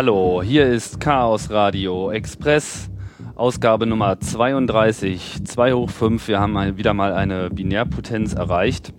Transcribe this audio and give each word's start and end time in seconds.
Hallo, 0.00 0.44
hier 0.44 0.64
ist 0.64 1.00
Chaos 1.00 1.50
Radio 1.50 2.12
Express, 2.12 2.88
Ausgabe 3.34 3.84
Nummer 3.84 4.20
32, 4.20 5.40
2 5.44 5.72
hoch 5.72 5.90
5. 5.90 6.28
Wir 6.28 6.38
haben 6.38 6.76
wieder 6.76 6.94
mal 6.94 7.12
eine 7.12 7.50
Binärpotenz 7.50 8.32
erreicht. 8.32 8.92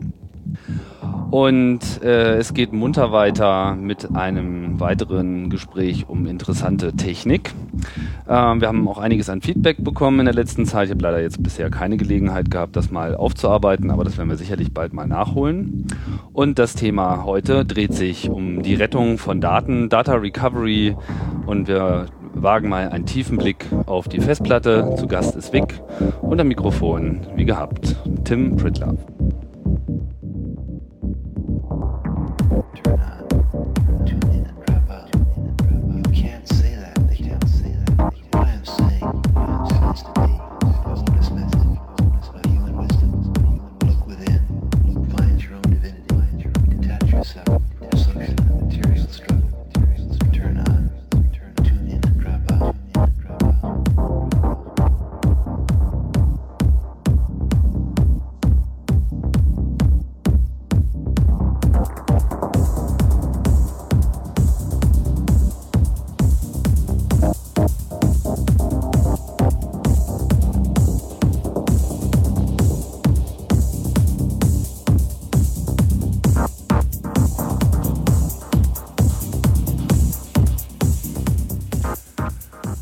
Und 1.32 2.04
äh, 2.04 2.36
es 2.38 2.54
geht 2.54 2.74
munter 2.74 3.14
weiter 3.14 3.76
mit 3.76 4.14
einem 4.14 4.82
weiteren 4.82 5.50
Gespräch 5.50 6.10
um 6.10 6.26
interessante 6.26 6.92
Technik. 6.94 7.54
Äh, 8.26 8.32
wir 8.32 8.68
haben 8.68 8.86
auch 8.88 8.98
einiges 8.98 9.30
an 9.30 9.42
Feedback 9.42 9.82
bekommen 9.82 10.20
in 10.20 10.26
der 10.26 10.34
letzten 10.34 10.66
Zeit. 10.66 10.86
Ich 10.88 10.92
habe 10.92 11.04
leider 11.04 11.22
jetzt 11.22 11.42
bisher 11.42 11.70
keine 11.70 11.96
Gelegenheit 11.96 12.52
gehabt, 12.52 12.76
das 12.76 12.92
mal 12.92 13.16
aufzuarbeiten, 13.16 13.90
aber 13.90 14.04
das 14.04 14.18
werden 14.18 14.30
wir 14.30 14.38
sicherlich 14.38 14.74
bald 14.74 14.92
mal 14.92 15.08
nachholen. 15.08 15.88
Und 16.34 16.60
das 16.60 16.76
Thema 16.76 17.26
heute 17.26 17.66
dreht 17.66 17.94
sich 17.94 18.30
um 18.30 18.62
die 18.62 18.76
Rettung 18.76 19.18
von 19.18 19.42
Daten, 19.42 19.90
Data 19.90 20.14
Recovery 20.14 20.96
und 21.46 21.68
wir 21.68 22.06
wagen 22.34 22.70
mal 22.70 22.90
einen 22.90 23.06
tiefen 23.06 23.38
Blick 23.38 23.66
auf 23.86 24.08
die 24.08 24.20
Festplatte. 24.20 24.96
Zu 24.98 25.08
Gast 25.08 25.36
ist 25.36 25.52
Vic 25.54 25.82
und 26.22 26.40
am 26.40 26.48
Mikrofon, 26.48 27.22
wie 27.36 27.46
gehabt, 27.46 27.96
Tim 28.24 28.56
Pritlove. 28.56 29.19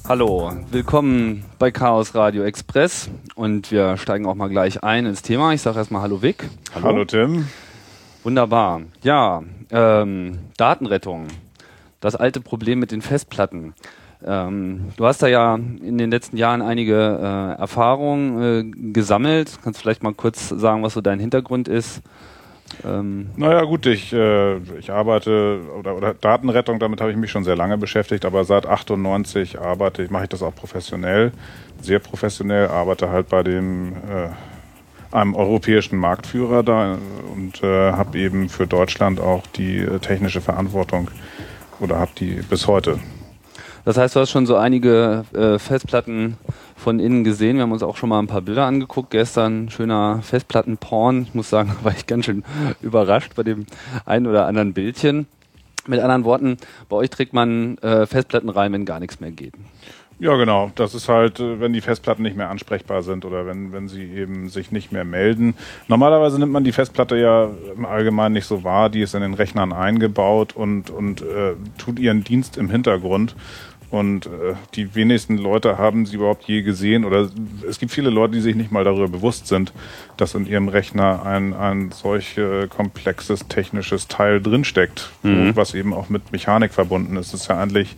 Hallo, 0.10 0.54
willkommen 0.72 1.44
bei 1.60 1.70
Chaos 1.70 2.16
Radio 2.16 2.44
Express 2.44 3.10
und 3.36 3.72
wir 3.72 3.98
steigen 3.98 4.26
auch 4.26 4.36
mal 4.36 4.48
gleich 4.48 4.82
ein 4.82 5.06
ins 5.06 5.22
Thema. 5.22 5.52
Ich 5.52 5.62
sage 5.62 5.80
erstmal 5.80 6.02
Hallo 6.02 6.22
Vic. 6.22 6.50
Hallo. 6.74 6.86
Hallo 6.86 7.04
Tim. 7.04 7.46
Wunderbar. 8.24 8.84
Ja, 9.04 9.44
ähm, 9.70 10.40
Datenrettung. 10.56 11.28
Das 12.00 12.16
alte 12.16 12.40
Problem 12.40 12.80
mit 12.80 12.94
den 12.94 13.02
Festplatten. 13.02 13.74
Ähm, 14.26 14.94
du 14.96 15.06
hast 15.06 15.22
da 15.22 15.28
ja 15.28 15.56
in 15.56 15.98
den 15.98 16.10
letzten 16.10 16.38
Jahren 16.38 16.62
einige 16.62 16.96
äh, 16.96 17.60
Erfahrungen 17.60 18.42
äh, 18.42 18.92
gesammelt. 18.94 19.60
Kannst 19.62 19.82
vielleicht 19.82 20.04
mal 20.04 20.14
kurz 20.14 20.48
sagen, 20.48 20.84
was 20.84 20.94
so 20.94 21.02
dein 21.02 21.20
Hintergrund 21.20 21.68
ist? 21.68 22.02
Ähm 22.86 23.30
naja, 23.36 23.64
gut, 23.64 23.86
ich, 23.86 24.14
äh, 24.14 24.58
ich 24.78 24.92
arbeite 24.92 25.62
oder, 25.78 25.96
oder 25.96 26.14
Datenrettung, 26.14 26.80
damit 26.80 27.02
habe 27.02 27.12
ich 27.12 27.18
mich 27.18 27.32
schon 27.32 27.44
sehr 27.44 27.56
lange 27.56 27.78
beschäftigt, 27.78 28.26
aber 28.26 28.44
seit 28.44 28.66
98 28.66 29.60
arbeite 29.60 30.04
ich, 30.04 30.10
mache 30.10 30.24
ich 30.24 30.30
das 30.30 30.44
auch 30.44 30.54
professionell, 30.54 31.32
sehr 31.82 32.00
professionell, 32.00 32.68
arbeite 32.68 33.10
halt 33.10 33.30
bei 33.30 33.44
dem 33.44 33.94
äh, 33.94 34.30
einem 35.16 35.36
europäischen 35.36 35.98
Marktführer 35.98 36.64
da 36.64 36.98
und 37.34 37.64
äh, 37.64 37.92
habe 37.94 38.18
eben 38.18 38.50
für 38.50 38.68
Deutschland 38.68 39.20
auch 39.20 39.48
die 39.48 39.78
äh, 39.78 40.00
technische 40.00 40.42
Verantwortung 40.42 41.10
oder 41.80 42.00
habe 42.00 42.12
die 42.18 42.42
bis 42.50 42.68
heute. 42.68 43.00
Das 43.86 43.98
heißt, 43.98 44.16
du 44.16 44.20
hast 44.20 44.32
schon 44.32 44.46
so 44.46 44.58
einige 44.58 45.24
äh, 45.34 45.58
Festplatten 45.60 46.38
von 46.78 47.00
innen 47.00 47.24
gesehen. 47.24 47.58
Wir 47.58 47.64
haben 47.64 47.72
uns 47.72 47.84
auch 47.84 47.98
schon 47.98 48.10
mal 48.10 48.20
ein 48.20 48.28
paar 48.28 48.42
Bilder 48.42 48.66
angeguckt. 48.66 49.12
Gestern 49.12 49.70
schöner 49.70 50.22
Festplattenporn. 50.22 51.24
Ich 51.24 51.34
muss 51.34 51.50
sagen, 51.50 51.76
war 51.84 51.92
ich 51.92 52.06
ganz 52.08 52.26
schön 52.26 52.46
überrascht 52.82 53.34
bei 53.36 53.44
dem 53.44 53.66
einen 54.06 54.28
oder 54.28 54.46
anderen 54.46 54.74
Bildchen. 54.74 55.28
Mit 55.88 56.00
anderen 56.00 56.26
Worten, 56.26 56.58
bei 56.90 56.98
euch 56.98 57.10
trägt 57.10 57.34
man 57.34 57.78
äh, 57.78 58.06
Festplatten 58.06 58.50
rein, 58.50 58.74
wenn 58.74 58.86
gar 58.86 59.00
nichts 59.00 59.20
mehr 59.20 59.32
geht. 59.32 59.54
Ja, 60.20 60.36
genau. 60.36 60.72
Das 60.74 60.96
ist 60.96 61.10
halt, 61.10 61.40
äh, 61.40 61.60
wenn 61.60 61.74
die 61.74 61.82
Festplatten 61.82 62.24
nicht 62.24 62.36
mehr 62.36 62.50
ansprechbar 62.50 63.04
sind 63.04 63.24
oder 63.24 63.46
wenn, 63.46 63.72
wenn 63.72 63.88
sie 63.88 64.04
eben 64.04 64.50
sich 64.50 64.72
nicht 64.72 64.92
mehr 64.92 65.06
melden. 65.06 65.54
Normalerweise 65.88 66.40
nimmt 66.40 66.52
man 66.52 66.64
die 66.64 66.72
Festplatte 66.72 67.18
ja 67.18 67.50
im 67.76 67.86
Allgemeinen 67.86 68.34
nicht 68.34 68.48
so 68.48 68.64
wahr. 68.64 68.90
Die 68.90 69.02
ist 69.02 69.14
in 69.14 69.22
den 69.22 69.36
Rechnern 69.36 69.72
eingebaut 69.72 70.56
und, 70.56 70.90
und 70.90 71.22
äh, 71.22 71.54
tut 71.78 72.00
ihren 72.00 72.24
Dienst 72.24 72.58
im 72.58 72.70
Hintergrund. 72.70 73.36
Und 73.90 74.26
äh, 74.26 74.56
die 74.74 74.96
wenigsten 74.96 75.38
Leute 75.38 75.78
haben 75.78 76.06
sie 76.06 76.18
überhaupt 76.18 76.44
je 76.44 76.62
gesehen 76.62 77.06
oder 77.06 77.30
es 77.68 77.80
gibt 77.80 77.94
viele 77.94 78.10
Leute, 78.10 78.34
die 78.34 78.42
sich 78.42 78.56
nicht 78.56 78.72
mal 78.72 78.84
darüber 78.84 79.08
bewusst 79.08 79.48
sind, 79.48 79.72
dass 80.18 80.36
in 80.36 80.46
ihrem 80.46 80.68
Rechner 80.68 81.26
ein, 81.26 81.54
ein 81.54 81.92
solch 81.92 82.38
äh, 82.38 82.68
komplexes 82.68 83.48
technisches 83.48 84.10
Teil 84.10 84.42
drinsteckt, 84.42 85.10
mhm. 85.24 85.56
was 85.56 85.74
eben 85.74 85.94
auch 85.94 86.10
mit 86.10 86.34
Mechanik 86.34 86.74
verbunden 86.74 87.16
ist. 87.16 87.34
Das 87.34 87.42
ist 87.42 87.48
ja 87.48 87.60
eigentlich 87.60 87.96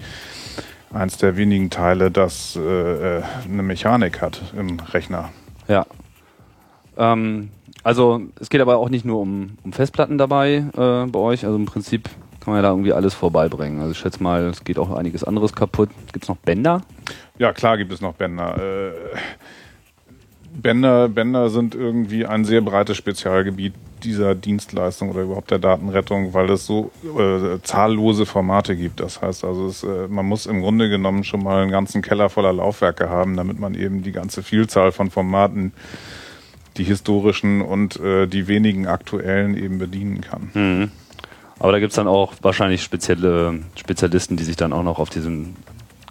eins 0.94 1.18
der 1.18 1.38
wenigen 1.38 1.72
Teile, 1.72 2.12
das 2.12 2.56
äh, 2.56 3.18
äh 3.18 3.24
eine 3.46 3.64
Mechanik 3.64 4.22
hat 4.22 4.42
im 4.56 4.80
Rechner. 4.80 5.30
Ja. 5.68 5.88
Ähm, 6.98 7.50
also 7.84 8.22
es 8.40 8.50
geht 8.50 8.62
aber 8.62 8.78
auch 8.78 8.90
nicht 8.90 9.06
nur 9.06 9.20
um, 9.20 9.58
um 9.64 9.74
Festplatten 9.74 10.20
dabei 10.20 10.66
äh, 10.76 11.06
bei 11.08 11.20
euch. 11.20 11.46
Also 11.46 11.56
im 11.56 11.66
Prinzip 11.66 12.10
kann 12.50 12.56
man 12.56 12.64
ja 12.64 12.70
da 12.70 12.74
irgendwie 12.74 12.94
alles 12.94 13.14
vorbeibringen. 13.14 13.80
Also 13.80 13.92
ich 13.92 14.00
schätze 14.00 14.24
mal, 14.24 14.48
es 14.48 14.64
geht 14.64 14.80
auch 14.80 14.90
einiges 14.90 15.24
anderes 15.24 15.54
kaputt. 15.54 15.90
Gibt 16.12 16.24
es 16.24 16.30
noch 16.30 16.38
Bänder? 16.38 16.82
Ja, 17.38 17.54
klar 17.54 17.78
gibt 17.78 17.92
es 17.94 18.02
noch 18.02 18.16
Bänder. 18.16 18.58
Äh, 18.58 18.92
Bänder, 20.52 21.10
Bänder 21.10 21.50
sind 21.50 21.76
irgendwie 21.76 22.26
ein 22.26 22.46
sehr 22.46 22.62
breites 22.62 22.98
Spezialgebiet 22.98 23.74
dieser 24.04 24.34
Dienstleistung 24.34 25.12
oder 25.12 25.22
überhaupt 25.22 25.52
der 25.52 25.60
Datenrettung, 25.60 26.34
weil 26.34 26.50
es 26.50 26.66
so 26.66 26.92
äh, 27.04 27.62
zahllose 27.62 28.26
Formate 28.26 28.76
gibt. 28.76 29.00
Das 29.00 29.22
heißt 29.22 29.46
also, 29.46 29.68
es, 29.68 29.84
äh, 29.84 30.08
man 30.08 30.26
muss 30.26 30.48
im 30.48 30.62
Grunde 30.62 30.90
genommen 30.90 31.24
schon 31.24 31.44
mal 31.44 31.62
einen 31.62 31.72
ganzen 31.72 32.02
Keller 32.02 32.30
voller 32.30 32.54
Laufwerke 32.54 33.10
haben, 33.10 33.38
damit 33.38 33.60
man 33.60 33.76
eben 33.76 34.02
die 34.02 34.12
ganze 34.12 34.42
Vielzahl 34.42 34.92
von 34.92 35.12
Formaten, 35.12 35.72
die 36.78 36.84
historischen 36.84 37.62
und 37.62 38.00
äh, 38.00 38.26
die 38.26 38.48
wenigen 38.48 38.88
aktuellen 38.88 39.56
eben 39.56 39.78
bedienen 39.78 40.22
kann. 40.22 40.50
Mhm. 40.56 40.92
Aber 41.60 41.72
da 41.72 41.80
gibt 41.80 41.92
es 41.92 41.96
dann 41.96 42.08
auch 42.08 42.34
wahrscheinlich 42.42 42.82
spezielle 42.82 43.60
Spezialisten, 43.76 44.38
die 44.38 44.44
sich 44.44 44.56
dann 44.56 44.74
auch 44.74 44.84
noch 44.84 45.00
auf 45.00 45.10
diesen, 45.10 45.56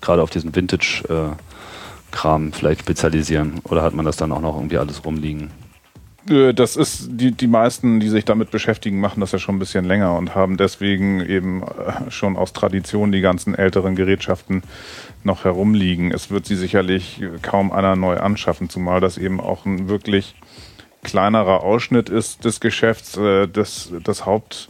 gerade 0.00 0.22
auf 0.22 0.30
diesen 0.30 0.54
Vintage-Kram 0.54 2.52
vielleicht 2.52 2.80
spezialisieren. 2.80 3.60
Oder 3.64 3.82
hat 3.82 3.94
man 3.94 4.04
das 4.04 4.16
dann 4.16 4.32
auch 4.32 4.40
noch 4.40 4.56
irgendwie 4.56 4.78
alles 4.78 5.04
rumliegen? 5.04 5.50
Äh, 6.28 6.54
das 6.54 6.76
ist, 6.76 7.08
die, 7.10 7.32
die 7.32 7.46
meisten, 7.46 8.00
die 8.00 8.08
sich 8.08 8.24
damit 8.24 8.50
beschäftigen, 8.50 9.00
machen 9.00 9.20
das 9.20 9.32
ja 9.32 9.38
schon 9.38 9.56
ein 9.56 9.58
bisschen 9.58 9.84
länger 9.84 10.16
und 10.16 10.34
haben 10.34 10.56
deswegen 10.56 11.20
eben 11.20 11.62
äh, 11.62 12.10
schon 12.10 12.36
aus 12.36 12.52
Tradition 12.52 13.12
die 13.12 13.20
ganzen 13.20 13.54
älteren 13.54 13.94
Gerätschaften 13.96 14.62
noch 15.24 15.44
herumliegen. 15.44 16.12
Es 16.12 16.30
wird 16.30 16.46
sie 16.46 16.56
sicherlich 16.56 17.22
kaum 17.42 17.72
einer 17.72 17.96
neu 17.96 18.18
anschaffen, 18.18 18.68
zumal 18.68 19.00
das 19.00 19.18
eben 19.18 19.40
auch 19.40 19.64
ein 19.66 19.88
wirklich 19.88 20.34
kleinerer 21.02 21.62
Ausschnitt 21.62 22.08
ist 22.08 22.44
des 22.44 22.60
Geschäfts. 22.60 23.16
Äh, 23.16 23.48
das, 23.48 23.92
das 24.04 24.26
Haupt, 24.26 24.68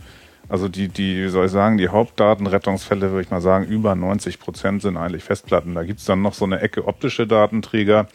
also 0.49 0.69
die, 0.69 0.89
die, 0.89 1.25
wie 1.25 1.29
soll 1.29 1.47
ich 1.47 1.53
sagen, 1.53 1.79
die 1.79 1.89
Hauptdatenrettungsfälle, 1.89 3.11
würde 3.11 3.23
ich 3.23 3.31
mal 3.31 3.41
sagen, 3.41 3.67
über 3.67 3.95
90 3.95 4.39
Prozent 4.41 4.83
sind 4.83 4.97
eigentlich 4.97 5.25
Festplatten. 5.25 5.75
Da 5.75 5.85
gibt's 5.85 6.05
dann 6.05 6.23
noch 6.23 6.35
so 6.35 6.45
eine 6.45 6.61
Ecke 6.61 6.87
optische 6.87 7.27
Datenträger 7.27 8.09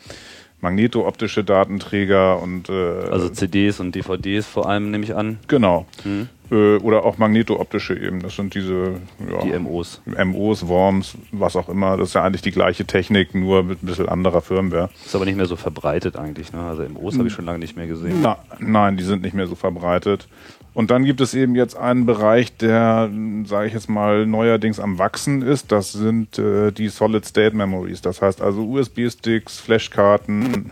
magnetooptische 0.63 1.43
Datenträger 1.43 2.41
und 2.41 2.69
äh, 2.69 2.73
also 3.11 3.29
CDs 3.29 3.79
und 3.79 3.93
DVDs 3.93 4.47
vor 4.47 4.67
allem 4.67 4.89
nehme 4.89 5.03
ich 5.03 5.13
an. 5.13 5.37
Genau. 5.47 5.85
Mhm. 6.05 6.29
Äh, 6.49 6.77
oder 6.77 7.03
auch 7.03 7.17
magnetooptische 7.17 7.99
eben. 7.99 8.21
Das 8.21 8.37
sind 8.37 8.55
diese 8.55 9.01
ja, 9.29 9.41
die 9.43 9.59
MOs. 9.59 10.01
MOs, 10.05 10.67
Worms, 10.67 11.17
was 11.31 11.57
auch 11.57 11.67
immer. 11.67 11.97
Das 11.97 12.09
ist 12.09 12.13
ja 12.15 12.23
eigentlich 12.23 12.41
die 12.41 12.51
gleiche 12.51 12.85
Technik, 12.85 13.35
nur 13.35 13.63
mit 13.63 13.83
ein 13.83 13.85
bisschen 13.85 14.07
anderer 14.07 14.41
Firmware. 14.41 14.89
Ist 15.05 15.13
aber 15.13 15.25
nicht 15.25 15.35
mehr 15.35 15.45
so 15.47 15.57
verbreitet 15.57 16.15
eigentlich. 16.15 16.53
Ne? 16.53 16.61
Also 16.61 16.83
MOs 16.87 17.17
habe 17.17 17.27
ich 17.27 17.33
schon 17.33 17.45
lange 17.45 17.59
nicht 17.59 17.75
mehr 17.75 17.87
gesehen. 17.87 18.19
Na, 18.21 18.37
nein, 18.59 18.95
die 18.95 19.03
sind 19.03 19.21
nicht 19.21 19.33
mehr 19.33 19.47
so 19.47 19.55
verbreitet. 19.55 20.29
Und 20.73 20.89
dann 20.89 21.05
gibt 21.05 21.21
es 21.21 21.35
eben 21.35 21.55
jetzt 21.55 21.77
einen 21.77 22.05
Bereich, 22.05 22.57
der, 22.57 23.09
sage 23.45 23.67
ich 23.67 23.73
jetzt 23.73 23.89
mal, 23.89 24.25
neuerdings 24.25 24.79
am 24.79 24.97
Wachsen 24.97 25.43
ist. 25.43 25.71
Das 25.71 25.91
sind 25.91 26.39
äh, 26.39 26.71
die 26.71 26.89
Solid 26.89 27.25
State 27.25 27.55
Memories. 27.55 28.01
Das 28.01 28.21
heißt 28.21 28.41
also 28.41 28.67
USB-Sticks, 28.67 29.59
Flashkarten 29.59 30.71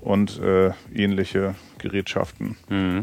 und 0.00 0.40
äh, 0.40 0.70
ähnliche 0.94 1.56
Gerätschaften. 1.78 2.56
Mhm. 2.68 3.02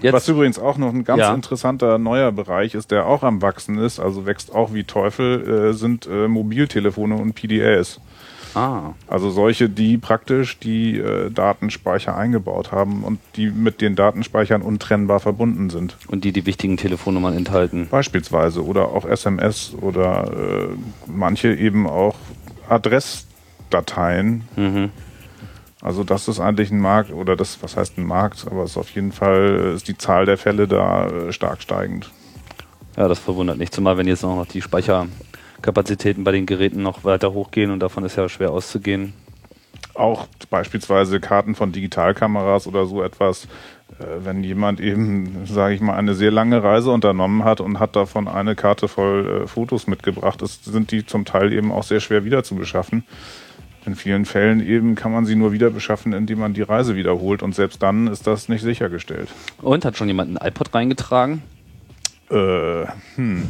Jetzt, 0.00 0.14
Was 0.14 0.28
übrigens 0.28 0.58
auch 0.58 0.78
noch 0.78 0.94
ein 0.94 1.04
ganz 1.04 1.20
ja. 1.20 1.34
interessanter 1.34 1.98
neuer 1.98 2.32
Bereich 2.32 2.74
ist, 2.74 2.90
der 2.90 3.06
auch 3.06 3.22
am 3.22 3.42
Wachsen 3.42 3.76
ist, 3.76 4.00
also 4.00 4.24
wächst 4.24 4.54
auch 4.54 4.72
wie 4.72 4.84
Teufel, 4.84 5.70
äh, 5.70 5.74
sind 5.74 6.06
äh, 6.06 6.28
Mobiltelefone 6.28 7.14
und 7.14 7.34
PDAs. 7.34 8.00
Ah. 8.54 8.92
Also 9.08 9.30
solche, 9.30 9.68
die 9.68 9.98
praktisch 9.98 10.58
die 10.58 10.98
äh, 10.98 11.30
Datenspeicher 11.30 12.16
eingebaut 12.16 12.72
haben 12.72 13.04
und 13.04 13.18
die 13.36 13.50
mit 13.50 13.80
den 13.80 13.96
Datenspeichern 13.96 14.62
untrennbar 14.62 15.20
verbunden 15.20 15.70
sind. 15.70 15.96
Und 16.08 16.24
die 16.24 16.32
die 16.32 16.46
wichtigen 16.46 16.76
Telefonnummern 16.76 17.36
enthalten. 17.36 17.88
Beispielsweise 17.90 18.64
oder 18.64 18.88
auch 18.88 19.04
SMS 19.04 19.74
oder 19.80 20.30
äh, 20.32 20.68
manche 21.06 21.54
eben 21.54 21.86
auch 21.86 22.16
Adressdateien. 22.68 24.44
Mhm. 24.56 24.90
Also 25.80 26.04
das 26.04 26.28
ist 26.28 26.38
eigentlich 26.38 26.70
ein 26.70 26.78
Markt, 26.78 27.12
oder 27.12 27.34
das, 27.34 27.60
was 27.60 27.76
heißt 27.76 27.98
ein 27.98 28.06
Markt, 28.06 28.46
aber 28.48 28.62
es 28.62 28.72
ist 28.72 28.76
auf 28.76 28.90
jeden 28.90 29.10
Fall, 29.10 29.72
ist 29.74 29.88
die 29.88 29.98
Zahl 29.98 30.26
der 30.26 30.38
Fälle 30.38 30.68
da 30.68 31.08
äh, 31.08 31.32
stark 31.32 31.60
steigend. 31.60 32.10
Ja, 32.96 33.08
das 33.08 33.18
verwundert 33.18 33.58
nicht, 33.58 33.74
zumal 33.74 33.98
wenn 33.98 34.06
jetzt 34.06 34.24
auch 34.24 34.36
noch 34.36 34.46
die 34.46 34.62
Speicher 34.62 35.06
Kapazitäten 35.62 36.24
bei 36.24 36.32
den 36.32 36.46
Geräten 36.46 36.82
noch 36.82 37.04
weiter 37.04 37.32
hochgehen 37.32 37.70
und 37.70 37.80
davon 37.80 38.04
ist 38.04 38.16
ja 38.16 38.28
schwer 38.28 38.50
auszugehen. 38.50 39.14
Auch 39.94 40.26
beispielsweise 40.50 41.20
Karten 41.20 41.54
von 41.54 41.72
Digitalkameras 41.72 42.66
oder 42.66 42.86
so 42.86 43.02
etwas. 43.02 43.46
Äh, 43.98 44.24
wenn 44.24 44.42
jemand 44.42 44.80
eben, 44.80 45.46
sage 45.46 45.74
ich 45.74 45.80
mal, 45.80 45.94
eine 45.94 46.14
sehr 46.14 46.30
lange 46.30 46.62
Reise 46.62 46.90
unternommen 46.90 47.44
hat 47.44 47.60
und 47.60 47.78
hat 47.78 47.96
davon 47.96 48.28
eine 48.28 48.54
Karte 48.54 48.88
voll 48.88 49.42
äh, 49.44 49.46
Fotos 49.46 49.86
mitgebracht, 49.86 50.42
ist, 50.42 50.64
sind 50.64 50.90
die 50.90 51.04
zum 51.06 51.24
Teil 51.24 51.52
eben 51.52 51.72
auch 51.72 51.82
sehr 51.82 52.00
schwer 52.00 52.24
wieder 52.24 52.42
zu 52.42 52.54
beschaffen. 52.54 53.04
In 53.84 53.96
vielen 53.96 54.26
Fällen 54.26 54.64
eben 54.64 54.94
kann 54.94 55.10
man 55.10 55.24
sie 55.26 55.34
nur 55.34 55.52
wieder 55.52 55.70
beschaffen, 55.70 56.12
indem 56.12 56.38
man 56.38 56.54
die 56.54 56.62
Reise 56.62 56.94
wiederholt 56.94 57.42
und 57.42 57.54
selbst 57.54 57.82
dann 57.82 58.06
ist 58.06 58.26
das 58.26 58.48
nicht 58.48 58.62
sichergestellt. 58.62 59.28
Und 59.60 59.84
hat 59.84 59.96
schon 59.96 60.06
jemand 60.06 60.30
ein 60.30 60.46
iPod 60.46 60.72
reingetragen? 60.72 61.42
Äh, 62.30 62.86
hm. 63.16 63.48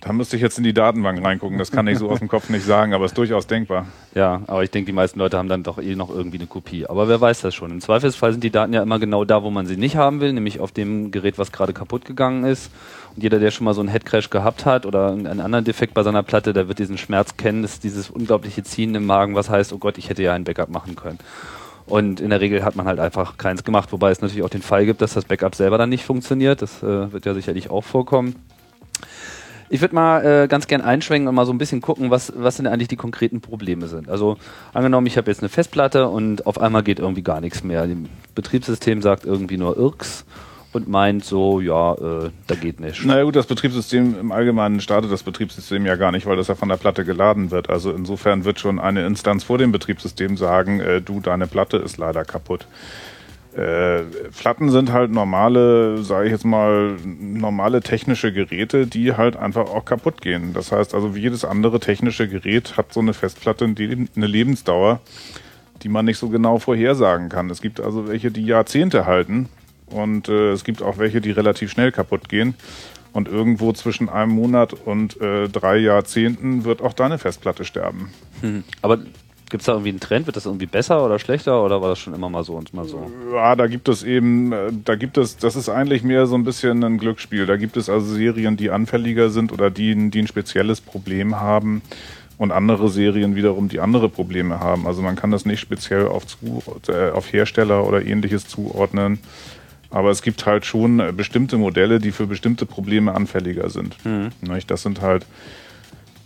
Da 0.00 0.14
müsste 0.14 0.36
ich 0.36 0.42
jetzt 0.42 0.56
in 0.56 0.64
die 0.64 0.72
Datenbank 0.72 1.22
reingucken. 1.22 1.58
Das 1.58 1.70
kann 1.70 1.86
ich 1.86 1.98
so 1.98 2.08
aus 2.08 2.20
dem 2.20 2.28
Kopf 2.28 2.48
nicht 2.48 2.64
sagen, 2.64 2.94
aber 2.94 3.04
ist 3.04 3.18
durchaus 3.18 3.46
denkbar. 3.46 3.84
Ja, 4.14 4.40
aber 4.46 4.62
ich 4.62 4.70
denke, 4.70 4.86
die 4.86 4.94
meisten 4.94 5.18
Leute 5.18 5.36
haben 5.36 5.48
dann 5.48 5.62
doch 5.62 5.76
eh 5.76 5.94
noch 5.94 6.08
irgendwie 6.08 6.38
eine 6.38 6.46
Kopie. 6.46 6.86
Aber 6.86 7.06
wer 7.06 7.20
weiß 7.20 7.42
das 7.42 7.54
schon. 7.54 7.70
Im 7.70 7.80
Zweifelsfall 7.82 8.32
sind 8.32 8.42
die 8.42 8.50
Daten 8.50 8.72
ja 8.72 8.82
immer 8.82 8.98
genau 8.98 9.26
da, 9.26 9.42
wo 9.42 9.50
man 9.50 9.66
sie 9.66 9.76
nicht 9.76 9.96
haben 9.96 10.20
will, 10.20 10.32
nämlich 10.32 10.58
auf 10.58 10.72
dem 10.72 11.10
Gerät, 11.10 11.38
was 11.38 11.52
gerade 11.52 11.74
kaputt 11.74 12.06
gegangen 12.06 12.44
ist. 12.44 12.70
Und 13.14 13.22
jeder, 13.22 13.38
der 13.38 13.50
schon 13.50 13.66
mal 13.66 13.74
so 13.74 13.80
einen 13.80 13.90
Headcrash 13.90 14.30
gehabt 14.30 14.64
hat 14.64 14.86
oder 14.86 15.08
einen 15.12 15.40
anderen 15.40 15.66
Defekt 15.66 15.92
bei 15.92 16.02
seiner 16.02 16.22
Platte, 16.22 16.54
der 16.54 16.66
wird 16.66 16.78
diesen 16.78 16.96
Schmerz 16.96 17.36
kennen, 17.36 17.60
das 17.60 17.74
ist 17.74 17.84
dieses 17.84 18.08
unglaubliche 18.08 18.62
Ziehen 18.62 18.94
im 18.94 19.04
Magen, 19.04 19.34
was 19.34 19.50
heißt, 19.50 19.70
oh 19.74 19.78
Gott, 19.78 19.98
ich 19.98 20.08
hätte 20.08 20.22
ja 20.22 20.32
ein 20.32 20.44
Backup 20.44 20.70
machen 20.70 20.96
können. 20.96 21.18
Und 21.84 22.20
in 22.20 22.30
der 22.30 22.40
Regel 22.40 22.64
hat 22.64 22.74
man 22.74 22.86
halt 22.86 23.00
einfach 23.00 23.36
keins 23.36 23.64
gemacht, 23.64 23.92
wobei 23.92 24.12
es 24.12 24.22
natürlich 24.22 24.44
auch 24.44 24.48
den 24.48 24.62
Fall 24.62 24.86
gibt, 24.86 25.02
dass 25.02 25.12
das 25.12 25.26
Backup 25.26 25.56
selber 25.56 25.76
dann 25.76 25.90
nicht 25.90 26.04
funktioniert. 26.04 26.62
Das 26.62 26.82
äh, 26.82 27.12
wird 27.12 27.26
ja 27.26 27.34
sicherlich 27.34 27.68
auch 27.68 27.82
vorkommen. 27.82 28.36
Ich 29.70 29.80
würde 29.80 29.94
mal 29.94 30.24
äh, 30.24 30.48
ganz 30.48 30.66
gern 30.66 30.80
einschwenken 30.80 31.28
und 31.28 31.34
mal 31.36 31.46
so 31.46 31.52
ein 31.52 31.58
bisschen 31.58 31.80
gucken, 31.80 32.10
was, 32.10 32.32
was 32.36 32.56
denn 32.56 32.66
eigentlich 32.66 32.88
die 32.88 32.96
konkreten 32.96 33.40
Probleme 33.40 33.86
sind. 33.86 34.08
Also 34.08 34.36
angenommen, 34.74 35.06
ich 35.06 35.16
habe 35.16 35.30
jetzt 35.30 35.40
eine 35.40 35.48
Festplatte 35.48 36.08
und 36.08 36.44
auf 36.44 36.60
einmal 36.60 36.82
geht 36.82 36.98
irgendwie 36.98 37.22
gar 37.22 37.40
nichts 37.40 37.62
mehr. 37.62 37.86
Das 37.86 37.96
Betriebssystem 38.34 39.00
sagt 39.00 39.24
irgendwie 39.24 39.56
nur 39.56 39.76
Irks 39.76 40.24
und 40.72 40.88
meint 40.88 41.24
so, 41.24 41.60
ja, 41.60 41.94
äh, 41.94 42.30
da 42.48 42.54
geht 42.56 42.80
nichts. 42.80 43.04
Naja 43.04 43.22
gut, 43.22 43.36
das 43.36 43.46
Betriebssystem 43.46 44.18
im 44.18 44.32
Allgemeinen 44.32 44.80
startet 44.80 45.12
das 45.12 45.22
Betriebssystem 45.22 45.86
ja 45.86 45.94
gar 45.94 46.10
nicht, 46.10 46.26
weil 46.26 46.36
das 46.36 46.48
ja 46.48 46.56
von 46.56 46.68
der 46.68 46.76
Platte 46.76 47.04
geladen 47.04 47.52
wird. 47.52 47.70
Also 47.70 47.92
insofern 47.92 48.44
wird 48.44 48.58
schon 48.58 48.80
eine 48.80 49.06
Instanz 49.06 49.44
vor 49.44 49.58
dem 49.58 49.70
Betriebssystem 49.70 50.36
sagen, 50.36 50.80
äh, 50.80 51.00
du, 51.00 51.20
deine 51.20 51.46
Platte 51.46 51.76
ist 51.76 51.96
leider 51.96 52.24
kaputt. 52.24 52.66
Äh, 53.54 54.02
Platten 54.38 54.70
sind 54.70 54.92
halt 54.92 55.10
normale, 55.10 55.98
sage 56.04 56.26
ich 56.26 56.32
jetzt 56.32 56.44
mal, 56.44 56.96
normale 57.04 57.80
technische 57.80 58.32
Geräte, 58.32 58.86
die 58.86 59.14
halt 59.14 59.36
einfach 59.36 59.66
auch 59.66 59.84
kaputt 59.84 60.20
gehen. 60.20 60.52
Das 60.52 60.70
heißt 60.70 60.94
also, 60.94 61.16
wie 61.16 61.20
jedes 61.20 61.44
andere 61.44 61.80
technische 61.80 62.28
Gerät 62.28 62.76
hat 62.76 62.92
so 62.92 63.00
eine 63.00 63.12
Festplatte 63.12 63.64
eine 63.64 64.26
Lebensdauer, 64.26 65.00
die 65.82 65.88
man 65.88 66.04
nicht 66.04 66.18
so 66.18 66.28
genau 66.28 66.58
vorhersagen 66.58 67.28
kann. 67.28 67.50
Es 67.50 67.60
gibt 67.60 67.80
also 67.80 68.06
welche, 68.06 68.30
die 68.30 68.46
Jahrzehnte 68.46 69.06
halten 69.06 69.48
und 69.86 70.28
äh, 70.28 70.52
es 70.52 70.62
gibt 70.62 70.82
auch 70.82 70.98
welche, 70.98 71.20
die 71.20 71.32
relativ 71.32 71.70
schnell 71.70 71.90
kaputt 71.92 72.28
gehen. 72.28 72.54
Und 73.12 73.26
irgendwo 73.26 73.72
zwischen 73.72 74.08
einem 74.08 74.30
Monat 74.30 74.72
und 74.72 75.20
äh, 75.20 75.48
drei 75.48 75.78
Jahrzehnten 75.78 76.64
wird 76.64 76.80
auch 76.80 76.92
deine 76.92 77.18
Festplatte 77.18 77.64
sterben. 77.64 78.10
Hm. 78.40 78.62
Aber 78.82 78.98
Gibt 79.50 79.62
es 79.62 79.66
da 79.66 79.72
irgendwie 79.72 79.90
einen 79.90 80.00
Trend? 80.00 80.26
Wird 80.26 80.36
das 80.36 80.46
irgendwie 80.46 80.66
besser 80.66 81.04
oder 81.04 81.18
schlechter 81.18 81.64
oder 81.64 81.82
war 81.82 81.90
das 81.90 81.98
schon 81.98 82.14
immer 82.14 82.30
mal 82.30 82.44
so 82.44 82.54
und 82.54 82.72
mal 82.72 82.86
so? 82.86 83.10
Ja, 83.34 83.56
da 83.56 83.66
gibt 83.66 83.88
es 83.88 84.04
eben, 84.04 84.52
äh, 84.52 84.70
da 84.84 84.94
gibt 84.94 85.18
es, 85.18 85.36
das 85.36 85.56
ist 85.56 85.68
eigentlich 85.68 86.04
mehr 86.04 86.26
so 86.26 86.36
ein 86.36 86.44
bisschen 86.44 86.82
ein 86.84 86.98
Glücksspiel. 86.98 87.46
Da 87.46 87.56
gibt 87.56 87.76
es 87.76 87.90
also 87.90 88.14
Serien, 88.14 88.56
die 88.56 88.70
anfälliger 88.70 89.28
sind 89.28 89.52
oder 89.52 89.70
die, 89.70 90.10
die 90.10 90.22
ein 90.22 90.28
spezielles 90.28 90.80
Problem 90.80 91.40
haben 91.40 91.82
und 92.38 92.52
andere 92.52 92.88
Serien 92.88 93.34
wiederum, 93.34 93.68
die 93.68 93.80
andere 93.80 94.08
Probleme 94.08 94.60
haben. 94.60 94.86
Also 94.86 95.02
man 95.02 95.16
kann 95.16 95.30
das 95.30 95.44
nicht 95.44 95.60
speziell 95.60 96.06
auf, 96.06 96.26
zu, 96.26 96.62
äh, 96.88 97.10
auf 97.10 97.32
Hersteller 97.32 97.86
oder 97.86 98.06
ähnliches 98.06 98.46
zuordnen. 98.46 99.18
Aber 99.90 100.10
es 100.10 100.22
gibt 100.22 100.46
halt 100.46 100.64
schon 100.64 101.00
äh, 101.00 101.12
bestimmte 101.12 101.58
Modelle, 101.58 101.98
die 101.98 102.12
für 102.12 102.26
bestimmte 102.26 102.64
Probleme 102.64 103.14
anfälliger 103.14 103.68
sind. 103.68 103.96
Mhm. 104.04 104.30
Das 104.68 104.82
sind 104.82 105.00
halt 105.00 105.26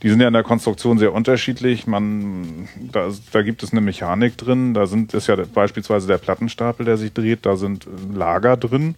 die 0.04 0.10
sind 0.10 0.20
ja 0.20 0.26
in 0.26 0.34
der 0.34 0.42
Konstruktion 0.42 0.98
sehr 0.98 1.14
unterschiedlich. 1.14 1.86
Man, 1.86 2.68
da, 2.92 3.08
da 3.32 3.40
gibt 3.40 3.62
es 3.62 3.72
eine 3.72 3.80
Mechanik 3.80 4.36
drin. 4.36 4.74
Da 4.74 4.84
sind, 4.84 5.14
ist 5.14 5.28
ja 5.28 5.36
beispielsweise 5.54 6.06
der 6.06 6.18
Plattenstapel, 6.18 6.84
der 6.84 6.98
sich 6.98 7.14
dreht. 7.14 7.46
Da 7.46 7.56
sind 7.56 7.88
Lager 8.14 8.58
drin. 8.58 8.96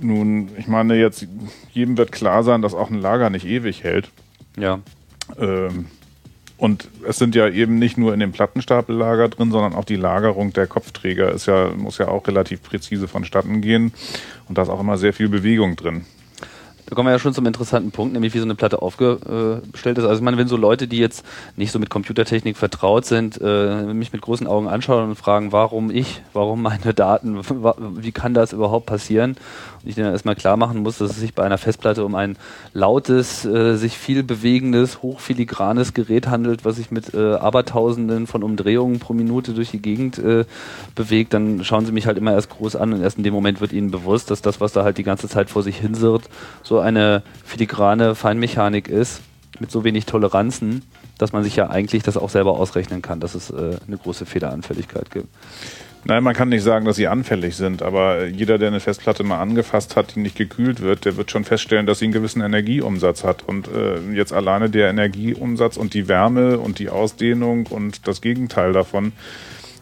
Nun, 0.00 0.48
ich 0.58 0.66
meine, 0.66 0.96
jetzt 0.96 1.28
jedem 1.72 1.96
wird 1.96 2.10
klar 2.10 2.42
sein, 2.42 2.62
dass 2.62 2.74
auch 2.74 2.90
ein 2.90 3.00
Lager 3.00 3.30
nicht 3.30 3.46
ewig 3.46 3.84
hält. 3.84 4.10
Ja. 4.58 4.80
Ähm, 5.38 5.86
und 6.56 6.88
es 7.06 7.18
sind 7.18 7.36
ja 7.36 7.48
eben 7.48 7.78
nicht 7.78 7.96
nur 7.96 8.12
in 8.12 8.18
dem 8.18 8.32
Plattenstapel 8.32 8.96
Lager 8.96 9.28
drin, 9.28 9.52
sondern 9.52 9.74
auch 9.74 9.84
die 9.84 9.94
Lagerung 9.94 10.52
der 10.52 10.66
Kopfträger 10.66 11.30
ist 11.30 11.46
ja, 11.46 11.70
muss 11.76 11.98
ja 11.98 12.08
auch 12.08 12.26
relativ 12.26 12.60
präzise 12.60 13.06
vonstatten 13.06 13.60
gehen. 13.60 13.92
Und 14.48 14.58
da 14.58 14.62
ist 14.62 14.68
auch 14.68 14.80
immer 14.80 14.98
sehr 14.98 15.12
viel 15.12 15.28
Bewegung 15.28 15.76
drin. 15.76 16.06
Da 16.86 16.94
kommen 16.94 17.06
wir 17.06 17.12
ja 17.12 17.18
schon 17.18 17.32
zum 17.32 17.46
interessanten 17.46 17.92
Punkt, 17.92 18.12
nämlich 18.12 18.34
wie 18.34 18.38
so 18.38 18.44
eine 18.44 18.54
Platte 18.54 18.82
aufgestellt 18.82 19.98
ist. 19.98 20.04
Also 20.04 20.16
ich 20.16 20.20
meine, 20.20 20.36
wenn 20.36 20.48
so 20.48 20.56
Leute, 20.56 20.86
die 20.86 20.98
jetzt 20.98 21.24
nicht 21.56 21.72
so 21.72 21.78
mit 21.78 21.88
Computertechnik 21.88 22.56
vertraut 22.56 23.06
sind, 23.06 23.40
äh, 23.42 23.84
mich 23.84 24.12
mit 24.12 24.20
großen 24.20 24.46
Augen 24.46 24.68
anschauen 24.68 25.10
und 25.10 25.16
fragen, 25.16 25.52
warum 25.52 25.90
ich, 25.90 26.22
warum 26.34 26.62
meine 26.62 26.92
Daten, 26.92 27.40
wie 28.02 28.12
kann 28.12 28.34
das 28.34 28.52
überhaupt 28.52 28.86
passieren? 28.86 29.36
Ich 29.86 29.94
denen 29.94 30.12
erstmal 30.12 30.36
klar 30.36 30.56
machen 30.56 30.82
muss, 30.82 30.98
dass 30.98 31.12
es 31.12 31.16
sich 31.16 31.34
bei 31.34 31.44
einer 31.44 31.58
Festplatte 31.58 32.04
um 32.04 32.14
ein 32.14 32.36
lautes, 32.74 33.44
äh, 33.44 33.76
sich 33.76 33.96
viel 33.96 34.22
bewegendes, 34.22 35.02
hochfiligranes 35.02 35.94
Gerät 35.94 36.28
handelt, 36.28 36.64
was 36.64 36.76
sich 36.76 36.90
mit 36.90 37.14
äh, 37.14 37.34
Abertausenden 37.34 38.26
von 38.26 38.42
Umdrehungen 38.42 38.98
pro 38.98 39.14
Minute 39.14 39.54
durch 39.54 39.70
die 39.70 39.80
Gegend 39.80 40.18
äh, 40.18 40.44
bewegt, 40.94 41.32
dann 41.32 41.64
schauen 41.64 41.86
sie 41.86 41.92
mich 41.92 42.06
halt 42.06 42.18
immer 42.18 42.32
erst 42.32 42.50
groß 42.50 42.76
an 42.76 42.92
und 42.92 43.02
erst 43.02 43.16
in 43.16 43.24
dem 43.24 43.32
Moment 43.32 43.60
wird 43.62 43.72
ihnen 43.72 43.90
bewusst, 43.90 44.30
dass 44.30 44.42
das, 44.42 44.60
was 44.60 44.72
da 44.72 44.84
halt 44.84 44.98
die 44.98 45.02
ganze 45.02 45.28
Zeit 45.28 45.48
vor 45.48 45.62
sich 45.62 45.78
hinsirrt, 45.78 46.28
so 46.62 46.74
so 46.74 46.80
eine 46.80 47.22
filigrane 47.44 48.16
Feinmechanik 48.16 48.88
ist, 48.88 49.20
mit 49.60 49.70
so 49.70 49.84
wenig 49.84 50.06
Toleranzen, 50.06 50.82
dass 51.18 51.32
man 51.32 51.44
sich 51.44 51.54
ja 51.54 51.70
eigentlich 51.70 52.02
das 52.02 52.16
auch 52.16 52.30
selber 52.30 52.58
ausrechnen 52.58 53.00
kann, 53.00 53.20
dass 53.20 53.36
es 53.36 53.50
äh, 53.50 53.76
eine 53.86 53.96
große 53.96 54.26
Fehleranfälligkeit 54.26 55.12
gibt. 55.12 55.28
Nein, 56.06 56.22
man 56.22 56.34
kann 56.34 56.50
nicht 56.50 56.62
sagen, 56.62 56.84
dass 56.84 56.96
sie 56.96 57.08
anfällig 57.08 57.56
sind, 57.56 57.82
aber 57.82 58.26
jeder, 58.26 58.58
der 58.58 58.68
eine 58.68 58.80
Festplatte 58.80 59.24
mal 59.24 59.40
angefasst 59.40 59.96
hat, 59.96 60.14
die 60.14 60.20
nicht 60.20 60.36
gekühlt 60.36 60.80
wird, 60.80 61.06
der 61.06 61.16
wird 61.16 61.30
schon 61.30 61.44
feststellen, 61.44 61.86
dass 61.86 61.98
sie 61.98 62.04
einen 62.04 62.12
gewissen 62.12 62.42
Energieumsatz 62.42 63.24
hat. 63.24 63.42
Und 63.42 63.68
äh, 63.68 63.98
jetzt 64.12 64.32
alleine 64.32 64.68
der 64.68 64.90
Energieumsatz 64.90 65.78
und 65.78 65.94
die 65.94 66.06
Wärme 66.06 66.58
und 66.58 66.78
die 66.78 66.90
Ausdehnung 66.90 67.66
und 67.66 68.06
das 68.06 68.20
Gegenteil 68.20 68.74
davon 68.74 69.12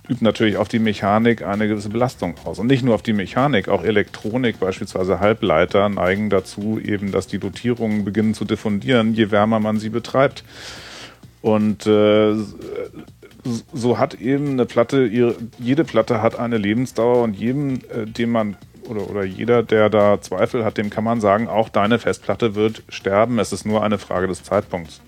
übt 0.09 0.25
natürlich 0.25 0.57
auf 0.57 0.69
die 0.69 0.79
Mechanik 0.79 1.43
eine 1.43 1.67
gewisse 1.67 1.89
Belastung 1.89 2.35
aus. 2.45 2.59
Und 2.59 2.69
nicht 2.69 2.85
nur 2.85 2.95
auf 2.95 3.03
die 3.03 3.13
Mechanik, 3.13 3.69
auch 3.69 3.83
Elektronik, 3.83 4.61
beispielsweise 4.61 5.21
Halbleiter, 5.21 5.89
neigen 5.89 6.31
dazu 6.31 6.81
eben, 6.83 7.13
dass 7.13 7.27
die 7.27 7.39
Dotierungen 7.39 8.05
beginnen 8.05 8.35
zu 8.35 8.45
diffundieren, 8.45 9.15
je 9.15 9.31
wärmer 9.31 9.61
man 9.61 9.79
sie 9.79 9.91
betreibt. 9.91 10.45
Und 11.41 11.87
äh, 11.87 12.35
so 13.45 13.99
hat 13.99 14.15
eben 14.15 14.51
eine 14.51 14.67
Platte, 14.67 15.07
ihre, 15.07 15.37
jede 15.59 15.85
Platte 15.85 16.23
hat 16.23 16.39
eine 16.39 16.59
Lebensdauer 16.59 17.23
und 17.23 17.35
jedem, 17.35 17.81
äh, 17.91 18.07
dem 18.07 18.31
man 18.31 18.57
oder, 18.89 19.09
oder 19.09 19.25
jeder, 19.25 19.63
der 19.63 19.91
da 19.91 20.21
Zweifel 20.21 20.65
hat, 20.65 20.77
dem 20.77 20.91
kann 20.91 21.05
man 21.05 21.21
sagen, 21.21 21.49
auch 21.49 21.69
deine 21.69 21.99
Festplatte 21.99 22.55
wird 22.55 22.83
sterben. 22.89 23.39
Es 23.39 23.53
ist 23.53 23.65
nur 23.65 23.83
eine 23.83 23.99
Frage 23.99 24.27
des 24.27 24.43
Zeitpunkts 24.43 25.01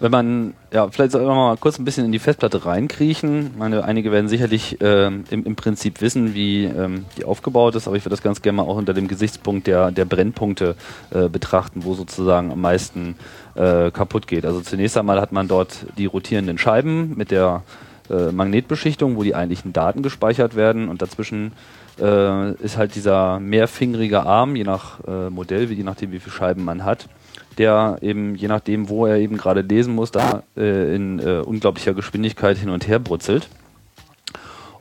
wenn 0.00 0.10
man, 0.10 0.54
ja, 0.72 0.88
vielleicht 0.88 1.12
soll 1.12 1.24
man 1.24 1.36
mal 1.36 1.56
kurz 1.56 1.78
ein 1.78 1.84
bisschen 1.84 2.04
in 2.04 2.12
die 2.12 2.18
Festplatte 2.18 2.66
reinkriechen. 2.66 3.52
Meine, 3.56 3.84
einige 3.84 4.12
werden 4.12 4.28
sicherlich 4.28 4.80
äh, 4.80 5.06
im, 5.06 5.24
im 5.30 5.56
Prinzip 5.56 6.00
wissen, 6.00 6.34
wie 6.34 6.64
ähm, 6.64 7.06
die 7.16 7.24
aufgebaut 7.24 7.74
ist, 7.76 7.86
aber 7.86 7.96
ich 7.96 8.04
würde 8.04 8.14
das 8.14 8.22
ganz 8.22 8.42
gerne 8.42 8.56
mal 8.56 8.64
auch 8.64 8.76
unter 8.76 8.92
dem 8.92 9.08
Gesichtspunkt 9.08 9.66
der, 9.66 9.90
der 9.90 10.04
Brennpunkte 10.04 10.76
äh, 11.10 11.28
betrachten, 11.28 11.84
wo 11.84 11.94
sozusagen 11.94 12.52
am 12.52 12.60
meisten 12.60 13.16
äh, 13.56 13.90
kaputt 13.90 14.26
geht. 14.26 14.44
Also 14.44 14.60
zunächst 14.60 14.96
einmal 14.96 15.20
hat 15.20 15.32
man 15.32 15.48
dort 15.48 15.86
die 15.98 16.06
rotierenden 16.06 16.58
Scheiben 16.58 17.16
mit 17.16 17.30
der 17.30 17.62
äh, 18.10 18.32
Magnetbeschichtung, 18.32 19.16
wo 19.16 19.22
die 19.22 19.34
eigentlichen 19.34 19.72
Daten 19.72 20.02
gespeichert 20.02 20.54
werden 20.56 20.88
und 20.88 21.02
dazwischen 21.02 21.52
äh, 22.00 22.52
ist 22.52 22.76
halt 22.76 22.94
dieser 22.94 23.40
mehrfingerige 23.40 24.22
Arm, 24.22 24.56
je 24.56 24.64
nach 24.64 25.00
äh, 25.06 25.30
Modell, 25.30 25.70
je 25.72 25.82
nachdem 25.82 26.12
wie 26.12 26.20
viele 26.20 26.34
Scheiben 26.34 26.64
man 26.64 26.84
hat 26.84 27.08
der 27.58 27.98
eben, 28.02 28.34
je 28.34 28.48
nachdem, 28.48 28.88
wo 28.88 29.06
er 29.06 29.16
eben 29.16 29.36
gerade 29.36 29.62
lesen 29.62 29.94
muss, 29.94 30.10
da 30.10 30.42
äh, 30.56 30.94
in 30.94 31.18
äh, 31.18 31.40
unglaublicher 31.40 31.94
Geschwindigkeit 31.94 32.58
hin 32.58 32.70
und 32.70 32.86
her 32.86 32.98
brutzelt. 32.98 33.48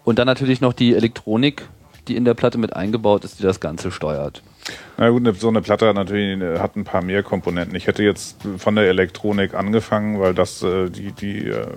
Und 0.03 0.19
dann 0.19 0.27
natürlich 0.27 0.61
noch 0.61 0.73
die 0.73 0.93
Elektronik, 0.93 1.67
die 2.07 2.15
in 2.15 2.25
der 2.25 2.33
Platte 2.33 2.57
mit 2.57 2.75
eingebaut 2.75 3.23
ist, 3.23 3.39
die 3.39 3.43
das 3.43 3.59
Ganze 3.59 3.91
steuert. 3.91 4.43
Na 4.97 5.09
gut, 5.09 5.39
so 5.39 5.49
eine 5.49 5.61
Platte 5.61 5.87
hat 5.87 5.95
natürlich 5.95 6.41
hat 6.59 6.75
ein 6.75 6.85
paar 6.85 7.03
mehr 7.03 7.21
Komponenten. 7.21 7.75
Ich 7.75 7.87
hätte 7.87 8.03
jetzt 8.03 8.37
von 8.57 8.75
der 8.75 8.85
Elektronik 8.85 9.53
angefangen, 9.53 10.19
weil 10.19 10.33
das 10.33 10.63
äh, 10.63 10.89
die, 10.89 11.11
die 11.11 11.47
äh, 11.47 11.67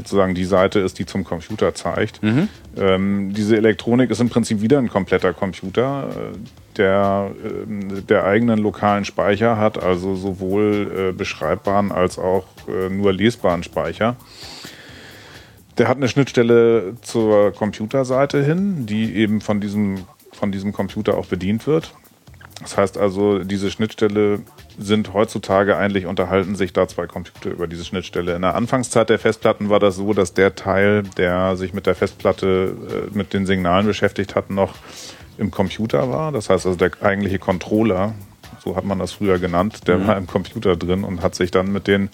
sozusagen 0.00 0.34
die 0.34 0.44
Seite 0.44 0.80
ist, 0.80 0.98
die 0.98 1.06
zum 1.06 1.24
Computer 1.24 1.74
zeigt. 1.74 2.22
Mhm. 2.22 2.48
Ähm, 2.76 3.34
diese 3.34 3.56
Elektronik 3.56 4.10
ist 4.10 4.20
im 4.20 4.30
Prinzip 4.30 4.62
wieder 4.62 4.78
ein 4.78 4.88
kompletter 4.88 5.32
Computer, 5.34 6.08
äh, 6.08 6.36
der, 6.76 7.30
äh, 7.44 8.00
der 8.02 8.24
eigenen 8.24 8.58
lokalen 8.58 9.04
Speicher 9.04 9.58
hat, 9.58 9.82
also 9.82 10.14
sowohl 10.14 11.10
äh, 11.10 11.12
beschreibbaren 11.12 11.92
als 11.92 12.18
auch 12.18 12.46
äh, 12.68 12.88
nur 12.88 13.12
lesbaren 13.12 13.62
Speicher. 13.62 14.16
Der 15.76 15.88
hat 15.88 15.98
eine 15.98 16.08
Schnittstelle 16.08 16.94
zur 17.02 17.52
Computerseite 17.52 18.42
hin, 18.42 18.86
die 18.86 19.14
eben 19.14 19.40
von 19.40 19.60
diesem, 19.60 19.98
von 20.32 20.50
diesem 20.50 20.72
Computer 20.72 21.16
auch 21.16 21.26
bedient 21.26 21.66
wird. 21.66 21.94
Das 22.60 22.76
heißt 22.76 22.98
also, 22.98 23.38
diese 23.38 23.70
Schnittstelle 23.70 24.40
sind 24.78 25.14
heutzutage 25.14 25.76
eigentlich 25.76 26.06
unterhalten 26.06 26.56
sich 26.56 26.72
da 26.72 26.86
zwei 26.88 27.06
Computer 27.06 27.50
über 27.50 27.66
diese 27.66 27.84
Schnittstelle. 27.84 28.36
In 28.36 28.42
der 28.42 28.54
Anfangszeit 28.54 29.08
der 29.08 29.18
Festplatten 29.18 29.70
war 29.70 29.80
das 29.80 29.96
so, 29.96 30.12
dass 30.12 30.34
der 30.34 30.54
Teil, 30.54 31.02
der 31.16 31.56
sich 31.56 31.72
mit 31.72 31.86
der 31.86 31.94
Festplatte, 31.94 32.74
äh, 33.12 33.16
mit 33.16 33.32
den 33.32 33.46
Signalen 33.46 33.86
beschäftigt 33.86 34.34
hat, 34.34 34.50
noch 34.50 34.74
im 35.38 35.50
Computer 35.50 36.10
war. 36.10 36.32
Das 36.32 36.50
heißt 36.50 36.66
also, 36.66 36.76
der 36.76 36.90
eigentliche 37.00 37.38
Controller, 37.38 38.14
so 38.62 38.76
hat 38.76 38.84
man 38.84 38.98
das 38.98 39.12
früher 39.12 39.38
genannt, 39.38 39.88
der 39.88 39.98
mhm. 39.98 40.06
war 40.06 40.18
im 40.18 40.26
Computer 40.26 40.76
drin 40.76 41.02
und 41.04 41.22
hat 41.22 41.34
sich 41.34 41.50
dann 41.50 41.72
mit 41.72 41.86
den 41.86 42.10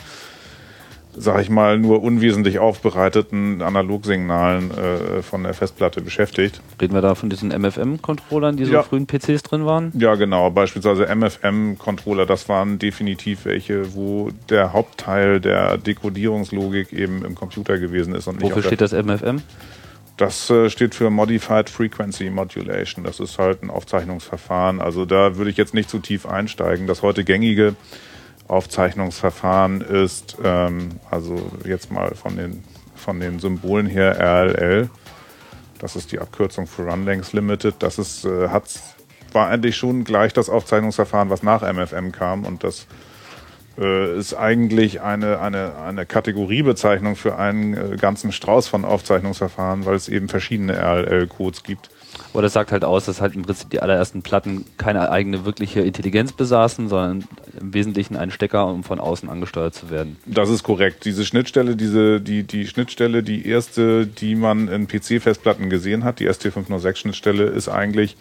sag 1.19 1.41
ich 1.41 1.51
mal, 1.51 1.79
nur 1.79 2.03
unwesentlich 2.03 2.59
aufbereiteten 2.59 3.63
Analogsignalen 3.63 4.71
äh, 4.71 5.23
von 5.23 5.43
der 5.43 5.55
Festplatte 5.55 6.01
beschäftigt. 6.01 6.61
Reden 6.81 6.95
wir 6.95 7.01
da 7.01 7.15
von 7.15 7.31
diesen 7.31 7.49
MFM-Controllern, 7.49 8.57
die 8.57 8.65
so 8.65 8.73
ja. 8.73 8.83
frühen 8.83 9.07
PCs 9.07 9.43
drin 9.43 9.65
waren? 9.65 9.93
Ja, 9.99 10.15
genau. 10.15 10.51
Beispielsweise 10.51 11.07
MFM-Controller, 11.15 12.27
das 12.27 12.49
waren 12.49 12.79
definitiv 12.79 13.45
welche, 13.45 13.95
wo 13.95 14.31
der 14.51 14.73
Hauptteil 14.73 15.41
der 15.41 15.79
Dekodierungslogik 15.79 16.93
eben 16.93 17.25
im 17.25 17.35
Computer 17.35 17.79
gewesen 17.79 18.15
ist. 18.15 18.27
Und 18.27 18.43
Wofür 18.43 18.63
steht 18.63 18.81
das 18.81 18.93
MFM? 18.93 19.43
Das 20.17 20.49
äh, 20.49 20.71
steht 20.71 20.95
für 20.95 21.11
Modified 21.11 21.69
Frequency 21.69 22.31
Modulation. 22.31 23.05
Das 23.05 23.21
ist 23.21 23.39
halt 23.39 23.63
ein 23.63 23.71
Aufzeichnungsverfahren. 23.71 24.81
Also 24.81 25.05
da 25.05 25.37
würde 25.37 25.51
ich 25.51 25.59
jetzt 25.59 25.75
nicht 25.75 25.91
zu 25.91 25.99
tief 25.99 26.27
einsteigen. 26.27 26.87
Das 26.87 27.03
heute 27.03 27.23
gängige 27.23 27.75
Aufzeichnungsverfahren 28.49 29.81
ist, 29.81 30.37
ähm, 30.43 31.01
also 31.11 31.51
jetzt 31.65 31.91
mal 31.91 32.15
von 32.15 32.37
den, 32.37 32.65
von 32.95 33.21
den 33.21 33.39
Symbolen 33.39 33.87
her 33.87 34.19
RLL. 34.19 34.91
Das 35.79 35.97
ist 35.97 36.13
die 36.13 36.19
Abkürzung 36.19 36.67
für 36.67 36.89
Run 36.89 37.05
Length 37.05 37.33
Limited. 37.33 37.77
Das 37.81 37.99
ist, 37.99 38.25
äh, 38.25 38.49
hat, 38.49 38.65
war 39.33 39.49
eigentlich 39.49 39.77
schon 39.77 40.05
gleich 40.05 40.33
das 40.33 40.49
Aufzeichnungsverfahren, 40.49 41.31
was 41.31 41.43
nach 41.43 41.63
MFM 41.63 42.13
kam 42.13 42.45
und 42.45 42.65
das 42.65 42.87
äh, 43.79 44.17
ist 44.17 44.35
eigentlich 44.35 45.03
eine, 45.03 45.41
eine, 45.41 45.77
eine 45.77 46.07
Kategoriebezeichnung 46.07 47.17
für 47.17 47.37
einen 47.37 47.75
äh, 47.75 47.97
ganzen 47.97 48.33
Strauß 48.33 48.69
von 48.69 48.85
Aufzeichnungsverfahren, 48.85 49.85
weil 49.85 49.95
es 49.95 50.09
eben 50.09 50.29
verschiedene 50.29 50.75
RLL-Codes 50.75 51.63
gibt. 51.63 51.91
Aber 52.33 52.43
das 52.43 52.53
sagt 52.53 52.73
halt 52.73 52.85
aus, 52.85 53.07
dass 53.07 53.21
halt 53.21 53.35
im 53.35 53.43
Prinzip 53.43 53.71
die 53.71 53.81
allerersten 53.81 54.23
Platten 54.23 54.65
keine 54.77 55.11
eigene 55.11 55.45
wirkliche 55.45 55.81
Intelligenz 55.81 56.33
besaßen, 56.33 56.89
sondern 56.89 57.25
im 57.61 57.75
Wesentlichen 57.75 58.17
einen 58.17 58.31
Stecker, 58.31 58.67
um 58.67 58.85
von 58.85 59.01
außen 59.01 59.29
angesteuert 59.29 59.75
zu 59.75 59.91
werden. 59.91 60.17
Das 60.27 60.49
ist 60.49 60.63
korrekt. 60.63 61.05
Diese 61.05 61.25
Schnittstelle, 61.25 61.77
diese, 61.77 62.21
die, 62.21 62.43
die 62.45 62.67
Schnittstelle, 62.67 63.23
die 63.23 63.47
erste, 63.47 64.07
die 64.07 64.35
man 64.35 64.69
in 64.69 64.89
PC-Festplatten 64.89 65.71
gesehen 65.71 66.05
hat, 66.05 66.21
die 66.21 66.29
ST506-Schnittstelle, 66.29 67.45
ist 67.45 67.69
eigentlich, 67.69 68.17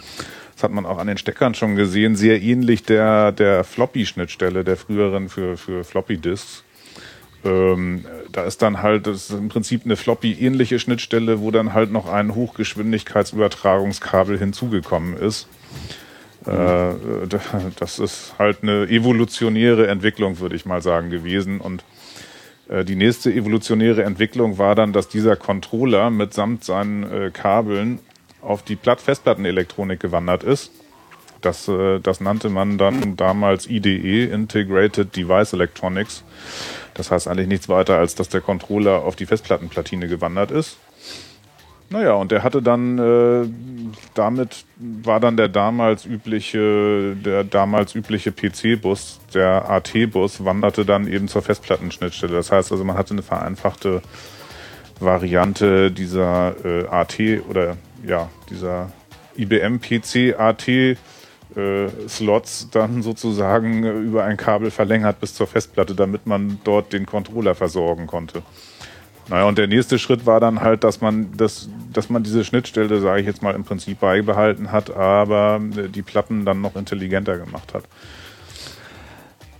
das 0.55 0.63
hat 0.63 0.71
man 0.71 0.85
auch 0.85 0.97
an 0.97 1.07
den 1.07 1.17
Steckern 1.17 1.53
schon 1.53 1.75
gesehen, 1.75 2.15
sehr 2.15 2.41
ähnlich 2.41 2.83
der, 2.83 3.31
der 3.31 3.63
Floppy-Schnittstelle, 3.63 4.63
der 4.63 4.77
früheren 4.77 5.29
für, 5.29 5.57
für 5.57 5.83
Floppy-Disks. 5.83 6.64
Ähm, 7.45 8.05
da 8.31 8.43
ist 8.43 8.61
dann 8.61 8.81
halt, 8.81 9.07
das 9.07 9.29
ist 9.29 9.37
im 9.37 9.49
Prinzip 9.49 9.81
eine 9.85 9.95
Floppy-ähnliche 9.95 10.79
Schnittstelle, 10.79 11.41
wo 11.41 11.51
dann 11.51 11.73
halt 11.73 11.91
noch 11.91 12.11
ein 12.11 12.35
Hochgeschwindigkeitsübertragungskabel 12.35 14.37
hinzugekommen 14.37 15.15
ist. 15.15 15.47
Mhm. 16.45 16.51
Äh, 16.51 16.93
das 17.79 17.99
ist 17.99 18.35
halt 18.39 18.63
eine 18.63 18.87
evolutionäre 18.87 19.87
Entwicklung, 19.87 20.39
würde 20.39 20.55
ich 20.55 20.65
mal 20.65 20.81
sagen, 20.81 21.09
gewesen. 21.09 21.61
Und 21.61 21.83
äh, 22.67 22.83
die 22.83 22.95
nächste 22.95 23.31
evolutionäre 23.31 24.03
Entwicklung 24.03 24.57
war 24.57 24.75
dann, 24.75 24.91
dass 24.91 25.07
dieser 25.07 25.35
Controller 25.35 26.09
mitsamt 26.09 26.63
seinen 26.63 27.03
äh, 27.03 27.31
Kabeln 27.31 27.99
auf 28.41 28.63
die 28.63 28.77
Festplattenelektronik 28.77 29.99
gewandert 29.99 30.43
ist. 30.43 30.71
Das, 31.45 31.69
das 32.01 32.21
nannte 32.21 32.49
man 32.49 32.77
dann 32.77 33.15
damals 33.15 33.69
IDE, 33.69 34.25
Integrated 34.25 35.15
Device 35.15 35.53
Electronics. 35.53 36.23
Das 36.95 37.11
heißt 37.11 37.27
eigentlich 37.27 37.47
nichts 37.47 37.69
weiter, 37.69 37.97
als 37.97 38.15
dass 38.15 38.29
der 38.29 38.41
Controller 38.41 39.03
auf 39.03 39.15
die 39.15 39.25
Festplattenplatine 39.25 40.07
gewandert 40.07 40.51
ist. 40.51 40.77
Naja, 41.89 42.13
und 42.13 42.31
der 42.31 42.41
hatte 42.41 42.63
dann, 42.63 42.97
äh, 42.97 43.47
damit 44.15 44.65
war 44.77 45.19
dann 45.19 45.37
der 45.37 45.49
damals 45.49 46.05
übliche, 46.05 47.15
der 47.15 47.43
damals 47.43 47.93
übliche 47.93 48.31
PC-Bus, 48.31 49.19
der 49.33 49.69
AT-Bus, 49.69 50.43
wanderte 50.43 50.83
dann 50.83 51.07
eben 51.07 51.27
zur 51.27 51.43
Festplattenschnittstelle. 51.43 52.33
Das 52.33 52.51
heißt 52.51 52.71
also, 52.71 52.83
man 52.83 52.97
hatte 52.97 53.13
eine 53.13 53.21
vereinfachte 53.21 54.01
Variante 54.99 55.91
dieser 55.91 56.55
äh, 56.65 56.87
AT 56.87 57.19
oder 57.49 57.77
ja, 58.05 58.29
dieser 58.49 58.91
IBM 59.37 59.79
PC 59.79 60.39
AT 60.39 60.67
äh, 60.67 60.95
Slots 62.07 62.69
dann 62.71 63.01
sozusagen 63.01 63.83
äh, 63.83 63.91
über 63.91 64.23
ein 64.23 64.37
Kabel 64.37 64.71
verlängert 64.71 65.19
bis 65.19 65.33
zur 65.33 65.47
Festplatte, 65.47 65.95
damit 65.95 66.27
man 66.27 66.59
dort 66.63 66.93
den 66.93 67.05
Controller 67.05 67.55
versorgen 67.55 68.07
konnte. 68.07 68.41
Naja, 69.27 69.45
und 69.45 69.57
der 69.57 69.67
nächste 69.67 69.97
Schritt 69.97 70.25
war 70.25 70.39
dann 70.39 70.61
halt, 70.61 70.83
dass 70.83 71.01
man, 71.01 71.35
das, 71.35 71.69
dass 71.91 72.09
man 72.09 72.23
diese 72.23 72.43
Schnittstelle, 72.43 72.99
sage 72.99 73.21
ich 73.21 73.25
jetzt 73.25 73.41
mal, 73.41 73.55
im 73.55 73.63
Prinzip 73.63 73.99
beibehalten 73.99 74.71
hat, 74.71 74.95
aber 74.95 75.59
äh, 75.77 75.87
die 75.87 76.03
Platten 76.03 76.45
dann 76.45 76.61
noch 76.61 76.75
intelligenter 76.75 77.37
gemacht 77.37 77.73
hat. 77.73 77.85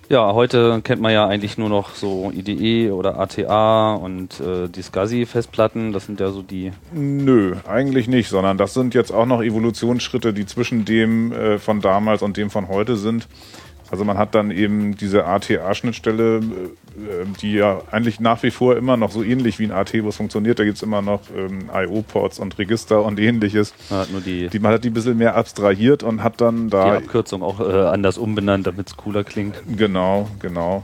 Ja, 0.08 0.34
heute 0.34 0.82
kennt 0.84 1.02
man 1.02 1.12
ja 1.12 1.28
eigentlich 1.28 1.58
nur 1.58 1.70
noch 1.70 1.96
so 1.96 2.32
IDE 2.32 2.92
oder 2.92 3.20
ATA 3.20 3.96
und 3.96 4.40
äh, 4.40 4.70
die 4.70 4.84
SCSI-Festplatten. 4.84 5.94
Das 5.94 6.06
sind 6.06 6.20
ja 6.20 6.30
so 6.30 6.44
die. 6.44 6.74
Nö, 6.94 7.56
eigentlich 7.68 8.08
nicht, 8.08 8.30
sondern 8.30 8.60
das 8.60 8.76
sind 8.76 8.94
jetzt 8.94 9.12
auch 9.12 9.26
noch 9.26 9.42
Evolutionsschritte, 9.42 10.32
die 10.32 10.46
zwischen 10.46 10.86
dem 10.86 11.32
äh, 11.32 11.58
von 11.58 11.82
damals 11.82 12.22
und 12.22 12.38
dem 12.38 12.52
von 12.52 12.68
heute 12.68 12.98
sind. 12.98 13.28
Also 13.96 14.04
man 14.04 14.18
hat 14.18 14.36
dann 14.36 14.52
eben 14.52 14.98
diese 14.98 15.24
ATA-Schnittstelle, 15.26 16.40
äh, 16.40 16.42
die 17.42 17.54
ja 17.54 17.80
eigentlich 17.92 18.20
nach 18.20 18.44
wie 18.44 18.52
vor 18.52 18.76
immer 18.76 18.98
noch 18.98 19.10
so 19.10 19.24
ähnlich 19.24 19.58
wie 19.58 19.64
ein 19.64 19.72
AT-Bus 19.72 20.18
funktioniert. 20.18 20.60
Da 20.60 20.66
gibt 20.66 20.76
es 20.76 20.84
immer 20.84 21.02
noch 21.02 21.22
ähm, 21.34 21.70
IO-Ports 21.74 22.40
und 22.40 22.58
Register 22.60 23.02
und 23.06 23.22
ähnliches. 23.22 23.74
Man 23.90 24.00
hat 24.00 24.12
nur 24.12 24.20
die, 24.20 24.50
die, 24.50 24.60
man 24.60 24.74
hat 24.74 24.84
die 24.84 24.90
ein 24.90 24.94
bisschen 24.94 25.18
mehr 25.18 25.38
abstrahiert 25.38 26.04
und 26.04 26.24
hat 26.24 26.42
dann 26.42 26.70
da... 26.70 26.98
Die 26.98 27.06
Abkürzung 27.06 27.42
auch 27.42 27.62
äh, 27.62 27.86
anders 27.86 28.18
umbenannt, 28.18 28.68
damit 28.68 28.88
es 28.88 28.98
cooler 28.98 29.24
klingt. 29.24 29.56
Genau, 29.78 30.28
genau. 30.40 30.84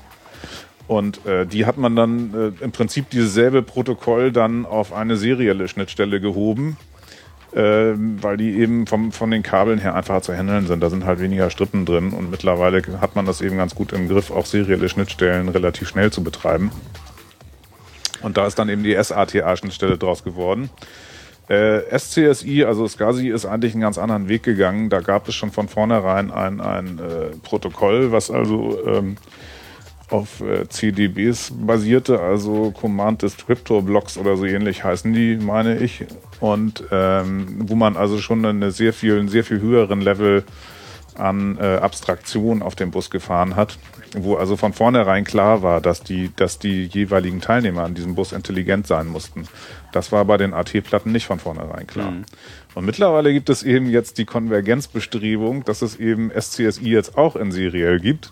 Und 0.88 1.26
äh, 1.26 1.46
die 1.46 1.66
hat 1.66 1.78
man 1.78 1.98
dann 1.98 2.34
äh, 2.34 2.64
im 2.64 2.72
Prinzip 2.72 3.10
dieses 3.10 3.34
selbe 3.34 3.62
Protokoll 3.62 4.32
dann 4.32 4.66
auf 4.66 4.94
eine 4.94 5.18
serielle 5.18 5.68
Schnittstelle 5.68 6.22
gehoben, 6.22 6.78
äh, 7.54 7.94
weil 7.96 8.38
die 8.38 8.60
eben 8.60 8.88
vom, 8.88 9.12
von 9.12 9.32
den 9.32 9.44
Kabeln 9.44 9.80
her 9.80 9.96
einfacher 9.96 10.22
zu 10.22 10.34
handeln 10.34 10.68
sind. 10.68 10.82
Da 10.82 10.90
sind 10.90 11.06
halt 11.06 11.20
weniger 11.20 11.50
Strippen 11.50 11.86
drin 11.86 12.12
und 12.12 12.32
mittlerweile 12.32 12.82
hat 13.02 13.16
man 13.16 13.26
das 13.26 13.42
eben 13.42 13.58
ganz 13.58 13.76
gut 13.76 13.94
im 13.94 14.08
Griff, 14.08 14.32
auch 14.32 14.46
serielle 14.46 14.90
Schnittstellen 14.90 15.50
relativ 15.50 15.90
schnell 15.90 16.12
zu 16.12 16.24
betreiben. 16.24 16.72
Und 18.22 18.38
da 18.38 18.46
ist 18.46 18.60
dann 18.60 18.70
eben 18.70 18.84
die 18.84 18.96
SATA-Schnittstelle 18.96 19.98
draus 19.98 20.24
geworden. 20.24 20.70
Äh, 21.50 21.82
SCSI, 21.98 22.64
also 22.64 22.88
SCSI, 22.88 23.30
ist 23.30 23.46
eigentlich 23.46 23.74
einen 23.74 23.82
ganz 23.82 23.98
anderen 23.98 24.30
Weg 24.30 24.44
gegangen. 24.44 24.90
Da 24.90 25.02
gab 25.02 25.28
es 25.28 25.36
schon 25.36 25.52
von 25.52 25.68
vornherein 25.68 26.32
ein, 26.32 26.62
ein 26.62 27.00
äh, 27.00 27.36
Protokoll, 27.44 28.12
was 28.12 28.32
also 28.32 28.80
ähm, 28.86 29.18
auf 30.12 30.42
äh, 30.42 30.68
CDBs 30.68 31.54
basierte, 31.56 32.20
also 32.20 32.72
Command 32.72 33.22
Descriptor 33.22 33.82
Blocks 33.82 34.18
oder 34.18 34.38
so 34.38 34.46
ähnlich 34.46 34.84
heißen 34.84 35.14
die, 35.14 35.38
meine 35.38 35.78
ich. 35.78 36.06
Und 36.40 36.84
ähm, 36.92 37.56
wo 37.68 37.76
man 37.76 37.98
also 37.98 38.18
schon 38.18 38.46
eine 38.46 38.72
sehr 38.72 38.94
viel, 38.94 39.20
einen 39.20 39.30
sehr 39.30 39.44
viel 39.44 39.62
höheren 39.62 40.02
Level 40.02 40.44
an 41.16 41.58
äh, 41.58 41.78
Abstraktion 41.78 42.62
auf 42.62 42.76
dem 42.76 42.92
Bus 42.92 43.10
gefahren 43.10 43.56
hat, 43.56 43.78
wo 44.16 44.36
also 44.36 44.58
von 44.58 44.74
vornherein 44.74 45.24
klar 45.24 45.62
war, 45.62 45.82
dass 45.82 46.02
die, 46.02 46.32
dass 46.36 46.60
die 46.60 46.86
jeweiligen 46.86 47.42
Teilnehmer 47.42 47.84
an 47.84 47.94
diesem 47.94 48.16
Bus 48.16 48.32
intelligent 48.32 48.88
sein 48.88 49.08
mussten. 49.08 49.48
Das 49.92 50.12
war 50.12 50.26
bei 50.26 50.38
den 50.38 50.54
AT-Platten 50.54 51.12
nicht 51.12 51.26
von 51.26 51.40
vornherein 51.40 51.88
klar. 51.88 52.12
Mhm. 52.12 52.26
Und 52.74 52.86
mittlerweile 52.86 53.34
gibt 53.34 53.50
es 53.50 53.64
eben 53.64 53.90
jetzt 53.90 54.18
die 54.18 54.26
Konvergenzbestrebung, 54.26 55.66
dass 55.66 55.82
es 55.82 55.98
eben 55.98 56.32
SCSI 56.32 56.90
jetzt 56.90 57.18
auch 57.18 57.36
in 57.36 57.52
seriell 57.52 58.00
gibt. 58.00 58.32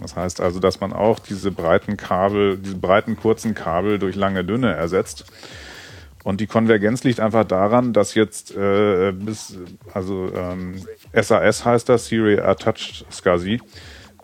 Das 0.00 0.16
heißt 0.16 0.40
also, 0.40 0.60
dass 0.60 0.80
man 0.80 0.92
auch 0.92 1.18
diese 1.18 1.50
breiten 1.50 1.96
Kabel, 1.96 2.58
diese 2.58 2.76
breiten 2.76 3.16
kurzen 3.16 3.54
Kabel 3.54 3.98
durch 3.98 4.16
lange 4.16 4.44
dünne 4.44 4.72
ersetzt. 4.72 5.24
Und 6.24 6.40
die 6.40 6.48
Konvergenz 6.48 7.04
liegt 7.04 7.20
einfach 7.20 7.44
daran, 7.44 7.92
dass 7.92 8.14
jetzt 8.14 8.56
äh, 8.56 9.12
bis, 9.12 9.58
also 9.94 10.32
ähm, 10.34 10.74
SAS 11.14 11.64
heißt 11.64 11.88
das, 11.88 12.06
Serial 12.08 12.44
Attached 12.44 13.06
SCSI, 13.10 13.60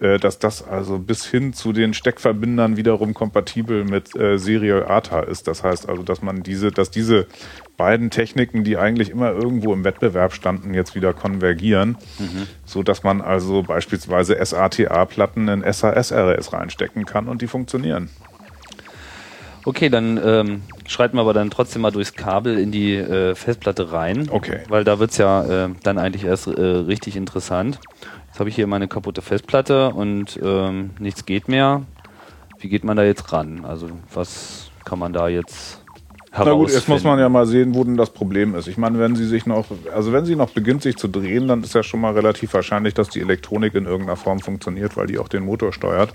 äh, 0.01 0.19
dass 0.19 0.41
das 0.41 0.67
also 0.67 0.99
bis 0.99 1.25
hin 1.25 1.53
zu 1.53 1.73
den 1.73 1.95
Steckverbindern 1.95 2.77
wiederum 2.77 3.15
kompatibel 3.15 3.85
mit 3.85 4.17
äh, 4.17 4.37
Serial 4.37 4.85
ATA 4.85 5.21
ist. 5.21 5.47
Das 5.47 5.63
heißt 5.63 5.89
also, 5.89 6.03
dass 6.03 6.23
man 6.23 6.43
diese, 6.43 6.73
dass 6.73 6.91
diese 6.91 7.29
beiden 7.77 8.11
Techniken, 8.11 8.65
die 8.65 8.77
eigentlich 8.77 9.11
immer 9.11 9.31
irgendwo 9.31 9.73
im 9.73 9.85
Wettbewerb 9.85 10.33
standen, 10.33 10.75
jetzt 10.75 10.95
wieder 10.95 11.13
konvergieren, 11.13 11.97
mhm. 12.19 12.47
so 12.65 12.83
dass 12.83 13.03
man 13.03 13.21
also 13.21 13.63
beispielsweise 13.63 14.37
SATA-Platten 14.45 15.49
in 15.49 15.63
SAS-RS 15.63 16.53
reinstecken 16.53 17.07
kann 17.07 17.29
und 17.29 17.43
die 17.43 17.47
funktionieren. 17.47 18.11
Okay, 19.65 19.89
dann 19.89 20.21
ähm, 20.25 20.63
schreiten 20.87 21.17
wir 21.17 21.21
aber 21.21 21.35
dann 21.35 21.51
trotzdem 21.51 21.83
mal 21.83 21.93
durchs 21.93 22.15
Kabel 22.15 22.59
in 22.59 22.73
die 22.73 22.97
äh, 22.97 23.35
Festplatte 23.35 23.93
rein. 23.93 24.29
Okay. 24.29 24.61
Weil 24.69 24.83
da 24.83 24.99
wird's 24.99 25.19
ja 25.19 25.67
äh, 25.67 25.69
dann 25.85 25.99
eigentlich 25.99 26.25
erst 26.25 26.49
äh, 26.49 26.61
richtig 26.61 27.17
interessant. 27.17 27.79
Jetzt 28.29 28.41
habe 28.41 28.49
ich 28.49 28.57
hier 28.57 28.67
meine 28.67 28.89
kaputte 28.89 29.23
Festplatte 29.23 29.91
und 29.91 30.39
ähm, 30.43 30.91
nichts 30.99 31.27
geht 31.27 31.49
mehr. 31.49 31.83
Wie 32.59 32.69
geht 32.69 32.83
man 32.83 32.97
da 32.97 33.05
jetzt 33.05 33.33
ran? 33.33 33.65
Also 33.65 33.91
was 34.13 34.71
kann 34.85 34.99
man 34.99 35.13
da 35.13 35.29
jetzt 35.29 35.82
na 36.37 36.53
gut, 36.53 36.71
jetzt 36.71 36.89
muss 36.89 37.05
man 37.05 37.19
ja 37.19 37.29
mal 37.29 37.47
sehen, 37.47 37.75
wo 37.75 37.85
denn 37.85 37.97
das 37.97 38.11
Problem 38.11 38.55
ist. 38.55 38.67
Ich 38.67 38.79
meine, 38.79 38.99
wenn 38.99 39.17
sie 39.17 39.27
sich 39.27 39.45
noch, 39.45 39.67
also 39.95 40.13
wenn 40.13 40.25
sie 40.25 40.35
noch 40.35 40.51
beginnt, 40.51 40.83
sich 40.83 40.97
zu 40.97 41.09
drehen, 41.09 41.47
dann 41.47 41.63
ist 41.63 41.75
ja 41.75 41.83
schon 41.83 42.01
mal 42.01 42.15
relativ 42.15 42.55
wahrscheinlich, 42.55 42.95
dass 42.95 43.11
die 43.11 43.21
Elektronik 43.21 43.75
in 43.75 43.85
irgendeiner 43.85 44.17
Form 44.17 44.41
funktioniert, 44.41 44.97
weil 44.97 45.07
die 45.07 45.19
auch 45.19 45.29
den 45.29 45.45
Motor 45.45 45.73
steuert. 45.73 46.13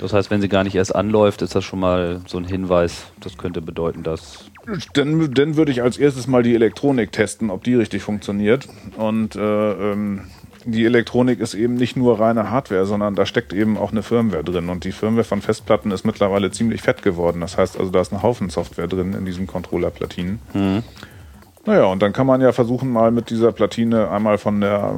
Das 0.00 0.12
heißt, 0.14 0.30
wenn 0.30 0.40
sie 0.40 0.48
gar 0.48 0.64
nicht 0.64 0.74
erst 0.74 0.94
anläuft, 0.94 1.42
ist 1.42 1.54
das 1.54 1.62
schon 1.62 1.78
mal 1.78 2.22
so 2.26 2.38
ein 2.38 2.44
Hinweis. 2.44 3.04
Das 3.20 3.36
könnte 3.36 3.60
bedeuten, 3.60 4.02
dass. 4.02 4.46
Dann, 4.94 5.32
dann 5.34 5.56
würde 5.56 5.72
ich 5.72 5.82
als 5.82 5.98
erstes 5.98 6.26
mal 6.26 6.42
die 6.42 6.54
Elektronik 6.54 7.12
testen, 7.12 7.50
ob 7.50 7.64
die 7.64 7.74
richtig 7.74 8.02
funktioniert. 8.02 8.66
Und 8.96 9.36
äh, 9.36 9.40
ähm, 9.92 10.22
die 10.64 10.84
Elektronik 10.84 11.40
ist 11.40 11.54
eben 11.54 11.74
nicht 11.74 11.96
nur 11.96 12.20
reine 12.20 12.50
Hardware, 12.50 12.86
sondern 12.86 13.14
da 13.14 13.26
steckt 13.26 13.52
eben 13.52 13.76
auch 13.76 13.92
eine 13.92 14.02
Firmware 14.02 14.44
drin. 14.44 14.68
Und 14.68 14.84
die 14.84 14.92
Firmware 14.92 15.24
von 15.24 15.42
Festplatten 15.42 15.90
ist 15.90 16.04
mittlerweile 16.04 16.50
ziemlich 16.50 16.82
fett 16.82 17.02
geworden. 17.02 17.40
Das 17.40 17.56
heißt 17.56 17.78
also, 17.78 17.90
da 17.90 18.00
ist 18.00 18.12
ein 18.12 18.22
Haufen 18.22 18.50
Software 18.50 18.86
drin 18.86 19.14
in 19.14 19.24
diesen 19.24 19.46
Controller-Platinen. 19.46 20.38
Mhm. 20.52 20.82
Naja, 21.66 21.84
und 21.84 22.00
dann 22.00 22.14
kann 22.14 22.26
man 22.26 22.40
ja 22.40 22.52
versuchen, 22.52 22.90
mal 22.90 23.10
mit 23.10 23.28
dieser 23.28 23.52
Platine 23.52 24.10
einmal 24.10 24.38
von 24.38 24.62
der, 24.62 24.94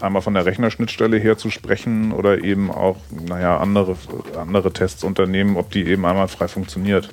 einmal 0.00 0.22
von 0.22 0.32
der 0.32 0.46
Rechnerschnittstelle 0.46 1.18
her 1.18 1.36
zu 1.36 1.50
sprechen 1.50 2.12
oder 2.12 2.42
eben 2.42 2.70
auch, 2.70 2.96
naja, 3.10 3.58
andere, 3.58 3.96
andere 4.36 4.72
Tests 4.72 5.04
unternehmen, 5.04 5.56
ob 5.58 5.70
die 5.70 5.84
eben 5.84 6.06
einmal 6.06 6.28
frei 6.28 6.48
funktioniert. 6.48 7.10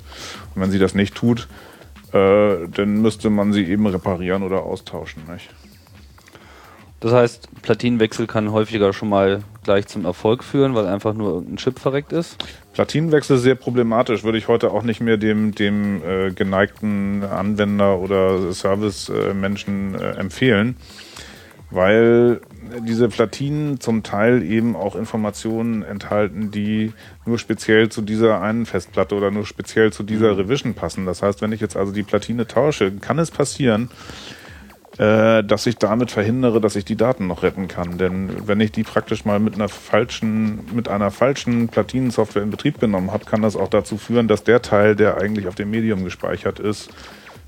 Und 0.54 0.62
wenn 0.62 0.70
sie 0.70 0.78
das 0.78 0.94
nicht 0.94 1.14
tut, 1.14 1.48
äh, 2.12 2.66
dann 2.74 3.02
müsste 3.02 3.28
man 3.28 3.52
sie 3.52 3.64
eben 3.64 3.86
reparieren 3.86 4.42
oder 4.42 4.62
austauschen, 4.62 5.22
nicht? 5.30 5.50
Das 7.00 7.12
heißt, 7.12 7.48
Platinenwechsel 7.62 8.26
kann 8.26 8.50
häufiger 8.50 8.92
schon 8.92 9.08
mal 9.08 9.42
gleich 9.62 9.86
zum 9.86 10.04
Erfolg 10.04 10.42
führen, 10.42 10.74
weil 10.74 10.86
einfach 10.86 11.14
nur 11.14 11.34
irgendein 11.34 11.56
Chip 11.58 11.78
verreckt 11.78 12.12
ist. 12.12 12.44
Platinenwechsel 12.72 13.38
sehr 13.38 13.54
problematisch, 13.54 14.24
würde 14.24 14.38
ich 14.38 14.48
heute 14.48 14.70
auch 14.72 14.82
nicht 14.82 15.00
mehr 15.00 15.16
dem, 15.16 15.54
dem 15.54 16.02
äh, 16.02 16.30
geneigten 16.32 17.22
Anwender 17.22 17.98
oder 17.98 18.52
Service-Menschen 18.52 19.94
äh, 19.94 20.10
empfehlen, 20.12 20.76
weil 21.70 22.40
diese 22.86 23.08
Platinen 23.08 23.80
zum 23.80 24.02
Teil 24.02 24.42
eben 24.42 24.74
auch 24.74 24.96
Informationen 24.96 25.82
enthalten, 25.82 26.50
die 26.50 26.92
nur 27.24 27.38
speziell 27.38 27.88
zu 27.90 28.02
dieser 28.02 28.40
einen 28.40 28.66
Festplatte 28.66 29.14
oder 29.14 29.30
nur 29.30 29.46
speziell 29.46 29.92
zu 29.92 30.02
dieser 30.02 30.32
mhm. 30.32 30.40
Revision 30.40 30.74
passen. 30.74 31.06
Das 31.06 31.22
heißt, 31.22 31.42
wenn 31.42 31.52
ich 31.52 31.60
jetzt 31.60 31.76
also 31.76 31.92
die 31.92 32.02
Platine 32.02 32.46
tausche, 32.46 32.90
kann 32.92 33.18
es 33.18 33.30
passieren, 33.30 33.90
äh, 34.98 35.44
dass 35.44 35.66
ich 35.66 35.76
damit 35.76 36.10
verhindere, 36.10 36.60
dass 36.60 36.74
ich 36.74 36.84
die 36.84 36.96
Daten 36.96 37.28
noch 37.28 37.44
retten 37.44 37.68
kann. 37.68 37.98
Denn 37.98 38.48
wenn 38.48 38.60
ich 38.60 38.72
die 38.72 38.82
praktisch 38.82 39.24
mal 39.24 39.38
mit 39.38 39.54
einer 39.54 39.68
falschen, 39.68 40.66
mit 40.74 40.88
einer 40.88 41.12
falschen 41.12 41.68
Platinensoftware 41.68 42.42
in 42.42 42.50
Betrieb 42.50 42.80
genommen 42.80 43.12
habe, 43.12 43.24
kann 43.24 43.40
das 43.40 43.54
auch 43.54 43.68
dazu 43.68 43.96
führen, 43.96 44.26
dass 44.26 44.42
der 44.42 44.60
Teil, 44.60 44.96
der 44.96 45.16
eigentlich 45.18 45.46
auf 45.46 45.54
dem 45.54 45.70
Medium 45.70 46.02
gespeichert 46.02 46.58
ist, 46.58 46.90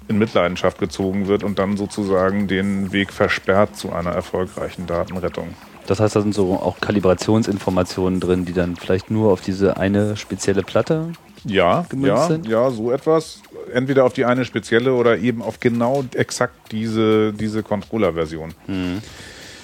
in 0.07 0.19
Mitleidenschaft 0.19 0.79
gezogen 0.79 1.27
wird 1.27 1.43
und 1.43 1.59
dann 1.59 1.77
sozusagen 1.77 2.47
den 2.47 2.93
Weg 2.93 3.13
versperrt 3.13 3.77
zu 3.77 3.93
einer 3.93 4.11
erfolgreichen 4.11 4.87
Datenrettung. 4.87 5.49
Das 5.87 6.01
heißt, 6.01 6.15
da 6.17 6.21
sind 6.21 6.35
so 6.35 6.55
auch 6.55 6.81
Kalibrationsinformationen 6.81 8.21
drin, 8.21 8.45
die 8.45 8.53
dann 8.53 8.77
vielleicht 8.77 9.11
nur 9.11 9.33
auf 9.33 9.41
diese 9.41 9.77
eine 9.77 10.17
spezielle 10.17 10.63
Platte 10.63 11.13
ja, 11.45 11.87
ja, 11.97 12.27
sind? 12.27 12.47
Ja, 12.47 12.71
so 12.71 12.93
etwas. 12.93 13.43
Entweder 13.73 14.05
auf 14.05 14.13
die 14.13 14.25
eine 14.25 14.45
spezielle 14.45 14.95
oder 14.95 15.19
eben 15.19 15.43
auf 15.43 15.61
genau 15.61 16.05
exakt 16.15 16.55
diese, 16.73 17.33
diese 17.33 17.63
Controller-Version. 17.63 18.55
Hm. 18.67 19.01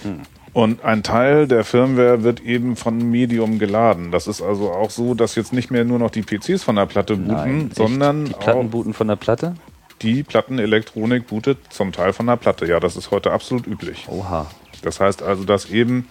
Hm. 0.02 0.20
Und 0.52 0.82
ein 0.84 1.02
Teil 1.02 1.46
der 1.46 1.64
Firmware 1.64 2.22
wird 2.22 2.40
eben 2.40 2.76
von 2.76 3.10
Medium 3.10 3.58
geladen. 3.58 4.10
Das 4.10 4.26
ist 4.26 4.40
also 4.40 4.70
auch 4.70 4.88
so, 4.88 5.14
dass 5.14 5.34
jetzt 5.34 5.52
nicht 5.52 5.70
mehr 5.70 5.84
nur 5.84 5.98
noch 5.98 6.10
die 6.10 6.22
PCs 6.22 6.64
von 6.64 6.76
der 6.76 6.86
Platte 6.86 7.16
booten, 7.16 7.58
Nein, 7.58 7.70
sondern 7.74 8.24
die 8.24 8.32
Platten 8.32 8.70
booten 8.70 8.94
von 8.94 9.08
der 9.08 9.16
Platte? 9.16 9.54
Die 10.00 10.22
Plattenelektronik 10.22 11.26
bootet 11.26 11.58
zum 11.68 11.92
Teil 11.92 12.14
von 12.14 12.26
der 12.26 12.36
Platte. 12.36 12.66
Ja, 12.66 12.80
das 12.80 12.96
ist 12.96 13.10
heute 13.10 13.32
absolut 13.32 13.66
üblich. 13.66 14.06
Oha. 14.08 14.46
Das 14.82 15.00
heißt 15.00 15.22
also, 15.22 15.44
dass 15.44 15.70
eben 15.70 16.06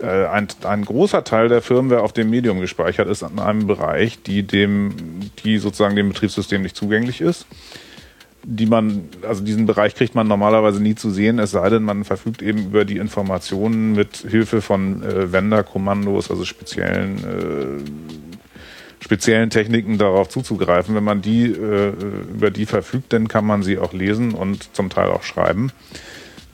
äh, 0.00 0.26
ein, 0.26 0.48
ein 0.64 0.84
großer 0.84 1.24
Teil 1.24 1.48
der 1.48 1.62
Firmware 1.62 2.02
auf 2.02 2.12
dem 2.12 2.30
Medium 2.30 2.60
gespeichert 2.60 3.08
ist 3.08 3.22
in 3.22 3.38
einem 3.38 3.66
Bereich, 3.66 4.22
die 4.22 4.42
dem, 4.42 5.30
die 5.44 5.58
sozusagen 5.58 5.96
dem 5.96 6.08
Betriebssystem 6.08 6.62
nicht 6.62 6.76
zugänglich 6.76 7.20
ist. 7.20 7.46
Die 8.44 8.66
man, 8.66 9.08
also 9.26 9.42
diesen 9.42 9.66
Bereich 9.66 9.94
kriegt 9.94 10.14
man 10.14 10.28
normalerweise 10.28 10.80
nie 10.80 10.94
zu 10.94 11.10
sehen, 11.10 11.38
es 11.38 11.50
sei 11.50 11.68
denn, 11.68 11.82
man 11.82 12.04
verfügt 12.04 12.40
eben 12.40 12.66
über 12.66 12.84
die 12.84 12.96
Informationen 12.96 13.92
mit 13.92 14.16
Hilfe 14.16 14.62
von 14.62 15.02
äh, 15.02 15.32
Vendor-Kommandos, 15.32 16.30
also 16.30 16.44
speziellen 16.44 17.18
äh, 17.18 18.18
speziellen 19.00 19.50
Techniken 19.50 19.98
darauf 19.98 20.28
zuzugreifen. 20.28 20.94
Wenn 20.94 21.04
man 21.04 21.22
die 21.22 21.46
äh, 21.46 21.92
über 22.32 22.50
die 22.50 22.66
verfügt, 22.66 23.12
dann 23.12 23.28
kann 23.28 23.44
man 23.44 23.62
sie 23.62 23.78
auch 23.78 23.92
lesen 23.92 24.34
und 24.34 24.74
zum 24.74 24.90
Teil 24.90 25.08
auch 25.08 25.22
schreiben. 25.22 25.72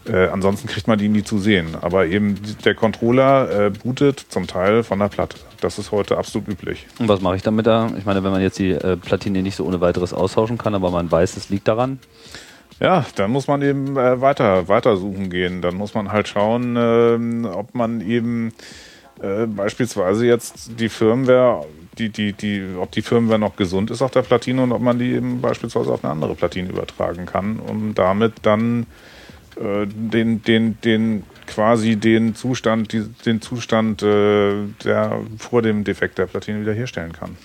Äh, 0.06 0.26
ansonsten 0.26 0.68
kriegt 0.68 0.86
man 0.86 0.98
die 0.98 1.08
nie 1.08 1.24
zu 1.24 1.38
sehen. 1.38 1.76
Aber 1.80 2.06
eben 2.06 2.38
der 2.64 2.74
Controller 2.74 3.66
äh, 3.66 3.70
bootet 3.70 4.20
zum 4.28 4.46
Teil 4.46 4.82
von 4.82 4.98
der 4.98 5.08
Platte. 5.08 5.38
Das 5.60 5.78
ist 5.78 5.92
heute 5.92 6.18
absolut 6.18 6.48
üblich. 6.48 6.86
Und 6.98 7.08
was 7.08 7.20
mache 7.20 7.36
ich 7.36 7.42
damit 7.42 7.66
da? 7.66 7.90
Ich 7.96 8.04
meine, 8.04 8.22
wenn 8.22 8.32
man 8.32 8.42
jetzt 8.42 8.58
die 8.58 8.72
äh, 8.72 8.96
Platine 8.96 9.42
nicht 9.42 9.56
so 9.56 9.64
ohne 9.64 9.80
weiteres 9.80 10.12
austauschen 10.12 10.58
kann, 10.58 10.74
aber 10.74 10.90
man 10.90 11.10
weiß, 11.10 11.36
es 11.36 11.48
liegt 11.48 11.68
daran. 11.68 11.98
Ja, 12.80 13.06
dann 13.14 13.30
muss 13.30 13.46
man 13.46 13.62
eben 13.62 13.96
äh, 13.96 14.20
weiter, 14.20 14.68
weiter 14.68 14.96
suchen 14.96 15.30
gehen. 15.30 15.62
Dann 15.62 15.74
muss 15.74 15.94
man 15.94 16.12
halt 16.12 16.28
schauen, 16.28 16.76
äh, 16.76 17.48
ob 17.48 17.74
man 17.74 18.00
eben 18.00 18.52
äh, 19.22 19.46
beispielsweise 19.46 20.26
jetzt 20.26 20.80
die 20.80 20.88
Firmware, 20.88 21.64
die, 21.98 22.10
die, 22.10 22.32
die, 22.32 22.62
ob 22.78 22.90
die 22.90 23.02
Firmware 23.02 23.38
noch 23.38 23.56
gesund 23.56 23.90
ist 23.90 24.02
auf 24.02 24.10
der 24.10 24.22
Platine 24.22 24.62
und 24.62 24.72
ob 24.72 24.82
man 24.82 24.98
die 24.98 25.12
eben 25.12 25.40
beispielsweise 25.40 25.92
auf 25.92 26.04
eine 26.04 26.12
andere 26.12 26.34
Platine 26.34 26.68
übertragen 26.68 27.24
kann, 27.24 27.60
um 27.60 27.94
damit 27.94 28.34
dann 28.42 28.86
äh, 29.56 29.86
den, 29.86 30.42
den, 30.42 30.78
den 30.82 31.24
quasi 31.46 31.96
den 31.96 32.34
Zustand, 32.34 32.92
die, 32.92 33.04
den 33.24 33.40
Zustand 33.40 34.02
äh, 34.02 34.54
der 34.84 35.20
vor 35.38 35.62
dem 35.62 35.84
Defekt 35.84 36.18
der 36.18 36.26
Platine 36.26 36.60
wiederherstellen 36.60 37.12
kann. 37.12 37.36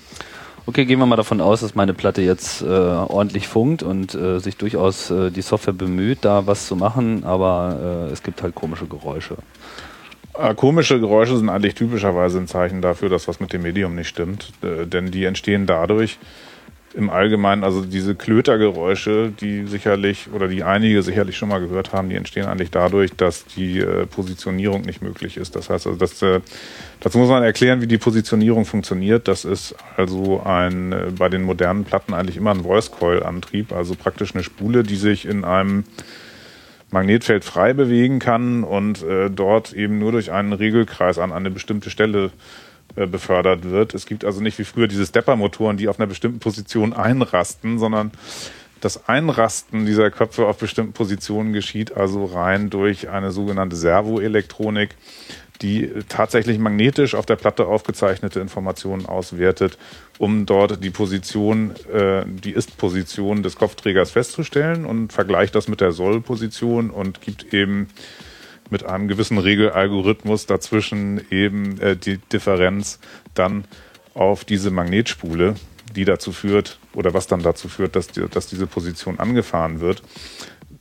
Okay, 0.69 0.85
gehen 0.85 0.99
wir 0.99 1.07
mal 1.07 1.15
davon 1.15 1.41
aus, 1.41 1.61
dass 1.61 1.73
meine 1.73 1.95
Platte 1.95 2.21
jetzt 2.21 2.61
äh, 2.61 2.65
ordentlich 2.67 3.47
funkt 3.47 3.81
und 3.81 4.13
äh, 4.13 4.37
sich 4.37 4.55
durchaus 4.55 5.09
äh, 5.09 5.31
die 5.31 5.41
Software 5.41 5.73
bemüht, 5.73 6.19
da 6.21 6.45
was 6.45 6.67
zu 6.67 6.75
machen, 6.75 7.23
aber 7.23 8.09
es 8.11 8.21
gibt 8.21 8.43
halt 8.43 8.53
komische 8.53 8.85
Geräusche. 8.85 9.37
Komische 10.55 10.99
Geräusche 10.99 11.35
sind 11.37 11.49
eigentlich 11.49 11.73
typischerweise 11.73 12.37
ein 12.37 12.47
Zeichen 12.47 12.81
dafür, 12.81 13.09
dass 13.09 13.27
was 13.27 13.39
mit 13.39 13.51
dem 13.51 13.63
Medium 13.63 13.95
nicht 13.95 14.07
stimmt, 14.07 14.53
denn 14.61 15.11
die 15.11 15.25
entstehen 15.25 15.65
dadurch, 15.65 16.17
im 16.99 17.09
Allgemeinen, 17.09 17.63
also 17.63 17.81
diese 17.81 18.13
Klötergeräusche, 18.13 19.31
die 19.31 19.65
sicherlich 19.65 20.27
oder 20.33 20.49
die 20.49 20.63
einige 20.63 21.01
sicherlich 21.01 21.37
schon 21.37 21.47
mal 21.49 21.59
gehört 21.59 21.93
haben, 21.93 22.09
die 22.09 22.15
entstehen 22.15 22.45
eigentlich 22.45 22.71
dadurch, 22.71 23.13
dass 23.13 23.45
die 23.45 23.79
äh, 23.79 24.05
Positionierung 24.05 24.81
nicht 24.81 25.01
möglich 25.01 25.37
ist. 25.37 25.55
Das 25.55 25.69
heißt 25.69 25.87
also, 25.87 25.97
dass, 25.97 26.21
äh, 26.21 26.41
dazu 26.99 27.17
muss 27.17 27.29
man 27.29 27.41
erklären, 27.41 27.81
wie 27.81 27.87
die 27.87 27.97
Positionierung 27.97 28.65
funktioniert. 28.65 29.29
Das 29.29 29.45
ist 29.45 29.75
also 29.95 30.43
ein 30.43 30.91
äh, 30.91 31.05
bei 31.17 31.29
den 31.29 31.43
modernen 31.43 31.85
Platten 31.85 32.13
eigentlich 32.13 32.35
immer 32.35 32.51
ein 32.51 32.63
Voice 32.63 32.91
Coil 32.91 33.23
Antrieb, 33.23 33.71
also 33.71 33.95
praktisch 33.95 34.35
eine 34.35 34.43
Spule, 34.43 34.83
die 34.83 34.97
sich 34.97 35.25
in 35.25 35.45
einem 35.45 35.85
Magnetfeld 36.91 37.45
frei 37.45 37.73
bewegen 37.73 38.19
kann 38.19 38.63
und 38.63 39.05
dort 39.35 39.73
eben 39.73 39.99
nur 39.99 40.11
durch 40.11 40.31
einen 40.31 40.53
Regelkreis 40.53 41.19
an 41.19 41.31
eine 41.31 41.51
bestimmte 41.51 41.91
Stelle 41.91 42.25
äh, 42.25 42.29
befördert 42.95 43.63
wird. 43.63 43.93
Es 43.93 44.05
gibt 44.05 44.25
also 44.25 44.41
nicht 44.41 44.57
wie 44.59 44.63
früher 44.63 44.87
diese 44.87 45.05
Stepper-Motoren, 45.05 45.77
die 45.77 45.87
auf 45.87 45.99
einer 45.99 46.07
bestimmten 46.07 46.39
Position 46.39 46.93
einrasten, 46.93 47.79
sondern 47.79 48.11
das 48.81 49.09
Einrasten 49.09 49.85
dieser 49.85 50.09
Köpfe 50.09 50.45
auf 50.45 50.57
bestimmten 50.57 50.93
Positionen 50.93 51.53
geschieht 51.53 51.95
also 51.95 52.25
rein 52.25 52.69
durch 52.69 53.09
eine 53.09 53.31
sogenannte 53.31 53.75
Servoelektronik, 53.75 54.95
die 55.61 55.91
tatsächlich 56.07 56.57
magnetisch 56.57 57.15
auf 57.15 57.25
der 57.25 57.35
Platte 57.35 57.65
aufgezeichnete 57.65 58.39
Informationen 58.39 59.05
auswertet, 59.05 59.77
um 60.17 60.45
dort 60.45 60.81
die 60.83 60.89
Position, 60.89 61.75
äh, 61.91 62.23
die 62.25 62.51
Ist-Position 62.51 63.43
des 63.43 63.57
Kopfträgers 63.57 64.11
festzustellen 64.11 64.85
und 64.85 65.11
vergleicht 65.11 65.55
das 65.55 65.67
mit 65.67 65.81
der 65.81 65.91
Soll-Position 65.91 66.89
und 66.89 67.21
gibt 67.21 67.53
eben 67.53 67.89
mit 68.69 68.85
einem 68.85 69.07
gewissen 69.07 69.37
Regelalgorithmus 69.37 70.45
dazwischen 70.45 71.21
eben 71.31 71.79
äh, 71.79 71.95
die 71.95 72.17
Differenz 72.17 72.99
dann 73.33 73.65
auf 74.13 74.45
diese 74.45 74.71
Magnetspule, 74.71 75.55
die 75.95 76.05
dazu 76.05 76.31
führt 76.31 76.79
oder 76.93 77.13
was 77.13 77.27
dann 77.27 77.41
dazu 77.41 77.67
führt, 77.67 77.95
dass, 77.95 78.07
die, 78.07 78.27
dass 78.27 78.47
diese 78.47 78.67
Position 78.67 79.19
angefahren 79.19 79.79
wird. 79.79 80.03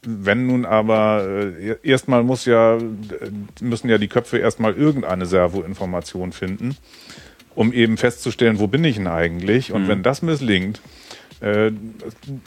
Wenn 0.03 0.47
nun 0.47 0.65
aber 0.65 1.27
äh, 1.27 1.77
erstmal 1.83 2.23
muss 2.23 2.45
ja 2.45 2.77
äh, 2.77 2.81
müssen 3.61 3.89
ja 3.89 3.99
die 3.99 4.09
Köpfe 4.09 4.39
erstmal 4.39 4.75
irgendeine 4.75 5.27
Servoinformation 5.27 6.33
finden, 6.33 6.77
um 7.55 7.73
eben 7.73 7.97
festzustellen, 7.97 8.61
wo 8.61 8.69
bin 8.69 8.85
ich 8.85 8.97
denn 8.97 9.09
eigentlich? 9.09 9.73
Und 9.73 9.85
mhm. 9.85 9.89
wenn 9.89 10.03
das 10.03 10.23
misslingt, 10.23 10.81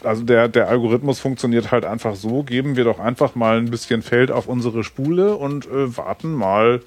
also 0.04 0.24
der, 0.24 0.48
der 0.50 0.68
Algorithmus 0.68 1.20
funktioniert 1.20 1.72
halt 1.72 1.86
einfach 1.86 2.16
so, 2.16 2.44
geben 2.44 2.76
wir 2.76 2.84
doch 2.84 3.00
einfach 3.00 3.36
mal 3.36 3.58
ein 3.58 3.72
bisschen 3.72 4.02
Feld 4.02 4.32
auf 4.32 4.48
unsere 4.48 4.84
Spule 4.84 5.36
und 5.36 5.66
äh, 5.68 5.96
warten 5.98 6.34
mal 6.34 6.82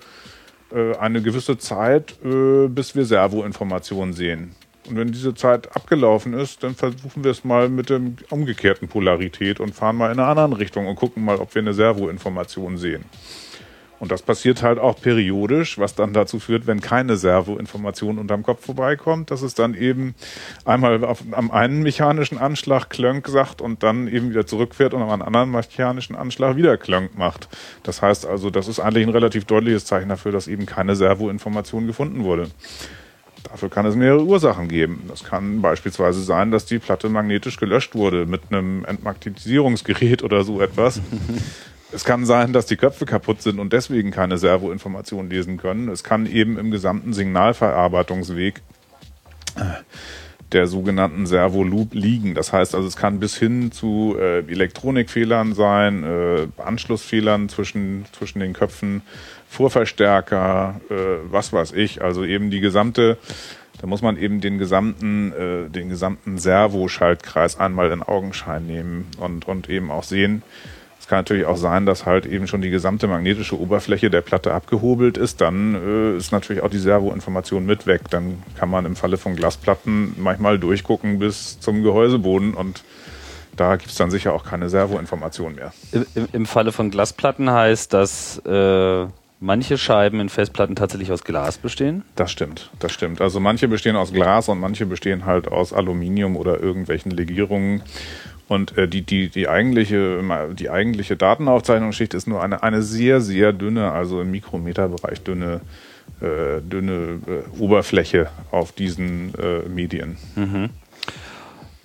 äh, 0.72 0.96
eine 0.96 1.22
gewisse 1.22 1.56
Zeit, 1.56 2.16
äh, 2.24 2.68
bis 2.68 2.94
wir 2.94 3.04
Servoinformationen 3.04 4.12
sehen. 4.12 4.54
Und 4.88 4.96
wenn 4.96 5.12
diese 5.12 5.34
Zeit 5.34 5.74
abgelaufen 5.74 6.34
ist, 6.34 6.62
dann 6.62 6.74
versuchen 6.74 7.24
wir 7.24 7.30
es 7.30 7.42
mal 7.42 7.70
mit 7.70 7.88
der 7.88 8.00
umgekehrten 8.28 8.88
Polarität 8.88 9.58
und 9.60 9.74
fahren 9.74 9.96
mal 9.96 10.12
in 10.12 10.18
einer 10.18 10.28
anderen 10.28 10.52
Richtung 10.52 10.86
und 10.86 10.96
gucken 10.96 11.24
mal, 11.24 11.36
ob 11.36 11.54
wir 11.54 11.62
eine 11.62 11.72
Servoinformation 11.72 12.76
sehen. 12.76 13.04
Und 14.00 14.11
das 14.11 14.22
passiert 14.22 14.62
halt 14.62 14.78
auch 14.78 15.00
periodisch, 15.00 15.78
was 15.78 15.94
dann 15.94 16.12
dazu 16.12 16.38
führt, 16.38 16.66
wenn 16.66 16.80
keine 16.80 17.16
Servoinformation 17.16 18.18
unterm 18.18 18.42
Kopf 18.42 18.64
vorbeikommt, 18.66 19.30
dass 19.30 19.42
es 19.42 19.54
dann 19.54 19.74
eben 19.74 20.14
einmal 20.64 21.04
auf, 21.04 21.22
am 21.30 21.50
einen 21.50 21.83
mechanischen 21.83 22.38
Anschlag 22.38 22.90
Klönk 22.90 23.28
sagt 23.28 23.61
und 23.61 23.83
dann 23.83 24.09
eben 24.09 24.30
wieder 24.30 24.46
zurückfährt 24.46 24.94
und 24.94 25.02
am 25.02 25.22
anderen 25.22 25.50
mechanischen 25.50 26.16
Anschlag 26.16 26.57
wieder 26.57 26.76
Klönk 26.76 27.16
macht. 27.16 27.48
Das 27.83 28.02
heißt 28.02 28.26
also, 28.26 28.50
das 28.50 28.68
ist 28.68 28.80
eigentlich 28.80 29.07
ein 29.07 29.12
relativ 29.12 29.44
deutliches 29.44 29.85
Zeichen 29.85 30.09
dafür, 30.09 30.33
dass 30.33 30.48
eben 30.48 30.66
keine 30.66 30.96
Servoinformation 30.96 31.87
gefunden 31.87 32.24
wurde. 32.24 32.48
Dafür 33.44 33.68
kann 33.68 33.87
es 33.87 33.94
mehrere 33.94 34.24
Ursachen 34.24 34.68
geben. 34.68 35.04
Das 35.07 35.22
kann 35.22 35.61
beispielsweise 35.61 36.22
sein, 36.22 36.50
dass 36.50 36.64
die 36.64 36.78
Platte 36.78 37.09
magnetisch 37.09 37.59
gelöscht 37.59 37.94
wurde 37.94 38.26
mit 38.26 38.40
einem 38.50 38.85
Entmagnetisierungsgerät 38.85 40.22
oder 40.22 40.44
so 40.44 40.61
etwas. 40.61 41.00
Es 41.92 42.04
kann 42.04 42.24
sein, 42.24 42.52
dass 42.52 42.66
die 42.66 42.76
Köpfe 42.76 43.06
kaputt 43.06 43.42
sind 43.42 43.58
und 43.60 43.72
deswegen 43.72 44.10
keine 44.10 44.38
Servoinformationen 44.38 45.30
lesen 45.30 45.58
können. 45.58 45.88
Es 45.88 46.02
kann 46.02 46.26
eben 46.26 46.58
im 46.58 46.70
gesamten 46.70 47.12
Signalverarbeitungsweg 47.12 48.62
äh, 49.56 49.60
der 50.54 50.66
sogenannten 50.66 51.26
Servo-Loop 51.26 51.94
liegen. 51.94 52.34
Das 52.34 52.52
heißt 52.52 52.74
also, 52.74 52.86
es 52.86 52.96
kann 52.96 53.18
bis 53.20 53.36
hin 53.36 53.72
zu 53.72 54.16
äh, 54.18 54.38
Elektronikfehlern 54.40 55.54
sein, 55.54 56.04
äh, 56.04 56.46
Anschlussfehlern 56.56 57.48
zwischen, 57.48 58.06
zwischen 58.12 58.40
den 58.40 58.52
Köpfen, 58.52 59.02
Vorverstärker, 59.48 60.80
äh, 60.90 60.94
was 61.30 61.52
weiß 61.52 61.72
ich. 61.72 62.02
Also 62.02 62.24
eben 62.24 62.50
die 62.50 62.60
gesamte, 62.60 63.18
da 63.80 63.86
muss 63.86 64.02
man 64.02 64.16
eben 64.16 64.40
den 64.40 64.58
gesamten, 64.58 65.32
äh, 65.32 65.70
den 65.70 65.88
gesamten 65.88 66.38
Servo-Schaltkreis 66.38 67.58
einmal 67.58 67.90
in 67.90 68.02
Augenschein 68.02 68.66
nehmen 68.66 69.06
und, 69.18 69.46
und 69.46 69.68
eben 69.68 69.90
auch 69.90 70.04
sehen, 70.04 70.42
es 71.04 71.08
kann 71.08 71.18
natürlich 71.18 71.44
auch 71.44 71.58
sein, 71.58 71.84
dass 71.84 72.06
halt 72.06 72.24
eben 72.24 72.46
schon 72.46 72.62
die 72.62 72.70
gesamte 72.70 73.06
magnetische 73.06 73.60
Oberfläche 73.60 74.08
der 74.08 74.22
Platte 74.22 74.54
abgehobelt 74.54 75.18
ist. 75.18 75.42
Dann 75.42 75.74
äh, 75.74 76.16
ist 76.16 76.32
natürlich 76.32 76.62
auch 76.62 76.70
die 76.70 76.78
Servoinformation 76.78 77.66
mit 77.66 77.86
weg. 77.86 78.08
Dann 78.08 78.42
kann 78.56 78.70
man 78.70 78.86
im 78.86 78.96
Falle 78.96 79.18
von 79.18 79.36
Glasplatten 79.36 80.14
manchmal 80.16 80.58
durchgucken 80.58 81.18
bis 81.18 81.60
zum 81.60 81.82
Gehäuseboden 81.82 82.54
und 82.54 82.84
da 83.54 83.76
gibt 83.76 83.90
es 83.90 83.96
dann 83.96 84.10
sicher 84.10 84.32
auch 84.32 84.46
keine 84.46 84.70
Servoinformation 84.70 85.56
mehr. 85.56 85.74
Im, 85.92 86.06
Im, 86.32 86.46
Falle 86.46 86.72
von 86.72 86.90
Glasplatten 86.90 87.50
heißt 87.50 87.92
das, 87.92 88.38
äh, 88.46 89.06
manche 89.40 89.76
Scheiben 89.76 90.20
in 90.20 90.30
Festplatten 90.30 90.74
tatsächlich 90.74 91.12
aus 91.12 91.22
Glas 91.22 91.58
bestehen? 91.58 92.02
Das 92.16 92.30
stimmt, 92.30 92.70
das 92.78 92.92
stimmt. 92.92 93.20
Also 93.20 93.40
manche 93.40 93.68
bestehen 93.68 93.94
aus 93.94 94.10
Glas 94.10 94.48
und 94.48 94.58
manche 94.58 94.86
bestehen 94.86 95.26
halt 95.26 95.48
aus 95.48 95.74
Aluminium 95.74 96.34
oder 96.34 96.60
irgendwelchen 96.60 97.10
Legierungen. 97.10 97.82
Und 98.48 98.76
äh, 98.76 98.88
die, 98.88 99.02
die, 99.02 99.28
die, 99.28 99.48
eigentliche, 99.48 100.22
die 100.52 100.70
eigentliche 100.70 101.16
Datenaufzeichnungsschicht 101.16 102.14
ist 102.14 102.26
nur 102.26 102.42
eine, 102.42 102.62
eine 102.62 102.83
sehr, 102.83 103.20
sehr 103.20 103.52
dünne, 103.52 103.92
also 103.92 104.20
im 104.20 104.30
Mikrometerbereich 104.30 105.22
dünne, 105.22 105.61
äh, 106.20 106.61
dünne 106.61 107.20
äh, 107.26 107.59
Oberfläche 107.59 108.28
auf 108.50 108.72
diesen 108.72 109.35
äh, 109.35 109.68
Medien. 109.68 110.18
Mhm. 110.37 110.70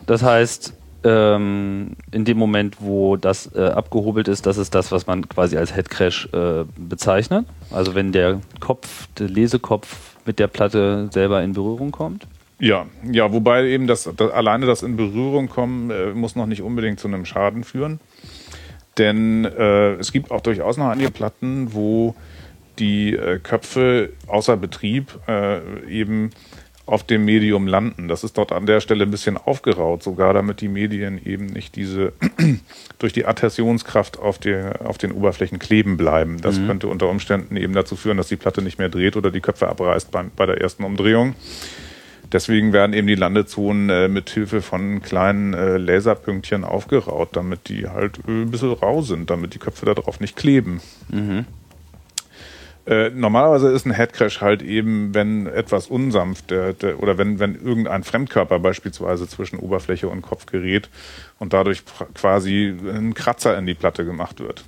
Das 0.05 0.23
heißt, 0.23 0.73
ähm, 1.03 1.91
in 2.11 2.25
dem 2.25 2.37
Moment, 2.37 2.77
wo 2.79 3.15
das 3.15 3.53
äh, 3.55 3.61
abgehobelt 3.61 4.27
ist, 4.27 4.45
das 4.45 4.57
ist 4.57 4.75
das, 4.75 4.91
was 4.91 5.07
man 5.07 5.29
quasi 5.29 5.55
als 5.55 5.73
Headcrash 5.73 6.27
äh, 6.33 6.65
bezeichnet. 6.77 7.45
Also 7.71 7.95
wenn 7.95 8.11
der 8.11 8.41
Kopf, 8.59 9.07
der 9.17 9.29
Lesekopf 9.29 10.17
mit 10.25 10.39
der 10.39 10.47
Platte 10.47 11.09
selber 11.11 11.41
in 11.41 11.53
Berührung 11.53 11.91
kommt. 11.91 12.27
Ja, 12.59 12.87
ja, 13.09 13.31
wobei 13.31 13.67
eben 13.67 13.87
das, 13.87 14.09
das 14.17 14.31
alleine 14.31 14.65
das 14.65 14.83
in 14.83 14.97
Berührung 14.97 15.47
kommen 15.47 15.91
äh, 15.91 16.13
muss 16.13 16.35
noch 16.35 16.45
nicht 16.45 16.61
unbedingt 16.61 16.99
zu 16.99 17.07
einem 17.07 17.25
Schaden 17.25 17.63
führen. 17.63 17.99
Denn 18.97 19.45
äh, 19.45 19.93
es 19.93 20.11
gibt 20.11 20.29
auch 20.29 20.41
durchaus 20.41 20.77
noch 20.77 20.89
einige 20.89 21.09
Platten, 21.09 21.73
wo 21.73 22.15
die 22.79 23.13
äh, 23.13 23.39
Köpfe 23.39 24.11
außer 24.27 24.57
Betrieb 24.57 25.17
äh, 25.27 25.59
eben 25.89 26.31
auf 26.85 27.03
dem 27.03 27.23
Medium 27.23 27.67
landen. 27.67 28.07
Das 28.07 28.23
ist 28.23 28.37
dort 28.37 28.51
an 28.51 28.65
der 28.65 28.81
Stelle 28.81 29.03
ein 29.03 29.11
bisschen 29.11 29.37
aufgeraut, 29.37 30.01
sogar 30.01 30.33
damit 30.33 30.59
die 30.59 30.67
Medien 30.67 31.23
eben 31.23 31.45
nicht 31.45 31.75
diese 31.75 32.13
durch 32.99 33.13
die 33.13 33.25
Adhäsionskraft 33.25 34.17
auf, 34.17 34.39
der, 34.39 34.81
auf 34.85 34.97
den 34.97 35.11
Oberflächen 35.11 35.59
kleben 35.59 35.97
bleiben. 35.97 36.41
Das 36.41 36.57
mhm. 36.57 36.67
könnte 36.67 36.87
unter 36.87 37.07
Umständen 37.07 37.55
eben 37.57 37.73
dazu 37.73 37.95
führen, 37.95 38.17
dass 38.17 38.27
die 38.27 38.37
Platte 38.37 38.61
nicht 38.61 38.79
mehr 38.79 38.89
dreht 38.89 39.15
oder 39.15 39.29
die 39.29 39.39
Köpfe 39.39 39.69
abreißt 39.69 40.11
bei, 40.11 40.25
bei 40.35 40.45
der 40.47 40.59
ersten 40.59 40.83
Umdrehung. 40.83 41.35
Deswegen 42.31 42.73
werden 42.73 42.93
eben 42.93 43.07
die 43.07 43.15
Landezonen 43.15 43.89
äh, 43.89 44.07
mit 44.07 44.29
Hilfe 44.29 44.61
von 44.61 45.01
kleinen 45.01 45.53
äh, 45.53 45.77
Laserpünktchen 45.77 46.63
aufgeraut, 46.63 47.29
damit 47.33 47.69
die 47.69 47.87
halt 47.87 48.19
äh, 48.27 48.31
ein 48.31 48.51
bisschen 48.51 48.73
rau 48.73 49.01
sind, 49.01 49.29
damit 49.29 49.55
die 49.55 49.59
Köpfe 49.59 49.85
darauf 49.85 50.19
nicht 50.19 50.35
kleben. 50.35 50.79
Mhm. 51.09 51.45
Äh, 52.85 53.11
normalerweise 53.11 53.69
ist 53.69 53.85
ein 53.85 53.91
Headcrash 53.91 54.41
halt 54.41 54.61
eben, 54.61 55.13
wenn 55.13 55.45
etwas 55.45 55.87
unsanft 55.87 56.49
der, 56.49 56.73
der, 56.73 57.01
oder 57.01 57.17
wenn, 57.17 57.39
wenn 57.39 57.55
irgendein 57.55 58.03
Fremdkörper 58.03 58.57
beispielsweise 58.59 59.27
zwischen 59.27 59.59
Oberfläche 59.59 60.07
und 60.07 60.21
Kopf 60.21 60.45
gerät 60.47 60.89
und 61.37 61.53
dadurch 61.53 61.83
quasi 62.15 62.73
ein 62.91 63.13
Kratzer 63.13 63.57
in 63.57 63.65
die 63.67 63.75
Platte 63.75 64.05
gemacht 64.05 64.39
wird. 64.39 64.63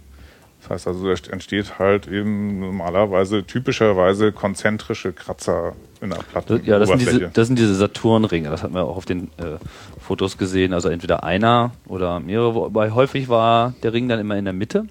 Das 0.72 0.86
heißt 0.86 0.96
also, 0.96 1.14
da 1.14 1.34
entsteht 1.34 1.80
halt 1.80 2.08
eben 2.08 2.60
normalerweise, 2.60 3.44
typischerweise 3.44 4.32
konzentrische 4.32 5.14
Kratzer 5.14 5.74
in 6.02 6.10
der 6.10 6.18
Platte. 6.18 6.62
Ja, 6.66 6.80
das 6.80 6.90
sind, 6.90 7.02
diese, 7.02 7.30
das 7.30 7.48
sind 7.48 7.60
diese 7.60 7.76
Saturnringe. 7.76 8.50
Das 8.50 8.64
hat 8.64 8.72
man 8.72 8.84
auch 8.84 8.98
auf 8.98 9.06
den 9.06 9.26
äh, 9.38 9.58
Fotos 10.00 10.38
gesehen. 10.38 10.74
Also 10.74 10.90
entweder 10.90 11.24
einer 11.24 11.72
oder 11.88 12.20
mehrere, 12.20 12.56
wobei 12.56 12.92
häufig 12.92 13.30
war 13.30 13.74
der 13.84 13.94
Ring 13.94 14.10
dann 14.10 14.20
immer 14.20 14.38
in 14.38 14.46
der 14.46 14.54
Mitte. 14.54 14.86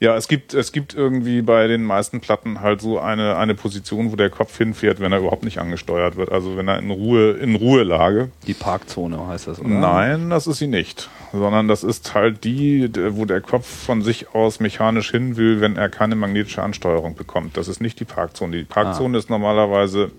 Ja, 0.00 0.16
es 0.16 0.28
gibt, 0.28 0.54
es 0.54 0.72
gibt 0.72 0.94
irgendwie 0.94 1.42
bei 1.42 1.66
den 1.66 1.84
meisten 1.84 2.20
Platten 2.20 2.60
halt 2.60 2.80
so 2.80 2.98
eine, 2.98 3.36
eine 3.36 3.54
Position, 3.54 4.12
wo 4.12 4.16
der 4.16 4.30
Kopf 4.30 4.56
hinfährt, 4.58 5.00
wenn 5.00 5.12
er 5.12 5.20
überhaupt 5.20 5.44
nicht 5.44 5.58
angesteuert 5.58 6.16
wird. 6.16 6.32
Also 6.32 6.56
wenn 6.56 6.68
er 6.68 6.78
in 6.78 6.90
Ruhe, 6.90 7.32
in 7.32 7.54
Ruhelage. 7.54 8.30
Die 8.46 8.54
Parkzone 8.54 9.26
heißt 9.26 9.48
das, 9.48 9.60
oder? 9.60 9.68
Nein, 9.68 10.30
das 10.30 10.46
ist 10.46 10.58
sie 10.58 10.66
nicht. 10.66 11.08
Sondern 11.32 11.68
das 11.68 11.84
ist 11.84 12.14
halt 12.14 12.44
die, 12.44 12.90
wo 13.10 13.24
der 13.24 13.40
Kopf 13.40 13.66
von 13.66 14.02
sich 14.02 14.34
aus 14.34 14.60
mechanisch 14.60 15.10
hin 15.10 15.36
will, 15.36 15.60
wenn 15.60 15.76
er 15.76 15.88
keine 15.88 16.16
magnetische 16.16 16.62
Ansteuerung 16.62 17.14
bekommt. 17.14 17.56
Das 17.56 17.68
ist 17.68 17.80
nicht 17.80 18.00
die 18.00 18.04
Parkzone. 18.04 18.56
Die 18.56 18.64
Parkzone 18.64 19.16
ah. 19.16 19.20
ist 19.20 19.30
normalerweise 19.30 20.10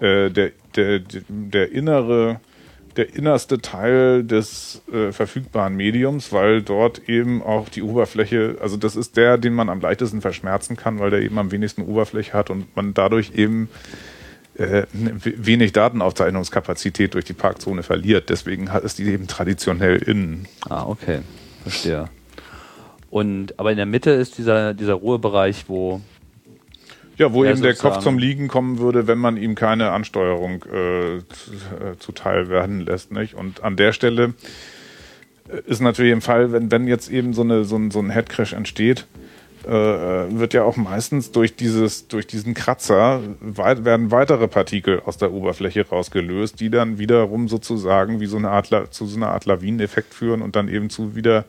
äh, 0.00 0.30
der, 0.30 0.52
der, 0.76 1.00
der 1.28 1.72
innere 1.72 2.40
der 2.96 3.14
innerste 3.14 3.58
Teil 3.58 4.24
des 4.24 4.82
äh, 4.92 5.12
verfügbaren 5.12 5.76
Mediums, 5.76 6.32
weil 6.32 6.62
dort 6.62 7.08
eben 7.08 7.42
auch 7.42 7.68
die 7.68 7.82
Oberfläche, 7.82 8.56
also 8.60 8.76
das 8.76 8.96
ist 8.96 9.16
der, 9.16 9.38
den 9.38 9.54
man 9.54 9.68
am 9.68 9.80
leichtesten 9.80 10.20
verschmerzen 10.20 10.76
kann, 10.76 10.98
weil 10.98 11.10
der 11.10 11.22
eben 11.22 11.38
am 11.38 11.50
wenigsten 11.50 11.82
Oberfläche 11.82 12.32
hat 12.32 12.50
und 12.50 12.74
man 12.76 12.94
dadurch 12.94 13.32
eben 13.34 13.68
äh, 14.56 14.84
wenig 14.92 15.72
Datenaufzeichnungskapazität 15.72 17.14
durch 17.14 17.24
die 17.24 17.32
Parkzone 17.32 17.82
verliert. 17.82 18.28
Deswegen 18.30 18.68
es 18.68 18.94
die 18.94 19.04
eben 19.04 19.26
traditionell 19.26 19.96
innen. 19.96 20.46
Ah, 20.68 20.84
okay. 20.86 21.20
Verstehe. 21.62 22.08
Und 23.10 23.58
aber 23.58 23.70
in 23.70 23.76
der 23.76 23.86
Mitte 23.86 24.10
ist 24.10 24.38
dieser, 24.38 24.74
dieser 24.74 24.94
Ruhebereich, 24.94 25.64
wo 25.68 26.00
ja, 27.16 27.32
wo 27.32 27.44
eben 27.44 27.62
der 27.62 27.74
Kopf 27.74 27.98
zum 27.98 28.18
Liegen 28.18 28.48
kommen 28.48 28.78
würde, 28.78 29.06
wenn 29.06 29.18
man 29.18 29.36
ihm 29.36 29.54
keine 29.54 29.90
Ansteuerung 29.90 30.64
äh, 30.64 31.20
zuteil 31.98 32.48
werden 32.48 32.80
lässt. 32.80 33.12
Nicht? 33.12 33.34
Und 33.34 33.62
an 33.62 33.76
der 33.76 33.92
Stelle 33.92 34.34
äh, 35.48 35.60
ist 35.66 35.80
natürlich 35.80 36.12
im 36.12 36.22
Fall, 36.22 36.52
wenn, 36.52 36.70
wenn 36.70 36.86
jetzt 36.86 37.10
eben 37.10 37.32
so, 37.32 37.42
eine, 37.42 37.64
so, 37.64 37.76
ein, 37.76 37.90
so 37.90 38.00
ein 38.00 38.10
Headcrash 38.10 38.52
entsteht, 38.52 39.06
äh, 39.66 39.70
wird 39.70 40.52
ja 40.52 40.62
auch 40.62 40.76
meistens 40.76 41.32
durch 41.32 41.56
dieses 41.56 42.06
durch 42.08 42.26
diesen 42.26 42.52
Kratzer 42.52 43.20
weit, 43.40 43.84
werden 43.86 44.10
weitere 44.10 44.46
Partikel 44.46 45.00
aus 45.06 45.16
der 45.16 45.32
Oberfläche 45.32 45.88
rausgelöst, 45.88 46.60
die 46.60 46.68
dann 46.68 46.98
wiederum 46.98 47.48
sozusagen 47.48 48.20
wie 48.20 48.26
so 48.26 48.36
eine 48.36 48.50
Art 48.50 48.68
zu 48.90 49.06
so 49.06 49.16
einer 49.16 49.30
Art 49.30 49.46
Lawineneffekt 49.46 50.12
führen 50.12 50.42
und 50.42 50.54
dann 50.54 50.68
eben 50.68 50.90
zu 50.90 51.16
wieder 51.16 51.46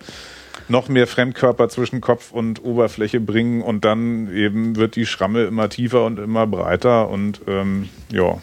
noch 0.68 0.90
mehr 0.90 1.08
Fremdkörper 1.08 1.70
zwischen 1.70 2.02
Kopf 2.02 2.32
und 2.32 2.64
Oberfläche 2.64 3.20
bringen 3.20 3.62
und 3.62 3.86
dann 3.86 4.34
eben 4.34 4.76
wird 4.76 4.96
die 4.96 5.06
Schramme 5.06 5.44
immer 5.44 5.70
tiefer 5.70 6.06
und 6.06 6.20
immer 6.20 6.48
breiter 6.48 7.10
und 7.10 7.42
ähm, 7.48 7.90
ja, 8.12 8.38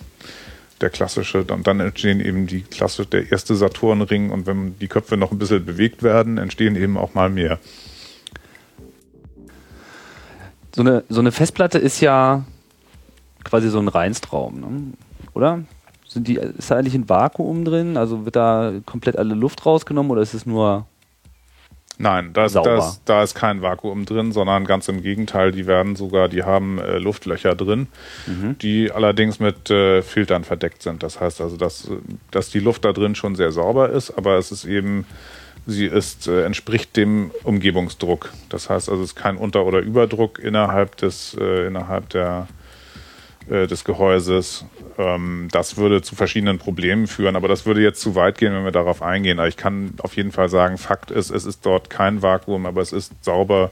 der 0.80 0.90
klassische, 0.90 1.44
und 1.44 1.66
dann 1.66 1.80
entstehen 1.80 2.20
eben 2.20 2.46
die 2.46 2.62
klassische, 2.62 3.08
der 3.08 3.30
erste 3.30 3.54
Saturnring 3.54 4.30
und 4.30 4.46
wenn 4.46 4.78
die 4.78 4.88
Köpfe 4.88 5.16
noch 5.16 5.32
ein 5.32 5.38
bisschen 5.38 5.64
bewegt 5.64 6.02
werden, 6.02 6.38
entstehen 6.38 6.76
eben 6.76 6.96
auch 6.96 7.14
mal 7.14 7.30
mehr. 7.30 7.58
So 10.74 10.82
eine, 10.82 11.04
so 11.08 11.20
eine 11.20 11.32
Festplatte 11.32 11.78
ist 11.78 12.00
ja 12.00 12.44
quasi 13.44 13.68
so 13.68 13.78
ein 13.78 13.88
Reinstraum, 13.88 14.60
ne? 14.60 14.92
oder? 15.34 15.62
Sind 16.06 16.28
die, 16.28 16.36
ist 16.36 16.70
da 16.70 16.76
eigentlich 16.76 16.94
ein 16.94 17.08
Vakuum 17.08 17.64
drin? 17.64 17.96
Also 17.96 18.24
wird 18.24 18.36
da 18.36 18.72
komplett 18.84 19.16
alle 19.16 19.34
Luft 19.34 19.64
rausgenommen 19.64 20.12
oder 20.12 20.20
ist 20.20 20.34
es 20.34 20.44
nur 20.44 20.86
Nein, 22.02 22.32
da 22.32 22.46
ist, 22.46 22.56
da, 22.56 22.78
ist, 22.78 23.02
da 23.04 23.22
ist 23.22 23.36
kein 23.36 23.62
Vakuum 23.62 24.06
drin, 24.06 24.32
sondern 24.32 24.64
ganz 24.64 24.88
im 24.88 25.02
Gegenteil, 25.02 25.52
die 25.52 25.68
werden 25.68 25.94
sogar, 25.94 26.28
die 26.28 26.42
haben 26.42 26.80
äh, 26.80 26.98
Luftlöcher 26.98 27.54
drin, 27.54 27.86
mhm. 28.26 28.58
die 28.58 28.90
allerdings 28.90 29.38
mit 29.38 29.70
äh, 29.70 30.02
Filtern 30.02 30.42
verdeckt 30.42 30.82
sind. 30.82 31.04
Das 31.04 31.20
heißt 31.20 31.40
also, 31.40 31.56
dass, 31.56 31.88
dass 32.32 32.50
die 32.50 32.58
Luft 32.58 32.84
da 32.84 32.92
drin 32.92 33.14
schon 33.14 33.36
sehr 33.36 33.52
sauber 33.52 33.90
ist, 33.90 34.10
aber 34.10 34.36
es 34.36 34.50
ist 34.50 34.64
eben, 34.64 35.06
sie 35.64 35.86
ist, 35.86 36.26
äh, 36.26 36.44
entspricht 36.44 36.96
dem 36.96 37.30
Umgebungsdruck. 37.44 38.32
Das 38.48 38.68
heißt 38.68 38.88
also, 38.90 39.00
es 39.00 39.10
ist 39.10 39.14
kein 39.14 39.36
Unter- 39.36 39.64
oder 39.64 39.78
Überdruck 39.78 40.40
innerhalb 40.40 40.96
des, 40.96 41.36
äh, 41.40 41.68
innerhalb 41.68 42.08
der, 42.08 42.48
äh, 43.50 43.66
des 43.66 43.84
Gehäuses. 43.84 44.64
Ähm, 44.98 45.48
das 45.50 45.76
würde 45.76 46.02
zu 46.02 46.14
verschiedenen 46.14 46.58
Problemen 46.58 47.06
führen, 47.06 47.34
aber 47.34 47.48
das 47.48 47.66
würde 47.66 47.82
jetzt 47.82 48.00
zu 48.00 48.14
weit 48.14 48.38
gehen, 48.38 48.52
wenn 48.52 48.64
wir 48.64 48.72
darauf 48.72 49.02
eingehen. 49.02 49.38
Aber 49.38 49.48
ich 49.48 49.56
kann 49.56 49.94
auf 49.98 50.16
jeden 50.16 50.32
Fall 50.32 50.48
sagen, 50.48 50.78
Fakt 50.78 51.10
ist, 51.10 51.30
es 51.30 51.44
ist 51.44 51.66
dort 51.66 51.90
kein 51.90 52.22
Vakuum, 52.22 52.66
aber 52.66 52.80
es 52.82 52.92
ist 52.92 53.12
sauber. 53.24 53.70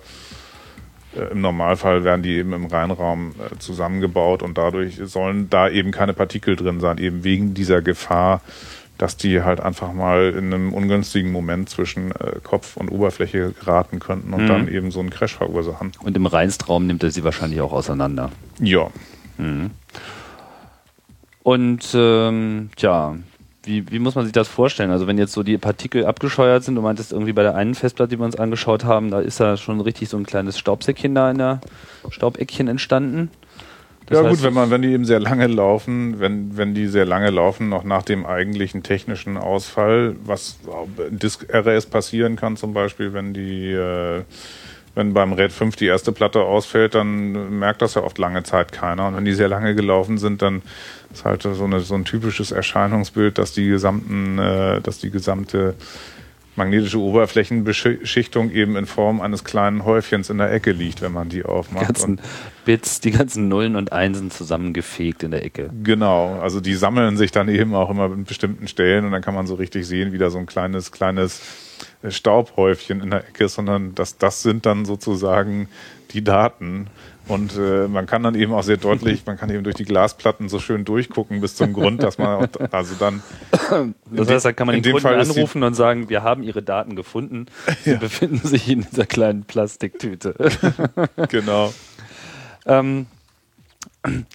Äh, 1.17 1.33
Im 1.33 1.41
Normalfall 1.41 2.03
werden 2.03 2.23
die 2.23 2.37
eben 2.37 2.53
im 2.53 2.67
Reinraum 2.67 3.31
äh, 3.33 3.59
zusammengebaut 3.59 4.43
und 4.43 4.59
dadurch 4.59 4.99
sollen 5.05 5.49
da 5.51 5.69
eben 5.69 5.93
keine 5.93 6.15
Partikel 6.15 6.57
drin 6.57 6.81
sein, 6.81 6.99
eben 6.99 7.23
wegen 7.23 7.55
dieser 7.55 7.81
Gefahr, 7.81 8.41
dass 8.99 9.17
die 9.17 9.43
halt 9.43 9.61
einfach 9.61 9.93
mal 9.93 10.35
in 10.37 10.53
einem 10.53 10.75
ungünstigen 10.75 11.33
Moment 11.33 11.71
zwischen 11.71 12.13
Kopf 12.43 12.77
und 12.77 12.91
Oberfläche 12.91 13.55
geraten 13.59 13.99
könnten 13.99 14.35
und 14.35 14.43
mhm. 14.43 14.49
dann 14.49 14.69
eben 14.69 14.91
so 14.91 15.01
einen 15.01 15.09
Crash 15.09 15.37
verursachen. 15.37 15.93
Und 16.03 16.17
im 16.19 16.27
Reinstraum 16.27 16.87
nimmt 16.87 17.03
er 17.03 17.11
sie 17.11 17.25
wahrscheinlich 17.25 17.63
auch 17.63 17.73
auseinander. 17.73 18.31
Ja, 18.59 18.91
Mhm. 19.41 19.71
Und 21.43 21.89
ähm, 21.95 22.71
tja, 22.77 23.17
wie, 23.65 23.91
wie 23.91 23.99
muss 23.99 24.15
man 24.15 24.25
sich 24.25 24.33
das 24.33 24.49
vorstellen? 24.49 24.91
Also 24.91 25.07
wenn 25.07 25.19
jetzt 25.19 25.33
so 25.33 25.43
die 25.43 25.59
Partikel 25.59 26.07
abgescheuert 26.07 26.65
sind, 26.65 26.75
du 26.75 26.83
meintest 26.83 27.13
irgendwie 27.13 27.33
bei 27.33 27.43
der 27.43 27.55
einen 27.55 27.75
Festplatte, 27.75 28.11
die 28.11 28.19
wir 28.19 28.25
uns 28.25 28.37
angeschaut 28.37 28.85
haben, 28.85 29.11
da 29.11 29.21
ist 29.21 29.41
da 29.41 29.57
schon 29.57 29.81
richtig 29.81 30.09
so 30.09 30.17
ein 30.17 30.27
kleines 30.27 30.59
Staubsäckchen 30.59 31.15
da 31.15 31.31
in 31.31 31.39
der 31.39 31.61
Staubeckchen 32.11 32.69
entstanden. 32.69 33.31
Das 34.07 34.19
ja 34.19 34.25
heißt, 34.25 34.37
gut, 34.37 34.45
wenn 34.45 34.55
man, 34.55 34.71
wenn 34.71 34.83
die 34.83 34.93
eben 34.93 35.05
sehr 35.05 35.21
lange 35.21 35.47
laufen, 35.47 36.19
wenn, 36.19 36.57
wenn 36.57 36.75
die 36.75 36.89
sehr 36.89 37.05
lange 37.05 37.31
laufen, 37.31 37.69
noch 37.69 37.85
nach 37.85 38.03
dem 38.03 38.27
eigentlichen 38.27 38.83
technischen 38.83 39.37
Ausfall, 39.37 40.17
was 40.25 40.59
Disk 41.11 41.47
RS 41.53 41.87
passieren 41.87 42.37
kann 42.37 42.57
zum 42.57 42.73
Beispiel, 42.73 43.13
wenn 43.13 43.35
die 43.35 43.71
äh, 43.71 44.23
wenn 44.95 45.15
beim 45.15 45.33
RAID 45.33 45.53
5 45.53 45.77
die 45.77 45.87
erste 45.87 46.13
Platte 46.13 46.41
ausfällt, 46.41 46.95
dann 46.95 47.59
merkt 47.59 47.81
das 47.83 47.95
ja 47.95 48.03
oft 48.03 48.19
lange 48.19 48.43
Zeit 48.43 48.73
keiner. 48.73 49.07
Und 49.07 49.17
wenn 49.17 49.25
die 49.25 49.33
sehr 49.33 49.49
lange 49.49 49.75
gelaufen 49.75 50.19
sind, 50.19 50.43
dann 50.43 50.63
ist 51.13 51.25
halt 51.25 51.43
so, 51.43 51.65
eine, 51.65 51.81
so 51.81 51.95
ein 51.95 52.05
typisches 52.05 52.51
Erscheinungsbild, 52.53 53.39
dass 53.39 53.53
die 53.53 53.69
gesamten, 53.69 54.39
äh, 54.39 54.81
dass 54.81 54.99
die 54.99 55.11
gesamte 55.11 55.75
magnetische 56.57 56.99
Oberflächenbeschichtung 56.99 58.51
eben 58.51 58.77
in 58.77 58.87
Form 58.87 59.21
eines 59.21 59.45
kleinen 59.45 59.85
Häufchens 59.85 60.29
in 60.29 60.39
der 60.39 60.53
Ecke 60.53 60.73
liegt, 60.73 61.01
wenn 61.01 61.13
man 61.13 61.29
die 61.29 61.45
aufmacht. 61.45 61.83
Die 61.83 61.87
ganzen 61.87 62.21
Bits, 62.65 63.01
die 63.01 63.13
ganzen 63.13 63.49
Nullen 63.49 63.77
und 63.77 63.93
Einsen 63.93 64.31
zusammengefegt 64.31 65.23
in 65.23 65.31
der 65.31 65.45
Ecke. 65.45 65.71
Genau, 65.83 66.41
also 66.41 66.61
die 66.61 66.75
sammeln 66.75 67.17
sich 67.17 67.31
dann 67.31 67.49
eben 67.49 67.75
auch 67.75 67.89
immer 67.89 68.07
in 68.07 68.25
bestimmten 68.25 68.69
Stellen 68.69 69.05
und 69.05 69.13
dann 69.13 69.23
kann 69.23 69.35
man 69.35 69.47
so 69.47 69.55
richtig 69.55 69.87
sehen, 69.87 70.13
wie 70.13 70.19
da 70.19 70.29
so 70.29 70.39
ein 70.39 70.47
kleines, 70.47 70.93
kleines 70.93 71.41
Staubhäufchen 72.09 73.01
in 73.01 73.11
der 73.11 73.29
Ecke, 73.29 73.49
sondern 73.49 73.95
das, 73.95 74.17
das 74.17 74.43
sind 74.43 74.67
dann 74.67 74.85
sozusagen 74.85 75.69
die 76.13 76.25
Daten. 76.25 76.89
Und 77.29 77.57
äh, 77.57 77.87
man 77.87 78.07
kann 78.07 78.25
dann 78.25 78.35
eben 78.35 78.53
auch 78.53 78.65
sehr 78.65 78.77
deutlich, 78.77 79.25
man 79.25 79.37
kann 79.37 79.51
eben 79.51 79.63
durch 79.63 79.77
die 79.77 79.85
Glasplatten 79.85 80.49
so 80.49 80.59
schön 80.59 80.85
durchgucken 80.85 81.41
bis 81.41 81.55
zum 81.55 81.73
Grund, 81.73 82.03
dass 82.03 82.19
man 82.19 82.49
also 82.73 82.97
dann. 82.99 83.23
Das 84.11 84.29
heißt, 84.29 84.45
da 84.47 84.53
kann 84.53 84.67
man 84.67 84.75
den 84.75 84.83
Kunden 84.83 85.01
Fall 85.01 85.21
anrufen 85.21 85.63
und 85.63 85.75
sagen, 85.75 86.09
wir 86.09 86.25
haben 86.25 86.43
Ihre 86.43 86.63
Daten 86.63 86.97
gefunden. 86.97 87.47
Sie 87.85 87.93
ja. 87.93 87.99
befinden 87.99 88.39
sich 88.39 88.69
in 88.69 88.81
dieser 88.83 89.07
kleinen 89.07 89.45
Plastiktüte. 89.45 90.35
genau. 91.29 91.73
ähm, 92.67 93.07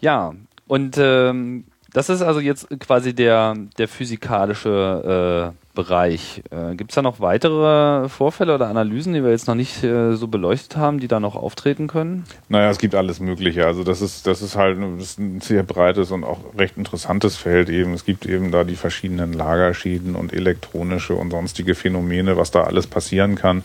ja, 0.00 0.32
und 0.68 0.96
ähm, 0.98 1.64
das 1.92 2.08
ist 2.08 2.22
also 2.22 2.38
jetzt 2.38 2.68
quasi 2.78 3.14
der, 3.14 3.56
der 3.78 3.88
physikalische 3.88 5.52
äh, 5.54 5.63
Bereich. 5.74 6.42
Äh, 6.50 6.76
Gibt 6.76 6.92
es 6.92 6.94
da 6.94 7.02
noch 7.02 7.20
weitere 7.20 8.08
Vorfälle 8.08 8.54
oder 8.54 8.68
Analysen, 8.68 9.12
die 9.12 9.22
wir 9.22 9.30
jetzt 9.30 9.48
noch 9.48 9.54
nicht 9.54 9.82
äh, 9.82 10.14
so 10.14 10.28
beleuchtet 10.28 10.76
haben, 10.76 11.00
die 11.00 11.08
da 11.08 11.20
noch 11.20 11.36
auftreten 11.36 11.88
können? 11.88 12.24
Naja, 12.48 12.70
es 12.70 12.78
gibt 12.78 12.94
alles 12.94 13.20
Mögliche. 13.20 13.66
Also 13.66 13.84
das 13.84 14.00
ist, 14.00 14.26
das 14.26 14.42
ist 14.42 14.56
halt 14.56 14.78
das 14.98 15.10
ist 15.10 15.18
ein 15.18 15.40
sehr 15.40 15.62
breites 15.62 16.10
und 16.10 16.24
auch 16.24 16.38
recht 16.56 16.76
interessantes 16.76 17.36
Feld 17.36 17.68
eben. 17.68 17.92
Es 17.92 18.04
gibt 18.04 18.26
eben 18.26 18.50
da 18.50 18.64
die 18.64 18.76
verschiedenen 18.76 19.32
Lagerschieden 19.32 20.14
und 20.14 20.32
elektronische 20.32 21.14
und 21.14 21.30
sonstige 21.30 21.74
Phänomene, 21.74 22.36
was 22.36 22.50
da 22.50 22.62
alles 22.62 22.86
passieren 22.86 23.34
kann. 23.34 23.64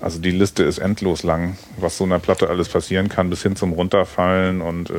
Also 0.00 0.20
die 0.20 0.30
Liste 0.30 0.62
ist 0.62 0.78
endlos 0.78 1.22
lang, 1.22 1.56
was 1.78 1.98
so 1.98 2.04
einer 2.04 2.18
Platte 2.18 2.48
alles 2.48 2.68
passieren 2.68 3.08
kann, 3.08 3.30
bis 3.30 3.42
hin 3.42 3.56
zum 3.56 3.72
Runterfallen 3.72 4.60
und 4.60 4.90
äh, 4.90 4.94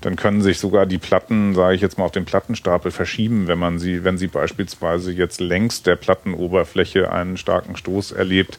dann 0.00 0.16
können 0.16 0.42
sich 0.42 0.58
sogar 0.58 0.86
die 0.86 0.98
Platten, 0.98 1.54
sage 1.54 1.74
ich 1.74 1.80
jetzt 1.80 1.98
mal, 1.98 2.04
auf 2.04 2.12
dem 2.12 2.24
Plattenstapel 2.24 2.90
verschieben, 2.90 3.46
wenn 3.48 3.58
man 3.58 3.78
sie, 3.78 4.04
wenn 4.04 4.18
sie 4.18 4.26
beispielsweise 4.26 5.12
jetzt 5.12 5.40
längs 5.40 5.82
der 5.82 5.96
Plattenoberfläche 5.96 7.10
einen 7.10 7.36
starken 7.36 7.76
Stoß 7.76 8.12
erlebt. 8.12 8.58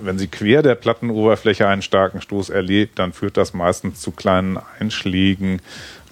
Wenn 0.00 0.18
sie 0.18 0.26
quer 0.26 0.62
der 0.62 0.74
Plattenoberfläche 0.74 1.66
einen 1.66 1.80
starken 1.80 2.20
Stoß 2.20 2.50
erlebt, 2.50 2.98
dann 2.98 3.14
führt 3.14 3.38
das 3.38 3.54
meistens 3.54 4.02
zu 4.02 4.10
kleinen 4.10 4.58
Einschlägen 4.78 5.62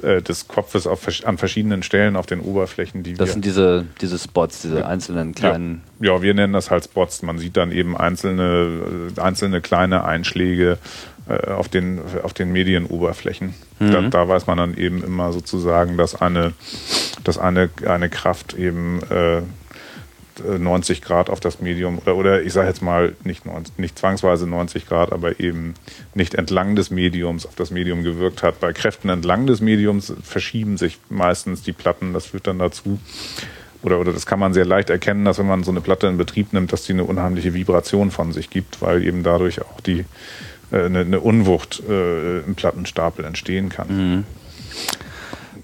äh, 0.02 0.22
des 0.22 0.48
Kopfes 0.48 0.86
auf, 0.86 1.06
an 1.24 1.36
verschiedenen 1.36 1.82
Stellen 1.82 2.16
auf 2.16 2.26
den 2.26 2.40
Oberflächen. 2.40 3.02
Die 3.02 3.14
das 3.14 3.32
sind 3.32 3.44
diese, 3.44 3.84
diese 4.00 4.18
Spots, 4.18 4.62
diese 4.62 4.86
einzelnen 4.86 5.34
kleinen. 5.34 5.82
Ja. 6.00 6.14
ja, 6.14 6.22
wir 6.22 6.34
nennen 6.34 6.52
das 6.52 6.70
halt 6.70 6.84
Spots. 6.84 7.22
Man 7.22 7.38
sieht 7.38 7.56
dann 7.56 7.72
eben 7.72 7.96
einzelne, 7.96 9.12
äh, 9.16 9.20
einzelne 9.20 9.60
kleine 9.60 10.04
Einschläge 10.04 10.78
äh, 11.28 11.50
auf 11.50 11.68
den, 11.68 12.00
auf 12.22 12.34
den 12.34 12.52
Medienoberflächen. 12.52 13.54
Mhm. 13.78 13.90
Da, 13.90 14.00
da, 14.02 14.28
weiß 14.28 14.46
man 14.46 14.58
dann 14.58 14.76
eben 14.76 15.02
immer 15.02 15.32
sozusagen, 15.32 15.96
dass 15.96 16.14
eine, 16.14 16.52
dass 17.24 17.38
eine, 17.38 17.70
eine 17.86 18.08
Kraft 18.08 18.54
eben 18.54 19.00
äh, 19.10 19.42
äh, 20.40 20.58
90 20.58 21.02
Grad 21.02 21.30
auf 21.30 21.40
das 21.40 21.60
Medium 21.60 21.98
oder, 21.98 22.16
oder 22.16 22.42
ich 22.42 22.52
sage 22.52 22.68
jetzt 22.68 22.82
mal 22.82 23.14
nicht, 23.24 23.46
90, 23.46 23.78
nicht 23.78 23.98
zwangsweise 23.98 24.46
90 24.46 24.86
Grad, 24.86 25.12
aber 25.12 25.40
eben 25.40 25.74
nicht 26.14 26.34
entlang 26.34 26.76
des 26.76 26.90
Mediums 26.90 27.46
auf 27.46 27.54
das 27.54 27.70
Medium 27.70 28.02
gewirkt 28.02 28.42
hat. 28.42 28.60
Bei 28.60 28.72
Kräften 28.72 29.08
entlang 29.08 29.46
des 29.46 29.60
Mediums 29.60 30.12
verschieben 30.22 30.76
sich 30.76 30.98
meistens 31.08 31.62
die 31.62 31.72
Platten. 31.72 32.12
Das 32.12 32.26
führt 32.26 32.46
dann 32.46 32.58
dazu, 32.58 32.98
oder, 33.82 34.00
oder 34.00 34.12
das 34.12 34.26
kann 34.26 34.38
man 34.38 34.52
sehr 34.52 34.64
leicht 34.64 34.90
erkennen, 34.90 35.24
dass 35.24 35.38
wenn 35.38 35.46
man 35.46 35.64
so 35.64 35.70
eine 35.70 35.80
Platte 35.80 36.06
in 36.06 36.18
Betrieb 36.18 36.52
nimmt, 36.52 36.72
dass 36.72 36.84
die 36.84 36.92
eine 36.92 37.04
unheimliche 37.04 37.54
Vibration 37.54 38.10
von 38.10 38.32
sich 38.32 38.50
gibt, 38.50 38.82
weil 38.82 39.06
eben 39.06 39.22
dadurch 39.22 39.62
auch 39.62 39.80
die 39.80 40.04
eine, 40.70 41.00
eine 41.00 41.20
Unwucht 41.20 41.82
äh, 41.88 42.40
im 42.40 42.54
Plattenstapel 42.54 43.24
entstehen 43.24 43.68
kann. 43.68 43.88
Mhm. 43.88 44.24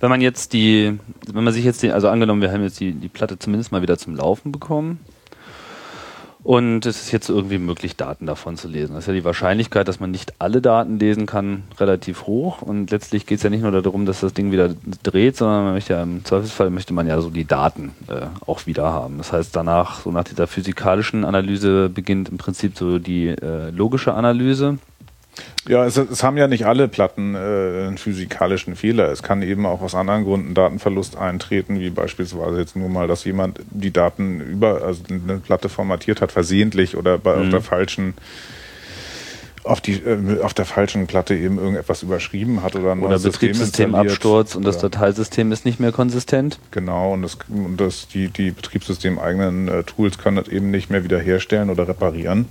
Wenn 0.00 0.10
man 0.10 0.20
jetzt 0.20 0.52
die, 0.52 0.98
wenn 1.32 1.44
man 1.44 1.52
sich 1.52 1.64
jetzt 1.64 1.82
die, 1.82 1.92
also 1.92 2.08
angenommen, 2.08 2.42
wir 2.42 2.50
haben 2.50 2.62
jetzt 2.62 2.80
die, 2.80 2.92
die 2.92 3.08
Platte 3.08 3.38
zumindest 3.38 3.72
mal 3.72 3.82
wieder 3.82 3.98
zum 3.98 4.16
Laufen 4.16 4.50
bekommen 4.50 4.98
und 6.44 6.86
es 6.86 7.02
ist 7.02 7.12
jetzt 7.12 7.28
irgendwie 7.28 7.58
möglich, 7.58 7.96
Daten 7.96 8.26
davon 8.26 8.56
zu 8.56 8.66
lesen. 8.66 8.94
Das 8.94 9.04
ist 9.04 9.08
ja 9.08 9.14
die 9.14 9.24
Wahrscheinlichkeit, 9.24 9.86
dass 9.86 10.00
man 10.00 10.10
nicht 10.10 10.34
alle 10.40 10.60
Daten 10.60 10.98
lesen 10.98 11.26
kann, 11.26 11.62
relativ 11.78 12.26
hoch. 12.26 12.62
Und 12.62 12.90
letztlich 12.90 13.26
geht 13.26 13.36
es 13.38 13.44
ja 13.44 13.50
nicht 13.50 13.62
nur 13.62 13.70
darum, 13.70 14.06
dass 14.06 14.20
das 14.20 14.34
Ding 14.34 14.50
wieder 14.50 14.74
dreht, 15.04 15.36
sondern 15.36 15.64
man 15.64 15.74
möchte 15.74 15.92
ja 15.92 16.02
im 16.02 16.24
Zweifelsfall 16.24 16.70
möchte 16.70 16.92
man 16.92 17.06
ja 17.06 17.20
so 17.20 17.30
die 17.30 17.44
Daten 17.44 17.92
äh, 18.08 18.26
auch 18.44 18.66
wieder 18.66 18.92
haben. 18.92 19.18
Das 19.18 19.32
heißt, 19.32 19.54
danach, 19.54 20.00
so 20.00 20.10
nach 20.10 20.24
dieser 20.24 20.48
physikalischen 20.48 21.24
Analyse 21.24 21.88
beginnt 21.88 22.28
im 22.28 22.38
Prinzip 22.38 22.76
so 22.76 22.98
die 22.98 23.28
äh, 23.28 23.70
logische 23.70 24.14
Analyse. 24.14 24.78
Ja, 25.66 25.86
es, 25.86 25.96
es, 25.96 26.22
haben 26.22 26.36
ja 26.36 26.48
nicht 26.48 26.66
alle 26.66 26.88
Platten 26.88 27.34
äh, 27.34 27.38
einen 27.38 27.96
physikalischen 27.96 28.76
Fehler. 28.76 29.10
Es 29.10 29.22
kann 29.22 29.42
eben 29.42 29.64
auch 29.64 29.80
aus 29.80 29.94
anderen 29.94 30.24
Gründen 30.24 30.54
Datenverlust 30.54 31.16
eintreten, 31.16 31.78
wie 31.80 31.90
beispielsweise 31.90 32.58
jetzt 32.58 32.76
nur 32.76 32.88
mal, 32.88 33.06
dass 33.06 33.24
jemand 33.24 33.60
die 33.70 33.92
Daten 33.92 34.40
über, 34.40 34.82
also 34.82 35.02
eine 35.08 35.38
Platte 35.38 35.68
formatiert 35.68 36.20
hat, 36.20 36.32
versehentlich 36.32 36.96
oder 36.96 37.16
bei 37.16 37.36
mhm. 37.36 37.42
auf 37.44 37.48
der 37.50 37.60
falschen 37.62 38.14
auf 39.64 39.80
die 39.80 39.92
äh, 39.92 40.40
auf 40.42 40.54
der 40.54 40.64
falschen 40.64 41.06
Platte 41.06 41.36
eben 41.36 41.58
irgendetwas 41.58 42.02
überschrieben 42.02 42.64
hat 42.64 42.74
oder 42.74 42.92
ein 42.92 43.00
oder 43.00 43.18
Betriebssystemabsturz 43.18 44.56
und 44.56 44.64
das 44.64 44.78
Dateisystem 44.78 45.52
ist 45.52 45.64
nicht 45.64 45.78
mehr 45.78 45.92
konsistent. 45.92 46.58
Genau 46.72 47.12
und 47.12 47.22
das, 47.22 47.38
und 47.48 47.76
das 47.76 48.08
die 48.08 48.28
die 48.28 48.50
Betriebssystemeigenen 48.50 49.68
äh, 49.68 49.84
Tools 49.84 50.18
können 50.18 50.36
das 50.36 50.48
eben 50.48 50.72
nicht 50.72 50.90
mehr 50.90 51.04
wiederherstellen 51.04 51.70
oder 51.70 51.86
reparieren 51.86 52.46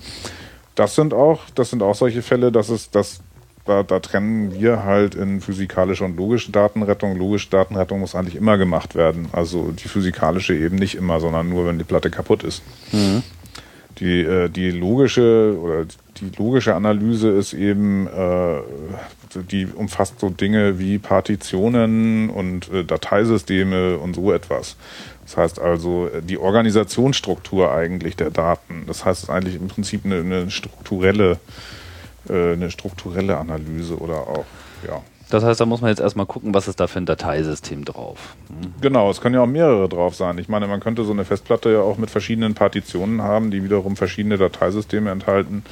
das 0.75 0.95
sind 0.95 1.13
auch, 1.13 1.41
das 1.55 1.69
sind 1.69 1.83
auch 1.83 1.95
solche 1.95 2.21
Fälle, 2.21 2.51
dass 2.51 2.69
es, 2.69 2.89
dass 2.89 3.21
da, 3.65 3.83
da 3.83 3.99
trennen 3.99 4.53
wir 4.59 4.83
halt 4.83 5.15
in 5.15 5.39
physikalische 5.39 6.03
und 6.03 6.17
logische 6.17 6.51
Datenrettung. 6.51 7.15
Logische 7.15 7.49
Datenrettung 7.49 7.99
muss 7.99 8.15
eigentlich 8.15 8.35
immer 8.35 8.57
gemacht 8.57 8.95
werden. 8.95 9.27
Also 9.33 9.71
die 9.71 9.87
physikalische 9.87 10.55
eben 10.55 10.77
nicht 10.77 10.95
immer, 10.95 11.19
sondern 11.19 11.49
nur, 11.49 11.67
wenn 11.67 11.77
die 11.77 11.83
Platte 11.83 12.09
kaputt 12.09 12.43
ist. 12.43 12.63
Mhm. 12.91 13.23
Die, 13.99 14.21
äh, 14.21 14.49
die 14.49 14.71
logische 14.71 15.55
oder 15.61 15.85
die 16.17 16.31
logische 16.37 16.73
Analyse 16.73 17.29
ist 17.29 17.53
eben, 17.53 18.07
äh, 18.07 18.61
die 19.51 19.67
umfasst 19.67 20.19
so 20.19 20.29
Dinge 20.29 20.79
wie 20.79 20.97
Partitionen 20.97 22.29
und 22.29 22.71
äh, 22.71 22.83
Dateisysteme 22.83 23.97
und 23.97 24.15
so 24.15 24.31
etwas. 24.31 24.75
Das 25.25 25.37
heißt 25.37 25.59
also 25.59 26.07
äh, 26.07 26.21
die 26.21 26.37
Organisationsstruktur 26.37 27.71
eigentlich 27.71 28.15
der 28.15 28.29
Daten. 28.29 28.83
Das 28.87 29.05
heißt 29.05 29.29
eigentlich 29.29 29.55
im 29.55 29.67
Prinzip 29.67 30.05
eine, 30.05 30.19
eine 30.19 30.51
strukturelle, 30.51 31.39
äh, 32.29 32.53
eine 32.53 32.71
strukturelle 32.71 33.37
Analyse 33.37 33.97
oder 33.97 34.27
auch, 34.27 34.45
ja. 34.87 35.01
Das 35.29 35.45
heißt, 35.45 35.61
da 35.61 35.65
muss 35.65 35.79
man 35.79 35.89
jetzt 35.89 36.01
erstmal 36.01 36.25
gucken, 36.25 36.53
was 36.53 36.67
ist 36.67 36.81
da 36.81 36.87
für 36.87 36.99
ein 36.99 37.05
Dateisystem 37.05 37.85
drauf. 37.85 38.35
Hm. 38.49 38.73
Genau, 38.81 39.09
es 39.09 39.21
können 39.21 39.35
ja 39.35 39.41
auch 39.41 39.47
mehrere 39.47 39.87
drauf 39.87 40.13
sein. 40.13 40.37
Ich 40.37 40.49
meine, 40.49 40.67
man 40.67 40.81
könnte 40.81 41.05
so 41.05 41.13
eine 41.13 41.23
Festplatte 41.23 41.71
ja 41.71 41.79
auch 41.79 41.97
mit 41.97 42.11
verschiedenen 42.11 42.53
Partitionen 42.53 43.21
haben, 43.21 43.49
die 43.49 43.63
wiederum 43.63 43.95
verschiedene 43.95 44.37
Dateisysteme 44.37 45.09
enthalten. 45.09 45.63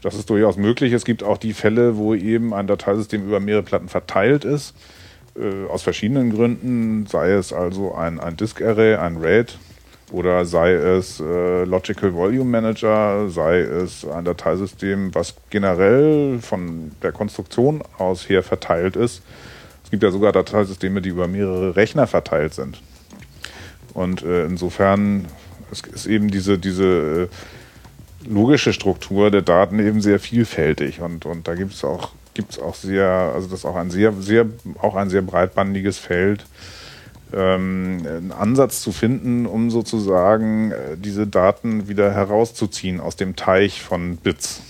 Das 0.00 0.14
ist 0.14 0.30
durchaus 0.30 0.56
möglich. 0.56 0.92
Es 0.92 1.04
gibt 1.04 1.24
auch 1.24 1.38
die 1.38 1.54
Fälle, 1.54 1.96
wo 1.96 2.14
eben 2.14 2.54
ein 2.54 2.68
Dateisystem 2.68 3.26
über 3.26 3.40
mehrere 3.40 3.64
Platten 3.64 3.88
verteilt 3.88 4.44
ist 4.44 4.74
äh, 5.38 5.68
aus 5.68 5.82
verschiedenen 5.82 6.34
Gründen, 6.34 7.06
sei 7.06 7.30
es 7.32 7.52
also 7.52 7.94
ein, 7.94 8.20
ein 8.20 8.36
Disk 8.36 8.62
Array, 8.62 8.96
ein 8.96 9.16
RAID 9.16 9.58
oder 10.10 10.44
sei 10.44 10.72
es 10.72 11.20
äh, 11.20 11.64
Logical 11.64 12.14
Volume 12.14 12.50
Manager, 12.50 13.28
sei 13.28 13.60
es 13.60 14.06
ein 14.06 14.24
Dateisystem, 14.24 15.14
was 15.14 15.34
generell 15.50 16.38
von 16.40 16.92
der 17.02 17.12
Konstruktion 17.12 17.82
aus 17.98 18.28
her 18.28 18.42
verteilt 18.42 18.96
ist. 18.96 19.22
Es 19.84 19.90
gibt 19.90 20.02
ja 20.02 20.10
sogar 20.10 20.32
Dateisysteme, 20.32 21.00
die 21.00 21.10
über 21.10 21.28
mehrere 21.28 21.76
Rechner 21.76 22.06
verteilt 22.06 22.54
sind. 22.54 22.80
Und 23.94 24.22
äh, 24.22 24.44
insofern 24.44 25.26
ist 25.70 26.06
eben 26.06 26.30
diese, 26.30 26.58
diese 26.58 27.28
äh, 28.24 28.28
logische 28.28 28.72
Struktur 28.72 29.30
der 29.30 29.42
Daten 29.42 29.78
eben 29.78 30.00
sehr 30.00 30.20
vielfältig 30.20 31.00
und, 31.00 31.26
und 31.26 31.48
da 31.48 31.54
gibt 31.54 31.72
es 31.72 31.84
auch 31.84 32.10
gibt 32.38 32.52
es 32.52 32.60
auch 32.60 32.76
sehr, 32.76 33.08
also 33.34 33.48
das 33.48 33.60
ist 33.60 33.64
auch 33.64 33.74
ein 33.74 33.90
sehr, 33.90 34.12
sehr, 34.12 34.46
auch 34.80 34.94
ein 34.94 35.10
sehr 35.10 35.22
breitbandiges 35.22 35.98
Feld, 35.98 36.46
ähm, 37.32 38.06
einen 38.06 38.30
Ansatz 38.30 38.80
zu 38.80 38.92
finden, 38.92 39.44
um 39.44 39.72
sozusagen 39.72 40.70
äh, 40.70 40.96
diese 40.96 41.26
Daten 41.26 41.88
wieder 41.88 42.12
herauszuziehen 42.12 43.00
aus 43.00 43.16
dem 43.16 43.34
Teich 43.34 43.82
von 43.82 44.18
Bits. 44.18 44.62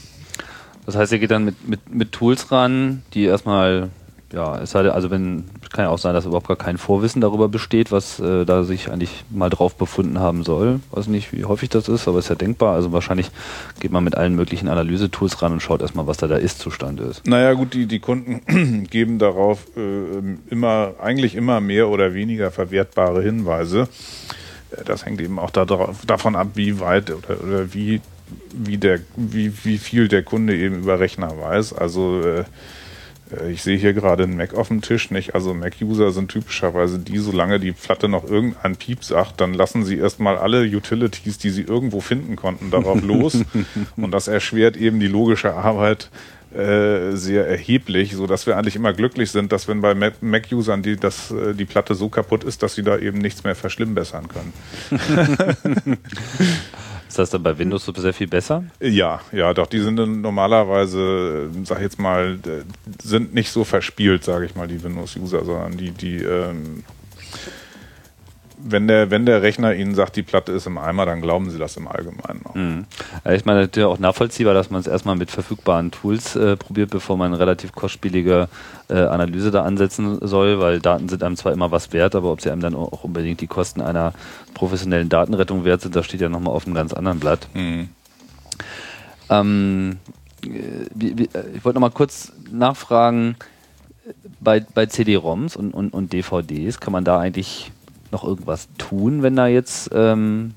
Das 0.87 0.97
heißt, 0.97 1.13
ihr 1.13 1.19
geht 1.19 1.31
dann 1.31 1.45
mit, 1.45 1.69
mit, 1.69 1.95
mit 1.95 2.13
Tools 2.13 2.51
ran, 2.51 3.03
die 3.13 3.25
erstmal 3.25 3.91
ja, 4.33 4.61
es 4.61 4.73
sei, 4.73 4.91
also 4.91 5.11
wenn, 5.11 5.45
kann 5.73 5.87
ja 5.87 5.91
auch 5.91 5.99
sein, 5.99 6.13
dass 6.13 6.27
überhaupt 6.27 6.49
gar 6.49 6.57
kein 6.57 6.77
Vorwissen 6.77 7.23
darüber 7.23 7.49
besteht, 7.49 7.91
was 7.91 8.21
äh, 8.21 8.45
da 8.45 8.63
sich 8.63 8.91
eigentlich 8.91 9.25
mal 9.31 9.49
drauf 9.49 9.75
befunden 9.75 10.19
haben 10.19 10.45
soll. 10.45 10.81
Weiß 10.91 11.07
nicht, 11.07 11.33
wie 11.33 11.47
häufig 11.47 11.71
das 11.71 11.89
ist, 11.89 12.09
aber 12.09 12.19
ist 12.19 12.29
ja 12.29 12.35
denkbar. 12.35 12.75
Also 12.75 12.93
wahrscheinlich 12.93 13.31
geht 13.81 13.91
man 13.91 14.05
mit 14.05 14.17
allen 14.17 14.35
möglichen 14.35 14.69
Analysetools 14.69 15.41
ran 15.41 15.53
und 15.53 15.61
schaut 15.61 15.81
erstmal, 15.81 16.07
was 16.07 16.19
da 16.19 16.27
der 16.27 16.41
Ist-Zustand 16.41 17.01
ist. 17.01 17.27
Naja, 17.27 17.55
gut, 17.55 17.73
die, 17.73 17.87
die 17.87 18.01
Kunden 18.01 18.85
geben 18.91 19.19
darauf 19.19 19.67
äh, 19.77 20.21
immer, 20.51 20.95
eigentlich 21.01 21.35
immer 21.35 21.61
mehr 21.61 21.89
oder 21.89 22.13
weniger 22.13 22.51
verwertbare 22.51 23.23
Hinweise. 23.23 23.89
Äh, 24.73 24.85
das 24.85 25.07
hängt 25.07 25.23
eben 25.23 25.39
auch 25.39 25.51
darauf, 25.51 26.05
davon 26.05 26.37
ab, 26.37 26.49
wie 26.55 26.81
weit 26.81 27.11
oder, 27.11 27.43
oder 27.43 27.73
wie, 27.73 28.03
wie, 28.53 28.77
der, 28.77 29.01
wie, 29.17 29.53
wie 29.65 29.79
viel 29.79 30.09
der 30.09 30.23
Kunde 30.23 30.55
eben 30.55 30.81
über 30.81 31.01
Rechner 31.01 31.33
weiß. 31.41 31.73
Also 31.73 32.21
äh, 32.21 32.45
ich 33.51 33.63
sehe 33.63 33.77
hier 33.77 33.93
gerade 33.93 34.25
einen 34.25 34.37
Mac 34.37 34.55
auf 34.55 34.69
dem 34.69 34.81
Tisch, 34.81 35.11
nicht? 35.11 35.35
Also 35.35 35.53
Mac-User 35.55 36.13
sind 36.13 36.31
typischerweise 36.31 36.99
die, 36.99 37.19
solange 37.19 37.61
die 37.61 37.73
Platte 37.73 38.09
noch 38.09 38.25
irgendein 38.25 38.77
Piep 38.77 39.05
sagt, 39.05 39.41
dann 39.41 39.55
lassen 39.55 39.85
sie 39.85 39.99
erstmal 39.99 40.39
alle 40.39 40.63
Utilities, 40.63 41.39
die 41.39 41.51
sie 41.51 41.63
irgendwo 41.63 42.01
finden 42.01 42.37
konnten, 42.37 42.71
darauf 42.71 43.03
los. 43.05 43.39
Und 43.97 44.11
das 44.13 44.29
erschwert 44.29 44.77
eben 44.77 45.01
die 45.01 45.09
logische 45.09 45.55
Arbeit 45.55 46.11
äh, 46.55 47.15
sehr 47.15 47.47
erheblich, 47.47 48.15
so 48.15 48.27
dass 48.27 48.47
wir 48.47 48.57
eigentlich 48.57 48.77
immer 48.77 48.95
glücklich 48.95 49.31
sind, 49.31 49.53
dass 49.53 49.69
wenn 49.69 49.83
bei 49.83 49.95
Mac-Usern 49.95 50.83
die, 50.83 50.97
dass, 50.97 51.31
äh, 51.31 51.55
die 51.55 51.67
Platte 51.67 51.95
so 51.95 52.09
kaputt 52.09 52.45
ist, 52.45 52.63
dass 52.63 52.75
sie 52.75 52.83
da 52.83 52.97
eben 52.97 53.19
nichts 53.19 53.45
mehr 53.45 53.55
verschlimmbessern 53.55 54.29
können. 54.29 54.53
Ist 57.09 57.19
das 57.19 57.31
dann 57.31 57.43
bei 57.43 57.57
Windows 57.57 57.85
so 57.85 57.93
sehr 57.95 58.13
viel 58.13 58.27
besser? 58.27 58.65
Ja, 58.81 59.21
ja, 59.33 59.55
doch, 59.55 59.67
die 59.67 59.81
sind 59.81 59.97
normalerweise, 60.21 61.49
sag 61.65 61.79
ich 61.79 61.85
jetzt 61.85 61.99
mal, 61.99 62.39
sind 63.03 63.33
nicht 63.33 63.51
so 63.51 63.65
verspielt, 63.65 64.25
sage 64.25 64.45
ich 64.45 64.55
mal, 64.55 64.69
die 64.69 64.83
Windows-User, 64.83 65.45
sondern 65.45 65.77
die, 65.79 65.91
die 65.91 66.17
ähm, 66.17 66.85
wenn 68.61 68.89
der, 68.89 69.11
wenn 69.11 69.25
der 69.25 69.43
Rechner 69.43 69.75
Ihnen 69.75 69.95
sagt, 69.95 70.17
die 70.17 70.23
Platte 70.23 70.53
ist 70.53 70.67
im 70.67 70.79
Eimer, 70.79 71.07
dann 71.07 71.21
glauben 71.21 71.51
Sie 71.51 71.59
das 71.59 71.77
im 71.77 71.89
Allgemeinen 71.89 72.41
auch. 72.45 72.55
Mhm. 72.55 72.87
Ich 73.31 73.45
meine, 73.45 73.61
natürlich 73.61 73.87
auch 73.87 73.99
nachvollziehbar, 73.99 74.55
dass 74.55 74.71
man 74.71 74.81
es 74.81 74.87
erstmal 74.87 75.17
mit 75.17 75.31
verfügbaren 75.31 75.91
Tools 75.91 76.37
äh, 76.37 76.57
probiert, 76.57 76.91
bevor 76.91 77.17
man 77.17 77.29
eine 77.33 77.39
relativ 77.39 77.73
kostspielige 77.73 78.49
äh, 78.89 78.95
Analyse 78.95 79.51
da 79.51 79.63
ansetzen 79.63 80.19
soll, 80.27 80.59
weil 80.61 80.81
Daten 80.81 81.09
sind 81.09 81.23
einem 81.23 81.37
zwar 81.37 81.53
immer 81.53 81.71
was 81.71 81.93
wert, 81.93 82.15
aber 82.15 82.33
ob 82.33 82.41
sie 82.41 82.51
einem 82.51 82.63
dann 82.63 82.75
auch 82.75 83.05
unbedingt 83.05 83.41
die 83.41 83.47
Kosten 83.47 83.81
einer 83.81 84.13
professionellen 84.55 85.09
Datenrettung 85.09 85.65
wert 85.65 85.83
sind, 85.83 85.95
das 85.95 86.07
steht 86.07 86.21
ja 86.21 86.29
nochmal 86.29 86.55
auf 86.55 86.67
einem 86.67 86.75
ganz 86.75 86.93
anderen 86.93 87.21
Blatt. 87.21 87.49
Mhm. 87.55 87.89
Ähm, 89.31 89.99
äh, 90.45 91.07
äh, 91.07 91.29
ich 91.55 91.65
wollte 91.65 91.75
nochmal 91.75 91.91
kurz 91.91 92.33
nachfragen, 92.51 93.37
bei, 94.41 94.61
bei 94.61 94.87
CD-ROMs 94.87 95.57
und, 95.57 95.73
und, 95.75 95.93
und 95.93 96.13
DVDs 96.13 96.81
kann 96.81 96.93
man 96.93 97.05
da 97.05 97.19
eigentlich 97.19 97.71
noch 98.13 98.25
irgendwas 98.25 98.69
tun, 98.79 99.23
wenn 99.23 99.37
da 99.37 99.47
jetzt 99.47 99.91
ähm, 99.93 100.55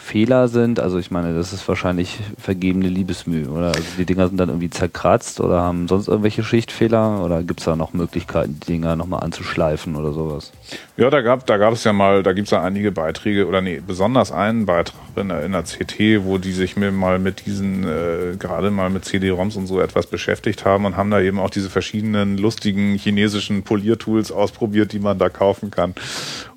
Fehler 0.00 0.48
sind? 0.48 0.80
Also 0.80 0.98
ich 0.98 1.12
meine, 1.12 1.34
das 1.36 1.52
ist 1.52 1.68
wahrscheinlich 1.68 2.18
vergebene 2.36 2.88
Liebesmühe, 2.88 3.48
oder? 3.48 3.66
Also 3.68 3.82
die 3.96 4.06
Dinger 4.06 4.26
sind 4.26 4.38
dann 4.38 4.48
irgendwie 4.48 4.70
zerkratzt 4.70 5.40
oder 5.40 5.60
haben 5.60 5.86
sonst 5.86 6.08
irgendwelche 6.08 6.42
Schichtfehler 6.42 7.22
oder 7.22 7.42
gibt 7.44 7.60
es 7.60 7.66
da 7.66 7.76
noch 7.76 7.92
Möglichkeiten, 7.92 8.58
die 8.60 8.72
Dinger 8.72 8.96
nochmal 8.96 9.22
anzuschleifen 9.22 9.94
oder 9.94 10.12
sowas? 10.12 10.52
Ja, 10.96 11.10
da 11.10 11.20
gab 11.20 11.46
da 11.46 11.70
es 11.70 11.84
ja 11.84 11.92
mal, 11.92 12.24
da 12.24 12.32
gibt 12.32 12.48
es 12.48 12.50
ja 12.50 12.62
einige 12.62 12.90
Beiträge 12.90 13.46
oder 13.46 13.60
nee, 13.60 13.80
besonders 13.86 14.32
einen 14.32 14.66
Beitrag 14.66 15.00
in 15.16 15.28
der, 15.28 15.44
in 15.44 15.52
der 15.52 15.62
CT, 15.62 16.24
wo 16.24 16.38
die 16.38 16.52
sich 16.52 16.76
mir 16.76 16.90
mal 16.90 17.18
mit 17.18 17.46
diesen, 17.46 17.84
äh, 17.84 18.36
gerade 18.36 18.70
mal 18.70 18.90
mit 18.90 19.04
CD-ROMs 19.04 19.54
und 19.56 19.66
so 19.66 19.80
etwas 19.80 20.06
beschäftigt 20.06 20.64
haben 20.64 20.86
und 20.86 20.96
haben 20.96 21.10
da 21.10 21.20
eben 21.20 21.38
auch 21.38 21.50
diese 21.50 21.70
verschiedenen 21.70 22.36
lustigen 22.36 22.94
chinesischen 22.94 23.62
Poliertools 23.62 24.32
ausprobiert, 24.32 24.92
die 24.92 24.98
man 24.98 25.18
da 25.18 25.28
kaufen 25.28 25.70
kann 25.70 25.94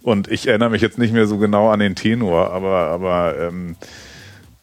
Und 0.03 0.27
ich 0.27 0.47
erinnere 0.47 0.69
mich 0.69 0.81
jetzt 0.81 0.97
nicht 0.97 1.13
mehr 1.13 1.25
so 1.25 1.37
genau 1.37 1.69
an 1.69 1.79
den 1.79 1.95
Tenor, 1.95 2.51
aber, 2.51 2.87
aber 2.89 3.35
ähm, 3.39 3.77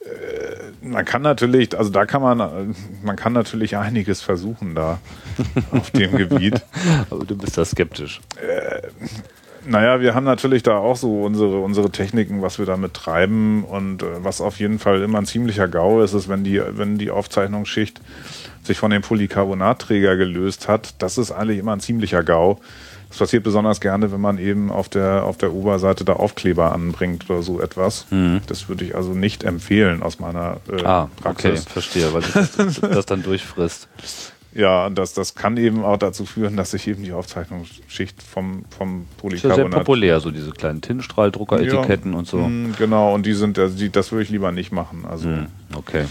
äh, 0.00 0.86
man 0.86 1.04
kann 1.06 1.22
natürlich, 1.22 1.76
also 1.76 1.90
da 1.90 2.04
kann 2.04 2.20
man, 2.20 2.76
man 3.02 3.16
kann 3.16 3.32
natürlich 3.32 3.76
einiges 3.78 4.20
versuchen 4.20 4.74
da 4.74 4.98
auf 5.72 5.90
dem 5.90 6.14
Gebiet. 6.16 6.62
Aber 7.10 7.24
du 7.24 7.36
bist 7.36 7.58
da 7.58 7.64
skeptisch. 7.64 8.20
Äh, 8.36 8.88
naja, 9.66 10.00
wir 10.00 10.14
haben 10.14 10.24
natürlich 10.24 10.62
da 10.62 10.78
auch 10.78 10.96
so 10.96 11.22
unsere, 11.22 11.60
unsere 11.60 11.90
Techniken, 11.90 12.40
was 12.40 12.58
wir 12.58 12.66
damit 12.66 12.94
treiben 12.94 13.64
und 13.64 14.02
äh, 14.02 14.24
was 14.24 14.40
auf 14.40 14.58
jeden 14.58 14.78
Fall 14.78 15.02
immer 15.02 15.18
ein 15.18 15.26
ziemlicher 15.26 15.68
GAU 15.68 16.02
ist, 16.02 16.14
ist, 16.14 16.28
wenn 16.28 16.44
die, 16.44 16.60
wenn 16.70 16.98
die 16.98 17.10
Aufzeichnungsschicht 17.10 18.00
sich 18.62 18.78
von 18.78 18.90
dem 18.90 19.02
Polycarbonatträger 19.02 20.16
gelöst 20.16 20.68
hat. 20.68 20.94
Das 20.98 21.18
ist 21.18 21.30
eigentlich 21.30 21.58
immer 21.58 21.72
ein 21.72 21.80
ziemlicher 21.80 22.22
GAU. 22.22 22.58
Das 23.10 23.18
passiert 23.18 23.42
besonders 23.42 23.80
gerne, 23.80 24.12
wenn 24.12 24.20
man 24.20 24.38
eben 24.38 24.70
auf 24.70 24.88
der, 24.88 25.24
auf 25.24 25.36
der 25.36 25.52
Oberseite 25.52 26.04
da 26.04 26.14
Aufkleber 26.14 26.72
anbringt 26.72 27.28
oder 27.28 27.42
so 27.42 27.60
etwas. 27.60 28.06
Mhm. 28.10 28.40
Das 28.46 28.68
würde 28.68 28.84
ich 28.84 28.94
also 28.94 29.12
nicht 29.12 29.44
empfehlen 29.44 30.02
aus 30.02 30.20
meiner 30.20 30.58
äh, 30.70 30.82
ah, 30.84 31.10
Praxis. 31.20 31.62
Okay, 31.62 31.70
verstehe, 31.72 32.14
weil 32.14 32.22
das, 32.22 32.80
das 32.80 33.06
dann 33.06 33.22
durchfrisst. 33.22 33.88
Ja, 34.52 34.90
das, 34.90 35.14
das 35.14 35.36
kann 35.36 35.56
eben 35.56 35.84
auch 35.84 35.96
dazu 35.96 36.24
führen, 36.26 36.56
dass 36.56 36.72
sich 36.72 36.88
eben 36.88 37.04
die 37.04 37.12
Aufzeichnungsschicht 37.12 38.20
vom, 38.20 38.64
vom 38.76 39.06
Polycarbonat... 39.18 39.58
Das 39.58 39.66
ist 39.66 39.70
sehr 39.70 39.78
populär, 39.78 40.20
so 40.20 40.30
diese 40.32 40.50
kleinen 40.50 40.80
Tintenstrahldrucker-Etiketten 40.80 42.12
ja, 42.12 42.18
und 42.18 42.26
so. 42.26 42.38
Mm, 42.38 42.74
genau, 42.76 43.14
und 43.14 43.26
die 43.26 43.34
sind, 43.34 43.60
also 43.60 43.76
die, 43.76 43.90
das 43.90 44.10
würde 44.10 44.24
ich 44.24 44.30
lieber 44.30 44.50
nicht 44.50 44.72
machen. 44.72 45.04
Also. 45.08 45.28
Hm, 45.28 45.46
okay. 45.76 46.06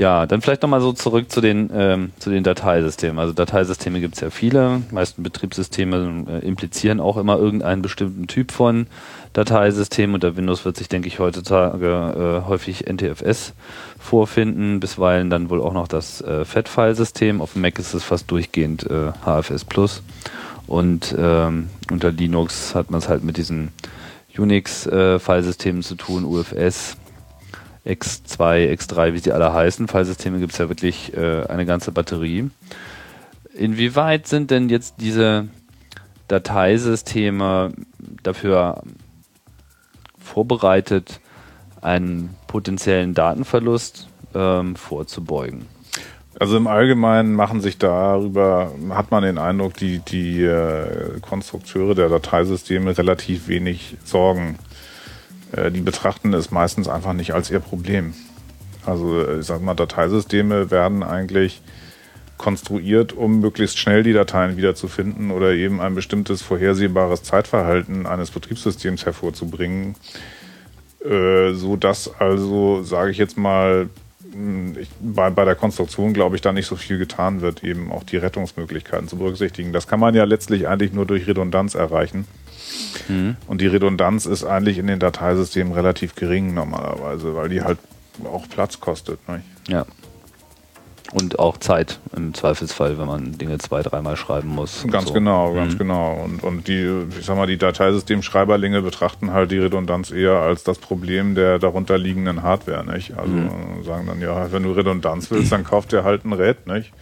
Ja, 0.00 0.24
dann 0.24 0.40
vielleicht 0.40 0.62
nochmal 0.62 0.80
so 0.80 0.94
zurück 0.94 1.30
zu 1.30 1.42
den, 1.42 1.68
ähm, 1.74 2.12
zu 2.18 2.30
den 2.30 2.42
Dateisystemen. 2.42 3.18
Also 3.18 3.34
Dateisysteme 3.34 4.00
gibt 4.00 4.14
es 4.14 4.22
ja 4.22 4.30
viele. 4.30 4.80
Die 4.90 4.94
meisten 4.94 5.22
Betriebssysteme 5.22 6.24
äh, 6.26 6.46
implizieren 6.46 7.00
auch 7.00 7.18
immer 7.18 7.36
irgendeinen 7.36 7.82
bestimmten 7.82 8.26
Typ 8.26 8.50
von 8.50 8.86
Dateisystem. 9.34 10.14
Unter 10.14 10.38
Windows 10.38 10.64
wird 10.64 10.78
sich, 10.78 10.88
denke 10.88 11.06
ich, 11.06 11.18
heutzutage 11.18 12.42
äh, 12.46 12.48
häufig 12.48 12.90
NTFS 12.90 13.52
vorfinden, 13.98 14.80
bisweilen 14.80 15.28
dann 15.28 15.50
wohl 15.50 15.60
auch 15.60 15.74
noch 15.74 15.86
das 15.86 16.22
äh, 16.22 16.46
FAT-File-System. 16.46 17.42
Auf 17.42 17.52
dem 17.52 17.60
Mac 17.60 17.78
ist 17.78 17.92
es 17.92 18.02
fast 18.02 18.30
durchgehend 18.30 18.88
äh, 18.90 19.12
HFS 19.26 19.66
Plus. 19.66 20.02
Und 20.66 21.14
ähm, 21.18 21.68
unter 21.90 22.10
Linux 22.10 22.74
hat 22.74 22.90
man 22.90 23.00
es 23.00 23.10
halt 23.10 23.22
mit 23.22 23.36
diesen 23.36 23.68
Unix-Filesystemen 24.38 25.82
äh, 25.82 25.84
zu 25.84 25.94
tun, 25.96 26.24
UFS, 26.24 26.96
X2, 27.86 28.70
X3, 28.72 29.14
wie 29.14 29.18
sie 29.18 29.32
alle 29.32 29.52
heißen. 29.52 29.88
Filesysteme 29.88 30.38
gibt 30.38 30.52
es 30.52 30.58
ja 30.58 30.68
wirklich 30.68 31.16
äh, 31.16 31.44
eine 31.46 31.66
ganze 31.66 31.92
Batterie. 31.92 32.50
Inwieweit 33.54 34.26
sind 34.26 34.50
denn 34.50 34.68
jetzt 34.68 34.96
diese 34.98 35.48
Dateisysteme 36.28 37.72
dafür 38.22 38.82
vorbereitet, 40.18 41.20
einen 41.80 42.36
potenziellen 42.46 43.14
Datenverlust 43.14 44.08
ähm, 44.34 44.76
vorzubeugen? 44.76 45.66
Also 46.38 46.56
im 46.56 46.68
Allgemeinen 46.68 47.34
machen 47.34 47.60
sich 47.60 47.76
darüber, 47.78 48.72
hat 48.90 49.10
man 49.10 49.22
den 49.22 49.38
Eindruck, 49.38 49.74
die, 49.74 49.98
die 49.98 50.42
äh, 50.42 51.20
Konstrukteure 51.20 51.94
der 51.94 52.08
Dateisysteme 52.08 52.96
relativ 52.96 53.48
wenig 53.48 53.96
Sorgen 54.04 54.58
die 55.70 55.80
betrachten 55.80 56.32
es 56.34 56.50
meistens 56.50 56.88
einfach 56.88 57.12
nicht 57.12 57.32
als 57.32 57.50
ihr 57.50 57.60
Problem. 57.60 58.14
Also 58.86 59.22
äh, 59.22 59.40
ich 59.40 59.46
sag 59.46 59.62
mal, 59.62 59.74
Dateisysteme 59.74 60.70
werden 60.70 61.02
eigentlich 61.02 61.62
konstruiert, 62.38 63.12
um 63.12 63.40
möglichst 63.40 63.78
schnell 63.78 64.02
die 64.02 64.14
Dateien 64.14 64.56
wiederzufinden 64.56 65.30
oder 65.30 65.52
eben 65.52 65.80
ein 65.80 65.94
bestimmtes 65.94 66.40
vorhersehbares 66.40 67.22
Zeitverhalten 67.22 68.06
eines 68.06 68.30
Betriebssystems 68.30 69.04
hervorzubringen, 69.04 69.94
äh, 71.04 71.52
so 71.52 71.76
dass 71.76 72.18
also, 72.18 72.82
sage 72.82 73.10
ich 73.10 73.18
jetzt 73.18 73.36
mal, 73.36 73.90
hm, 74.32 74.74
ich, 74.78 74.88
bei, 75.00 75.28
bei 75.28 75.44
der 75.44 75.54
Konstruktion 75.54 76.14
glaube 76.14 76.36
ich 76.36 76.42
da 76.42 76.52
nicht 76.52 76.66
so 76.66 76.76
viel 76.76 76.96
getan 76.96 77.42
wird, 77.42 77.62
eben 77.62 77.92
auch 77.92 78.04
die 78.04 78.16
Rettungsmöglichkeiten 78.16 79.08
zu 79.08 79.16
berücksichtigen. 79.16 79.74
Das 79.74 79.86
kann 79.86 80.00
man 80.00 80.14
ja 80.14 80.24
letztlich 80.24 80.66
eigentlich 80.66 80.94
nur 80.94 81.04
durch 81.04 81.26
Redundanz 81.26 81.74
erreichen. 81.74 82.26
Mhm. 83.08 83.36
Und 83.46 83.60
die 83.60 83.66
Redundanz 83.66 84.26
ist 84.26 84.44
eigentlich 84.44 84.78
in 84.78 84.86
den 84.86 84.98
Dateisystemen 84.98 85.72
relativ 85.72 86.14
gering 86.14 86.54
normalerweise, 86.54 87.34
weil 87.34 87.48
die 87.48 87.62
halt 87.62 87.78
auch 88.24 88.48
Platz 88.48 88.80
kostet. 88.80 89.18
Nicht? 89.28 89.44
Ja. 89.68 89.86
Und 91.12 91.40
auch 91.40 91.58
Zeit 91.58 91.98
im 92.16 92.34
Zweifelsfall, 92.34 92.96
wenn 92.96 93.06
man 93.06 93.36
Dinge 93.36 93.58
zwei, 93.58 93.82
dreimal 93.82 94.16
schreiben 94.16 94.48
muss. 94.48 94.86
Ganz 94.88 95.08
so. 95.08 95.14
genau, 95.14 95.52
ganz 95.54 95.74
mhm. 95.74 95.78
genau. 95.78 96.12
Und, 96.24 96.44
und 96.44 96.68
die, 96.68 97.04
ich 97.18 97.26
sag 97.26 97.36
mal, 97.36 97.48
die 97.48 97.56
Dateisystemschreiberlinge 97.56 98.80
betrachten 98.82 99.32
halt 99.32 99.50
die 99.50 99.58
Redundanz 99.58 100.12
eher 100.12 100.34
als 100.34 100.62
das 100.62 100.78
Problem 100.78 101.34
der 101.34 101.58
darunterliegenden 101.58 102.44
Hardware, 102.44 102.84
nicht? 102.84 103.18
Also 103.18 103.32
mhm. 103.32 103.82
sagen 103.84 104.06
dann, 104.06 104.20
ja, 104.20 104.52
wenn 104.52 104.62
du 104.62 104.70
Redundanz 104.70 105.32
willst, 105.32 105.50
dann 105.50 105.64
kauf 105.64 105.86
dir 105.86 106.04
halt 106.04 106.24
ein 106.24 106.32
RAID, 106.32 106.68
nicht? 106.68 106.92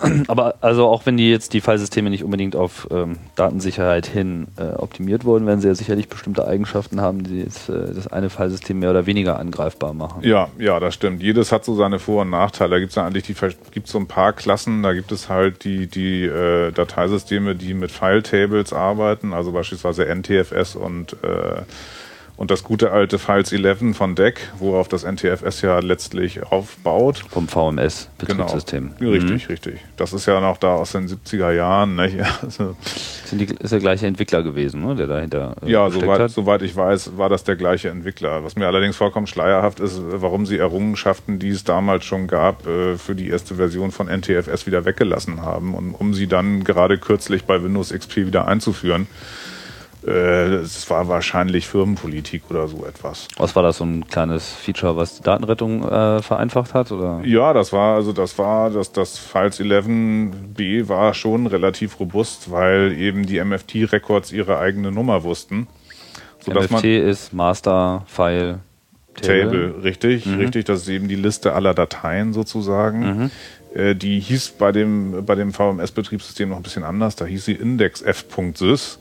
Aber 0.28 0.56
also 0.60 0.86
auch 0.86 1.06
wenn 1.06 1.16
die 1.16 1.30
jetzt 1.30 1.52
die 1.52 1.60
Fallsysteme 1.60 2.10
nicht 2.10 2.24
unbedingt 2.24 2.56
auf 2.56 2.88
ähm, 2.90 3.16
Datensicherheit 3.36 4.06
hin 4.06 4.48
äh, 4.56 4.74
optimiert 4.76 5.24
wurden, 5.24 5.46
werden 5.46 5.60
sie 5.60 5.68
ja 5.68 5.74
sicherlich 5.74 6.08
bestimmte 6.08 6.46
Eigenschaften 6.46 7.00
haben, 7.00 7.24
die 7.24 7.40
jetzt, 7.40 7.68
äh, 7.68 7.94
das 7.94 8.06
eine 8.06 8.30
Fallsystem 8.30 8.78
mehr 8.78 8.90
oder 8.90 9.06
weniger 9.06 9.38
angreifbar 9.38 9.94
machen. 9.94 10.22
Ja, 10.22 10.48
ja, 10.58 10.78
das 10.80 10.94
stimmt. 10.94 11.22
Jedes 11.22 11.52
hat 11.52 11.64
so 11.64 11.74
seine 11.74 11.98
Vor- 11.98 12.22
und 12.22 12.30
Nachteile. 12.30 12.70
Da 12.70 12.78
gibt 12.78 12.90
es 12.90 12.96
ja 12.96 13.06
eigentlich 13.06 13.24
die 13.24 13.34
gibt 13.70 13.88
so 13.88 13.98
ein 13.98 14.06
paar 14.06 14.32
Klassen. 14.32 14.82
Da 14.82 14.92
gibt 14.92 15.12
es 15.12 15.28
halt 15.28 15.64
die 15.64 15.86
die 15.86 16.24
äh, 16.24 16.72
Dateisysteme, 16.72 17.54
die 17.54 17.74
mit 17.74 17.90
File-Tables 17.90 18.72
arbeiten, 18.72 19.32
also 19.32 19.52
beispielsweise 19.52 20.04
NTFS 20.06 20.76
und 20.76 21.14
äh, 21.22 21.62
und 22.38 22.52
das 22.52 22.62
gute 22.62 22.92
alte 22.92 23.18
Files 23.18 23.52
11 23.52 23.96
von 23.96 24.14
DEC, 24.14 24.40
worauf 24.60 24.86
das 24.86 25.02
NTFS 25.02 25.60
ja 25.62 25.80
letztlich 25.80 26.44
aufbaut. 26.44 27.24
Vom 27.28 27.48
VMS-Betriebssystem. 27.48 28.92
Genau. 28.96 29.10
Richtig, 29.10 29.44
mhm. 29.44 29.52
richtig. 29.52 29.80
Das 29.96 30.12
ist 30.12 30.24
ja 30.26 30.40
noch 30.40 30.56
da 30.56 30.76
aus 30.76 30.92
den 30.92 31.08
70er 31.08 31.50
Jahren. 31.50 31.96
Ne? 31.96 32.08
Also 32.40 32.76
Sind 33.24 33.40
die, 33.40 33.46
ist 33.46 33.72
der 33.72 33.80
gleiche 33.80 34.06
Entwickler 34.06 34.44
gewesen, 34.44 34.86
ne? 34.86 34.94
der 34.94 35.08
dahinter 35.08 35.56
äh, 35.62 35.70
Ja, 35.70 35.90
soweit, 35.90 36.30
soweit 36.30 36.62
ich 36.62 36.76
weiß, 36.76 37.16
war 37.16 37.28
das 37.28 37.42
der 37.42 37.56
gleiche 37.56 37.88
Entwickler. 37.88 38.44
Was 38.44 38.54
mir 38.54 38.66
allerdings 38.68 38.96
vollkommen 38.96 39.26
schleierhaft 39.26 39.80
ist, 39.80 40.00
warum 40.00 40.46
sie 40.46 40.58
Errungenschaften, 40.58 41.40
die 41.40 41.50
es 41.50 41.64
damals 41.64 42.04
schon 42.04 42.28
gab, 42.28 42.66
äh, 42.68 42.96
für 42.96 43.16
die 43.16 43.28
erste 43.28 43.56
Version 43.56 43.90
von 43.90 44.06
NTFS 44.06 44.66
wieder 44.66 44.84
weggelassen 44.84 45.42
haben 45.42 45.74
und 45.74 45.92
um 45.94 46.14
sie 46.14 46.28
dann 46.28 46.62
gerade 46.62 46.98
kürzlich 46.98 47.44
bei 47.44 47.60
Windows 47.62 47.92
XP 47.92 48.18
wieder 48.18 48.46
einzuführen. 48.46 49.08
Äh, 50.08 50.54
es 50.56 50.88
war 50.88 51.08
wahrscheinlich 51.08 51.68
Firmenpolitik 51.68 52.44
oder 52.48 52.66
so 52.66 52.86
etwas. 52.86 53.28
Was 53.36 53.54
war 53.54 53.62
das 53.62 53.76
so 53.78 53.84
ein 53.84 54.06
kleines 54.06 54.50
Feature, 54.50 54.96
was 54.96 55.16
die 55.18 55.22
Datenrettung 55.22 55.86
äh, 55.86 56.22
vereinfacht 56.22 56.72
hat? 56.72 56.90
Oder? 56.92 57.20
Ja, 57.24 57.52
das 57.52 57.72
war 57.72 57.96
also 57.96 58.12
das 58.12 58.38
war 58.38 58.70
das 58.70 58.92
das 58.92 59.18
Files 59.18 59.60
11b 59.60 60.88
war 60.88 61.12
schon 61.12 61.46
relativ 61.46 62.00
robust, 62.00 62.50
weil 62.50 62.92
eben 62.98 63.26
die 63.26 63.42
MFT 63.42 63.92
Records 63.92 64.32
ihre 64.32 64.58
eigene 64.58 64.90
Nummer 64.90 65.24
wussten. 65.24 65.66
MFT 66.46 66.84
ist 66.84 67.34
Master 67.34 68.04
File 68.06 68.60
Table, 69.20 69.72
Table 69.72 69.82
richtig, 69.82 70.26
mhm. 70.26 70.38
richtig. 70.38 70.64
Das 70.64 70.82
ist 70.82 70.88
eben 70.88 71.08
die 71.08 71.16
Liste 71.16 71.52
aller 71.52 71.74
Dateien 71.74 72.32
sozusagen. 72.32 73.00
Mhm. 73.00 73.30
Äh, 73.74 73.94
die 73.94 74.20
hieß 74.20 74.50
bei 74.58 74.72
dem, 74.72 75.24
bei 75.26 75.34
dem 75.34 75.52
VMS-Betriebssystem 75.52 76.48
noch 76.48 76.56
ein 76.56 76.62
bisschen 76.62 76.84
anders. 76.84 77.16
Da 77.16 77.26
hieß 77.26 77.44
sie 77.44 77.52
indexf.sys. 77.52 78.98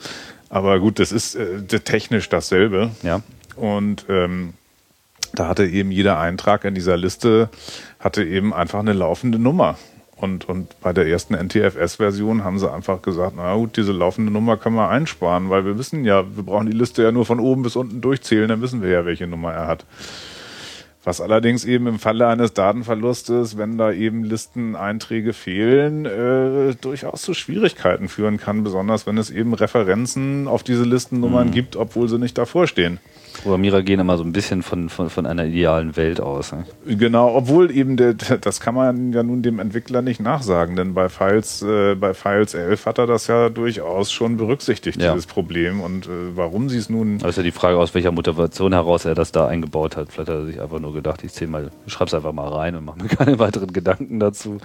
Aber 0.49 0.79
gut, 0.79 0.99
das 0.99 1.11
ist 1.11 1.35
äh, 1.35 1.61
technisch 1.79 2.29
dasselbe. 2.29 2.91
Ja. 3.03 3.21
Und 3.55 4.05
ähm, 4.09 4.53
da 5.33 5.47
hatte 5.47 5.65
eben 5.65 5.91
jeder 5.91 6.19
Eintrag 6.19 6.63
in 6.63 6.75
dieser 6.75 6.97
Liste 6.97 7.49
hatte 7.99 8.23
eben 8.23 8.53
einfach 8.53 8.79
eine 8.79 8.93
laufende 8.93 9.39
Nummer. 9.39 9.77
Und, 10.15 10.49
und 10.49 10.79
bei 10.81 10.93
der 10.93 11.07
ersten 11.07 11.35
NTFS-Version 11.35 12.43
haben 12.43 12.57
sie 12.57 12.71
einfach 12.71 13.03
gesagt, 13.03 13.33
na 13.37 13.55
gut, 13.55 13.77
diese 13.77 13.91
laufende 13.91 14.31
Nummer 14.31 14.57
können 14.57 14.75
wir 14.75 14.89
einsparen, 14.89 15.51
weil 15.51 15.63
wir 15.63 15.77
wissen 15.77 16.05
ja, 16.05 16.23
wir 16.35 16.43
brauchen 16.43 16.65
die 16.65 16.75
Liste 16.75 17.03
ja 17.03 17.11
nur 17.11 17.25
von 17.25 17.39
oben 17.39 17.61
bis 17.61 17.75
unten 17.75 18.01
durchzählen, 18.01 18.47
dann 18.47 18.61
wissen 18.61 18.81
wir 18.81 18.89
ja, 18.89 19.05
welche 19.05 19.27
Nummer 19.27 19.53
er 19.53 19.67
hat. 19.67 19.85
Was 21.07 21.21
allerdings 21.21 21.63
eben 21.63 21.87
im 21.87 21.99
Falle 21.99 22.27
eines 22.27 22.51
Datenverlustes, 22.51 23.57
wenn 23.57 23.77
da 23.77 23.93
eben 23.93 24.25
Listeneinträge 24.25 25.31
fehlen, 25.31 26.05
äh, 26.05 26.75
durchaus 26.81 27.21
zu 27.21 27.33
Schwierigkeiten 27.33 28.09
führen 28.09 28.35
kann, 28.35 28.65
besonders 28.65 29.07
wenn 29.07 29.17
es 29.17 29.29
eben 29.29 29.53
Referenzen 29.53 30.49
auf 30.49 30.63
diese 30.63 30.83
Listennummern 30.83 31.47
mhm. 31.47 31.51
gibt, 31.51 31.77
obwohl 31.77 32.09
sie 32.09 32.19
nicht 32.19 32.37
davor 32.37 32.67
stehen. 32.67 32.99
Programmierer 33.43 33.81
gehen 33.83 33.99
immer 33.99 34.17
so 34.17 34.23
ein 34.23 34.33
bisschen 34.33 34.63
von, 34.63 34.89
von, 34.89 35.09
von 35.09 35.25
einer 35.25 35.45
idealen 35.45 35.95
Welt 35.97 36.19
aus. 36.19 36.51
Ne? 36.51 36.65
Genau, 36.85 37.33
obwohl 37.35 37.71
eben 37.71 37.97
der, 37.97 38.13
das 38.13 38.59
kann 38.59 38.75
man 38.75 39.13
ja 39.13 39.23
nun 39.23 39.41
dem 39.41 39.59
Entwickler 39.59 40.01
nicht 40.01 40.19
nachsagen, 40.19 40.75
denn 40.75 40.93
bei 40.93 41.09
Files, 41.09 41.61
äh, 41.61 41.95
bei 41.95 42.13
Files 42.13 42.53
11 42.53 42.85
hat 42.85 42.97
er 42.97 43.07
das 43.07 43.27
ja 43.27 43.49
durchaus 43.49 44.11
schon 44.11 44.37
berücksichtigt, 44.37 45.01
Ja. 45.01 45.13
dieses 45.13 45.25
Problem. 45.27 45.81
Und 45.81 46.07
äh, 46.07 46.09
warum 46.35 46.69
sie 46.69 46.77
es 46.77 46.89
nun 46.89 47.17
Aber 47.19 47.29
ist 47.29 47.37
ja 47.37 47.43
die 47.43 47.51
Frage, 47.51 47.77
aus 47.77 47.93
welcher 47.93 48.11
Motivation 48.11 48.73
heraus 48.73 49.05
er 49.05 49.15
das 49.15 49.31
da 49.31 49.47
eingebaut 49.47 49.95
hat. 49.97 50.11
Vielleicht 50.11 50.29
hat 50.29 50.35
er 50.35 50.45
sich 50.45 50.61
einfach 50.61 50.79
nur 50.79 50.93
gedacht, 50.93 51.23
ich 51.23 51.33
zähl 51.33 51.47
mal, 51.47 51.71
schreib's 51.87 52.13
einfach 52.13 52.33
mal 52.33 52.47
rein 52.49 52.75
und 52.75 52.85
mache 52.85 52.99
mir 53.01 53.07
keine 53.15 53.39
weiteren 53.39 53.71
Gedanken 53.73 54.19
dazu. 54.19 54.57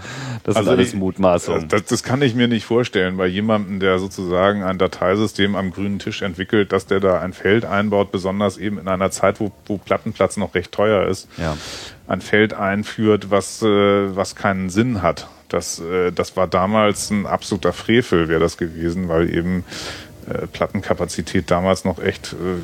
Das 0.45 0.59
ist 0.59 0.66
alles 0.68 0.95
Mutmaßung. 0.95 1.68
Das, 1.68 1.85
das 1.85 2.03
kann 2.03 2.23
ich 2.23 2.35
mir 2.35 2.49
nicht 2.49 2.64
vorstellen 2.64 3.16
bei 3.16 3.27
jemandem, 3.27 3.81
der 3.81 3.99
sozusagen 3.99 4.62
ein 4.62 4.79
Dateisystem 4.79 5.57
am 5.57 5.70
grünen 5.70 5.99
Tisch 5.99 6.23
entwickelt, 6.23 6.73
dass 6.73 6.87
der 6.87 7.01
da 7.01 7.20
ein 7.20 7.33
Feld 7.33 7.64
einbaut, 7.64 8.12
besonders 8.12 8.59
eben 8.63 8.79
in 8.79 8.89
einer 8.89 9.11
Zeit, 9.11 9.41
wo, 9.41 9.53
wo 9.67 9.79
Plattenplatz 9.79 10.37
noch 10.37 10.55
recht 10.55 10.73
teuer 10.73 11.07
ist. 11.07 11.29
ja. 11.37 11.57
ein 12.07 12.21
Feld 12.21 12.55
einführt, 12.55 13.31
was, 13.31 13.63
äh, 13.63 13.67
was 14.17 14.37
keinen 14.37 14.71
Sinn 14.71 15.03
hat. 15.03 15.29
Das, 15.49 15.81
äh, 15.81 16.13
das 16.13 16.37
war 16.37 16.47
damals 16.47 17.11
ein 17.11 17.27
absoluter 17.27 17.73
Frevel, 17.73 18.29
wäre 18.29 18.41
das 18.41 18.57
gewesen, 18.57 19.09
weil 19.09 19.35
eben 19.35 19.65
äh, 20.29 20.47
Plattenkapazität 20.47 21.51
damals 21.51 21.85
noch 21.85 21.99
echt 21.99 22.33
äh, 22.33 22.63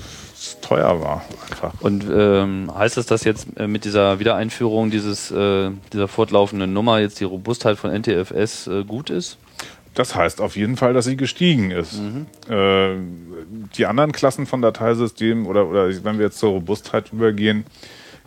teuer 0.61 1.01
war. 1.01 1.25
Einfach. 1.51 1.75
Und 1.81 2.07
ähm, 2.11 2.71
heißt 2.75 2.97
das, 2.97 3.07
dass 3.07 3.25
jetzt 3.25 3.49
äh, 3.57 3.67
mit 3.67 3.85
dieser 3.85 4.21
Wiedereinführung 4.21 4.91
dieses, 4.91 5.31
äh, 5.31 5.71
dieser 5.93 6.09
fortlaufenden 6.09 6.73
Nummer 6.73 7.01
jetzt 7.01 7.21
die 7.21 7.25
Robustheit 7.25 7.79
von 7.79 7.91
NTFS 7.91 8.67
äh, 8.69 8.85
gut 8.85 9.11
ist? 9.11 9.39
Das 9.95 10.15
heißt 10.15 10.41
auf 10.41 10.57
jeden 10.57 10.77
Fall, 10.77 10.93
dass 10.93 11.07
sie 11.07 11.17
gestiegen 11.17 11.73
ist. 11.73 12.01
Äh, 12.49 12.95
die 13.77 13.87
anderen 13.87 14.13
Klassen 14.13 14.47
von 14.47 14.63
Dateisystemen 14.63 15.47
oder, 15.47 15.67
oder 15.67 15.89
wenn 16.05 16.19
wir 16.19 16.27
jetzt 16.27 16.39
zur 16.39 16.51
Robustheit 16.51 17.13
übergehen, 17.13 17.65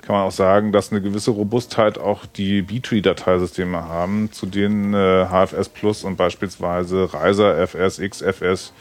kann 0.02 0.16
man 0.16 0.26
auch 0.26 0.32
sagen, 0.32 0.72
dass 0.72 0.92
eine 0.92 1.02
gewisse 1.02 1.32
Robustheit 1.32 1.98
auch 1.98 2.26
die 2.26 2.64
B-Tree-Dateisysteme 2.64 3.84
haben, 3.84 4.32
zu 4.32 4.48
denen 4.48 4.94
äh, 4.94 5.28
HFS 5.28 5.70
Plus 5.70 6.04
und 6.04 6.18
beispielsweise 6.18 7.14
Reiser 7.14 7.56
FS, 7.68 8.00
XFS 8.00 8.74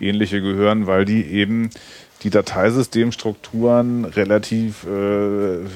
ähnliche 0.00 0.40
gehören, 0.40 0.86
weil 0.86 1.04
die 1.04 1.24
eben 1.24 1.70
die 2.22 2.30
Dateisystemstrukturen 2.30 4.04
relativ, 4.04 4.84
äh, 4.84 5.54
äh, 5.56 5.66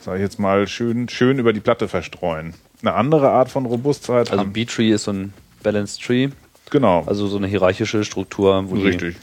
sage 0.00 0.18
ich 0.18 0.22
jetzt 0.22 0.38
mal, 0.38 0.66
schön, 0.66 1.08
schön 1.08 1.38
über 1.38 1.52
die 1.52 1.60
Platte 1.60 1.88
verstreuen. 1.88 2.54
Eine 2.80 2.94
andere 2.94 3.30
Art 3.30 3.50
von 3.50 3.66
Robustheit 3.66 4.30
Also 4.30 4.44
B-Tree 4.44 4.90
ist 4.90 5.04
so 5.04 5.12
ein 5.12 5.32
Balanced 5.62 6.02
Tree, 6.02 6.28
Genau. 6.70 7.04
also 7.06 7.26
so 7.26 7.36
eine 7.36 7.46
hierarchische 7.46 8.04
Struktur, 8.04 8.64
wo. 8.68 8.76
Die, 8.76 8.88
äh, 8.90 9.14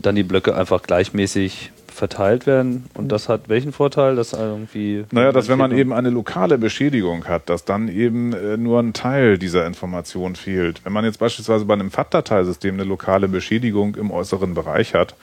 dann 0.00 0.14
die 0.14 0.22
Blöcke 0.22 0.54
einfach 0.54 0.82
gleichmäßig 0.82 1.72
verteilt 2.00 2.46
werden. 2.46 2.84
Und 2.94 3.12
das 3.12 3.28
hat 3.28 3.48
welchen 3.48 3.72
Vorteil? 3.72 4.16
Dass 4.16 4.32
irgendwie. 4.32 5.04
Naja, 5.10 5.32
dass 5.32 5.48
wenn 5.48 5.58
man 5.58 5.72
eben 5.72 5.92
eine 5.92 6.10
lokale 6.10 6.58
Beschädigung 6.58 7.26
hat, 7.26 7.48
dass 7.48 7.64
dann 7.64 7.88
eben 7.88 8.32
äh, 8.32 8.56
nur 8.56 8.80
ein 8.80 8.92
Teil 8.92 9.38
dieser 9.38 9.66
Information 9.66 10.36
fehlt. 10.36 10.84
Wenn 10.84 10.92
man 10.92 11.04
jetzt 11.04 11.18
beispielsweise 11.18 11.64
bei 11.64 11.74
einem 11.74 11.90
FAT-Dateisystem 11.90 12.74
eine 12.74 12.84
lokale 12.84 13.28
Beschädigung 13.28 13.96
im 13.96 14.10
äußeren 14.10 14.54
Bereich 14.54 14.94
hat, 14.94 15.14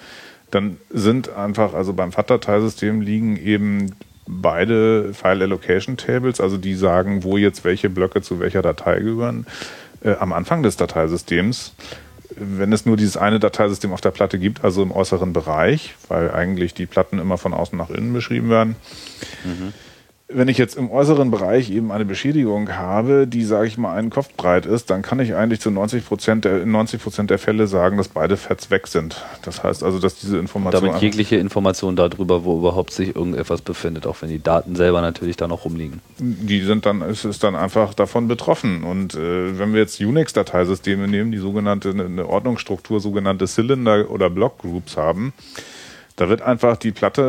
dann 0.51 0.77
sind 0.89 1.29
einfach, 1.33 1.73
also 1.73 1.93
beim 1.93 2.11
FAT-Dateisystem 2.11 3.01
liegen 3.01 3.37
eben 3.37 3.95
beide 4.27 5.13
File 5.13 5.41
Allocation 5.41 5.97
Tables, 5.97 6.39
also 6.41 6.57
die 6.57 6.75
sagen, 6.75 7.23
wo 7.23 7.37
jetzt 7.37 7.63
welche 7.63 7.89
Blöcke 7.89 8.21
zu 8.21 8.39
welcher 8.39 8.61
Datei 8.61 8.99
gehören, 8.99 9.45
äh, 10.07 10.15
am 10.19 10.33
Anfang 10.33 10.63
des 10.63 10.77
Dateisystems. 10.77 11.73
Wenn 12.35 12.71
es 12.71 12.85
nur 12.85 12.97
dieses 12.97 13.17
eine 13.17 13.39
Dateisystem 13.39 13.93
auf 13.93 14.01
der 14.01 14.11
Platte 14.11 14.37
gibt, 14.37 14.63
also 14.63 14.83
im 14.83 14.91
äußeren 14.91 15.33
Bereich, 15.33 15.95
weil 16.07 16.31
eigentlich 16.31 16.73
die 16.73 16.85
Platten 16.85 17.19
immer 17.19 17.37
von 17.37 17.53
außen 17.53 17.77
nach 17.77 17.89
innen 17.89 18.13
beschrieben 18.13 18.49
werden. 18.49 18.75
Wenn 20.29 20.49
ich 20.49 20.57
jetzt 20.57 20.75
im 20.75 20.91
äußeren 20.91 21.31
Bereich 21.31 21.71
eben 21.71 21.89
eine 21.89 22.03
Beschädigung 22.03 22.73
habe, 22.73 23.27
die, 23.27 23.45
sage 23.45 23.67
ich 23.67 23.77
mal, 23.77 23.93
einen 23.95 24.09
Kopf 24.09 24.27
breit 24.35 24.65
ist, 24.65 24.89
dann 24.89 25.01
kann 25.01 25.21
ich 25.21 25.35
eigentlich 25.35 25.61
zu 25.61 25.71
90 25.71 26.05
Prozent 26.05 26.43
der, 26.43 26.63
in 26.63 26.71
90 26.71 27.01
Prozent 27.01 27.29
der 27.29 27.39
Fälle 27.39 27.65
sagen, 27.67 27.95
dass 27.95 28.09
beide 28.09 28.35
Fats 28.35 28.69
weg 28.69 28.87
sind. 28.87 29.23
Das 29.43 29.63
heißt 29.63 29.83
also, 29.83 29.99
dass 29.99 30.15
diese 30.15 30.37
Information 30.37 30.83
damit 30.89 31.01
jegliche 31.01 31.37
Information 31.37 31.95
darüber, 31.95 32.43
wo 32.43 32.57
überhaupt 32.57 32.91
sich 32.91 33.15
irgendetwas 33.15 33.61
befindet, 33.61 34.05
auch 34.05 34.21
wenn 34.21 34.27
die 34.29 34.43
Daten 34.43 34.75
selber 34.75 34.99
natürlich 34.99 35.37
da 35.37 35.47
noch 35.47 35.63
rumliegen. 35.63 36.01
die 36.19 36.59
sind 36.59 36.85
dann, 36.85 37.01
es 37.03 37.23
ist 37.23 37.43
dann 37.45 37.55
einfach 37.55 37.93
davon 37.93 38.27
betroffen. 38.27 38.83
Und 38.83 39.15
äh, 39.15 39.57
wenn 39.57 39.71
wir 39.71 39.79
jetzt 39.79 40.01
Unix-Dateisysteme 40.01 41.07
nehmen, 41.07 41.31
die 41.31 41.37
sogenannte, 41.37 41.91
eine- 41.91 42.03
eine 42.03 42.27
Ordnungsstruktur, 42.27 42.99
sogenannte 42.99 43.47
Cylinder- 43.47 44.11
oder 44.11 44.29
Block-Groups 44.29 44.97
haben, 44.97 45.31
da 46.17 46.27
wird 46.27 46.41
einfach 46.41 46.75
die 46.75 46.91
Platte 46.91 47.21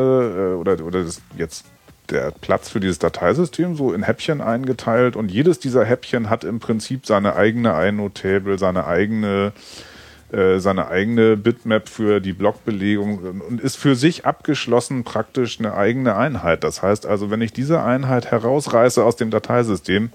äh, 0.56 0.60
oder, 0.60 0.84
oder 0.84 1.04
das 1.04 1.20
jetzt 1.36 1.64
der 2.10 2.30
Platz 2.30 2.68
für 2.68 2.80
dieses 2.80 2.98
Dateisystem 2.98 3.76
so 3.76 3.92
in 3.92 4.02
Häppchen 4.02 4.40
eingeteilt 4.40 5.16
und 5.16 5.30
jedes 5.30 5.58
dieser 5.58 5.84
Häppchen 5.84 6.30
hat 6.30 6.44
im 6.44 6.58
Prinzip 6.60 7.06
seine 7.06 7.36
eigene 7.36 7.70
inode-Table, 7.86 8.58
seine 8.58 8.86
eigene 8.86 9.52
äh, 10.30 10.58
seine 10.58 10.88
eigene 10.88 11.38
Bitmap 11.38 11.88
für 11.88 12.20
die 12.20 12.34
Blockbelegung 12.34 13.40
und 13.48 13.62
ist 13.62 13.76
für 13.76 13.94
sich 13.94 14.26
abgeschlossen 14.26 15.02
praktisch 15.02 15.58
eine 15.58 15.72
eigene 15.72 16.16
Einheit. 16.16 16.64
Das 16.64 16.82
heißt 16.82 17.06
also, 17.06 17.30
wenn 17.30 17.40
ich 17.40 17.54
diese 17.54 17.82
Einheit 17.82 18.30
herausreiße 18.30 19.02
aus 19.02 19.16
dem 19.16 19.30
Dateisystem, 19.30 20.10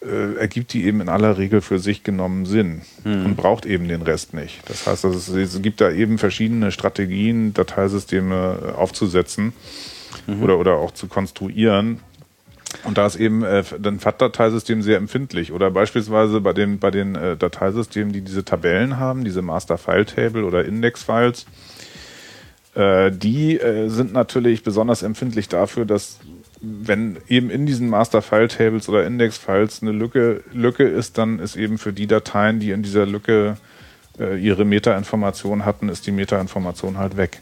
äh, 0.00 0.34
ergibt 0.38 0.72
die 0.74 0.84
eben 0.84 1.00
in 1.00 1.08
aller 1.08 1.38
Regel 1.38 1.60
für 1.60 1.80
sich 1.80 2.04
genommen 2.04 2.46
Sinn 2.46 2.82
und 3.04 3.36
braucht 3.36 3.66
eben 3.66 3.88
den 3.88 4.02
Rest 4.02 4.32
nicht. 4.32 4.60
Das 4.66 4.86
heißt, 4.86 5.04
es, 5.06 5.28
es 5.28 5.60
gibt 5.60 5.80
da 5.80 5.90
eben 5.90 6.16
verschiedene 6.16 6.70
Strategien, 6.70 7.52
Dateisysteme 7.52 8.58
äh, 8.62 8.70
aufzusetzen 10.30 10.44
oder, 10.44 10.58
oder 10.58 10.72
auch 10.76 10.92
zu 10.92 11.06
konstruieren. 11.08 12.00
Und 12.84 12.98
da 12.98 13.06
ist 13.06 13.16
eben 13.16 13.42
äh, 13.42 13.64
ein 13.84 13.98
FAT-Dateisystem 13.98 14.82
sehr 14.82 14.96
empfindlich. 14.96 15.52
Oder 15.52 15.70
beispielsweise 15.70 16.40
bei 16.40 16.52
den, 16.52 16.78
bei 16.78 16.90
den 16.90 17.16
äh, 17.16 17.36
Dateisystemen, 17.36 18.12
die 18.12 18.20
diese 18.20 18.44
Tabellen 18.44 18.98
haben, 18.98 19.24
diese 19.24 19.42
Master-File-Table 19.42 20.44
oder 20.44 20.64
Index-Files, 20.64 21.46
äh, 22.74 23.10
die 23.10 23.58
äh, 23.58 23.88
sind 23.88 24.12
natürlich 24.12 24.62
besonders 24.62 25.02
empfindlich 25.02 25.48
dafür, 25.48 25.84
dass 25.84 26.20
wenn 26.60 27.16
eben 27.26 27.50
in 27.50 27.66
diesen 27.66 27.88
Master-File-Tables 27.88 28.88
oder 28.88 29.04
Index-Files 29.04 29.82
eine 29.82 29.92
Lücke, 29.92 30.44
Lücke 30.52 30.84
ist, 30.84 31.18
dann 31.18 31.40
ist 31.40 31.56
eben 31.56 31.78
für 31.78 31.92
die 31.92 32.06
Dateien, 32.06 32.60
die 32.60 32.70
in 32.70 32.82
dieser 32.82 33.06
Lücke 33.06 33.56
äh, 34.18 34.38
ihre 34.38 34.64
Meta-Information 34.64 35.64
hatten, 35.64 35.88
ist 35.88 36.06
die 36.06 36.12
Meta-Information 36.12 36.98
halt 36.98 37.16
weg. 37.16 37.40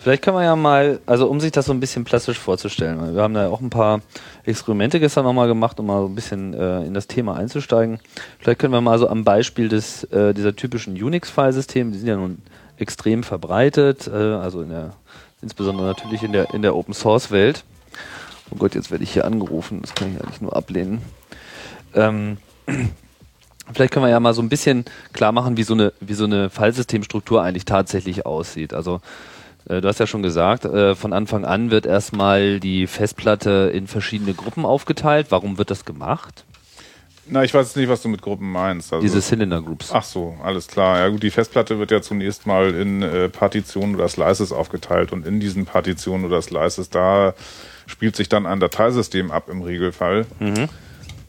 Vielleicht 0.00 0.22
kann 0.22 0.32
man 0.32 0.44
ja 0.44 0.56
mal, 0.56 0.98
also 1.04 1.28
um 1.28 1.40
sich 1.40 1.52
das 1.52 1.66
so 1.66 1.74
ein 1.74 1.80
bisschen 1.80 2.04
plastisch 2.04 2.38
vorzustellen, 2.38 3.14
wir 3.14 3.22
haben 3.22 3.34
da 3.34 3.50
auch 3.50 3.60
ein 3.60 3.68
paar 3.68 4.00
Experimente 4.44 4.98
gestern 4.98 5.24
nochmal 5.24 5.46
gemacht, 5.46 5.78
um 5.78 5.86
mal 5.86 6.00
so 6.00 6.06
ein 6.06 6.14
bisschen 6.14 6.54
äh, 6.54 6.84
in 6.84 6.94
das 6.94 7.06
Thema 7.06 7.36
einzusteigen. 7.36 8.00
Vielleicht 8.38 8.60
können 8.60 8.72
wir 8.72 8.80
mal 8.80 8.98
so 8.98 9.10
am 9.10 9.24
Beispiel 9.24 9.68
des, 9.68 10.04
äh, 10.04 10.32
dieser 10.32 10.56
typischen 10.56 10.94
Unix-File-Systeme, 10.94 11.90
die 11.90 11.98
sind 11.98 12.08
ja 12.08 12.16
nun 12.16 12.40
extrem 12.78 13.22
verbreitet, 13.22 14.06
äh, 14.08 14.10
also 14.10 14.62
in 14.62 14.70
der, 14.70 14.94
insbesondere 15.42 15.88
natürlich 15.88 16.22
in 16.22 16.32
der, 16.32 16.54
in 16.54 16.62
der 16.62 16.74
Open-Source-Welt. 16.74 17.64
Oh 18.52 18.56
Gott, 18.56 18.74
jetzt 18.74 18.90
werde 18.90 19.04
ich 19.04 19.12
hier 19.12 19.26
angerufen, 19.26 19.82
das 19.82 19.94
kann 19.94 20.14
ich 20.14 20.22
eigentlich 20.22 20.40
nur 20.40 20.56
ablehnen. 20.56 21.02
Ähm, 21.94 22.38
Vielleicht 23.72 23.92
können 23.92 24.06
wir 24.06 24.10
ja 24.10 24.18
mal 24.18 24.34
so 24.34 24.42
ein 24.42 24.48
bisschen 24.48 24.86
klar 25.12 25.30
machen, 25.30 25.56
wie 25.56 25.62
so 25.62 25.74
eine, 25.74 25.92
wie 26.00 26.14
so 26.14 26.24
eine 26.24 26.50
Fallsystemstruktur 26.50 27.40
eigentlich 27.42 27.66
tatsächlich 27.66 28.26
aussieht. 28.26 28.74
Also 28.74 29.00
du 29.66 29.86
hast 29.86 30.00
ja 30.00 30.06
schon 30.06 30.22
gesagt, 30.22 30.64
äh, 30.64 30.94
von 30.94 31.12
Anfang 31.12 31.44
an 31.44 31.70
wird 31.70 31.86
erstmal 31.86 32.60
die 32.60 32.86
Festplatte 32.86 33.70
in 33.72 33.86
verschiedene 33.86 34.34
Gruppen 34.34 34.64
aufgeteilt. 34.64 35.26
Warum 35.30 35.58
wird 35.58 35.70
das 35.70 35.84
gemacht? 35.84 36.44
Na, 37.26 37.44
ich 37.44 37.54
weiß 37.54 37.68
jetzt 37.68 37.76
nicht, 37.76 37.88
was 37.88 38.02
du 38.02 38.08
mit 38.08 38.22
Gruppen 38.22 38.50
meinst. 38.50 38.92
Also, 38.92 39.02
Diese 39.02 39.20
Cylinder 39.20 39.62
Groups. 39.62 39.90
Ach 39.92 40.02
so, 40.02 40.36
alles 40.42 40.66
klar. 40.66 40.98
Ja 40.98 41.08
gut, 41.08 41.22
die 41.22 41.30
Festplatte 41.30 41.78
wird 41.78 41.92
ja 41.92 42.02
zunächst 42.02 42.46
mal 42.46 42.74
in 42.74 43.02
äh, 43.02 43.28
Partitionen 43.28 43.94
oder 43.94 44.08
Slices 44.08 44.50
aufgeteilt 44.52 45.12
und 45.12 45.26
in 45.26 45.38
diesen 45.38 45.64
Partitionen 45.64 46.24
oder 46.24 46.42
Slices, 46.42 46.90
da 46.90 47.34
spielt 47.86 48.16
sich 48.16 48.28
dann 48.28 48.46
ein 48.46 48.58
Dateisystem 48.58 49.30
ab 49.30 49.48
im 49.48 49.62
Regelfall. 49.62 50.26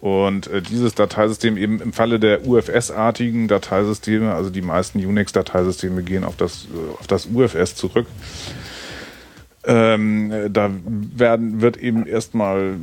Und 0.01 0.47
äh, 0.47 0.63
dieses 0.63 0.95
Dateisystem 0.95 1.57
eben 1.57 1.79
im 1.79 1.93
Falle 1.93 2.19
der 2.19 2.47
UFS-artigen 2.47 3.47
Dateisysteme, 3.47 4.33
also 4.33 4.49
die 4.49 4.63
meisten 4.63 4.97
Unix-Dateisysteme 4.97 6.01
gehen 6.01 6.23
auf 6.23 6.35
das, 6.35 6.65
äh, 6.65 6.99
auf 6.99 7.05
das 7.05 7.27
UFS 7.27 7.75
zurück. 7.75 8.07
Ähm, 9.63 10.31
äh, 10.31 10.49
da 10.49 10.71
werden, 11.15 11.61
wird 11.61 11.77
eben 11.77 12.07
erstmal 12.07 12.73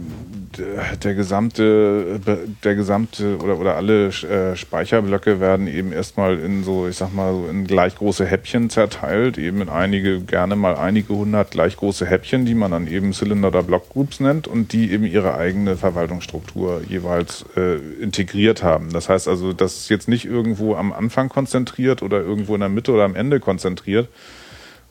der 1.02 1.14
gesamte, 1.14 2.20
der 2.64 2.74
gesamte 2.74 3.36
oder, 3.38 3.58
oder 3.58 3.76
alle 3.76 4.08
äh, 4.08 4.56
Speicherblöcke 4.56 5.40
werden 5.40 5.66
eben 5.66 5.92
erstmal 5.92 6.38
in 6.38 6.64
so, 6.64 6.88
ich 6.88 6.96
sag 6.96 7.12
mal, 7.12 7.34
in 7.50 7.66
gleich 7.66 7.96
große 7.96 8.24
Häppchen 8.24 8.70
zerteilt, 8.70 9.38
eben 9.38 9.60
in 9.60 9.68
einige, 9.68 10.20
gerne 10.20 10.56
mal 10.56 10.76
einige 10.76 11.14
hundert 11.14 11.50
gleich 11.50 11.76
große 11.76 12.06
Häppchen, 12.06 12.44
die 12.44 12.54
man 12.54 12.70
dann 12.70 12.86
eben 12.86 13.12
Cylinder 13.12 13.48
oder 13.48 13.62
Blockgroups 13.62 14.20
nennt 14.20 14.48
und 14.48 14.72
die 14.72 14.90
eben 14.92 15.04
ihre 15.04 15.34
eigene 15.34 15.76
Verwaltungsstruktur 15.76 16.82
jeweils 16.88 17.44
äh, 17.56 17.76
integriert 18.00 18.62
haben. 18.62 18.90
Das 18.92 19.08
heißt 19.08 19.28
also, 19.28 19.52
das 19.52 19.76
ist 19.78 19.88
jetzt 19.90 20.08
nicht 20.08 20.24
irgendwo 20.24 20.74
am 20.74 20.92
Anfang 20.92 21.28
konzentriert 21.28 22.02
oder 22.02 22.20
irgendwo 22.20 22.54
in 22.54 22.60
der 22.60 22.68
Mitte 22.68 22.92
oder 22.92 23.04
am 23.04 23.14
Ende 23.14 23.40
konzentriert, 23.40 24.08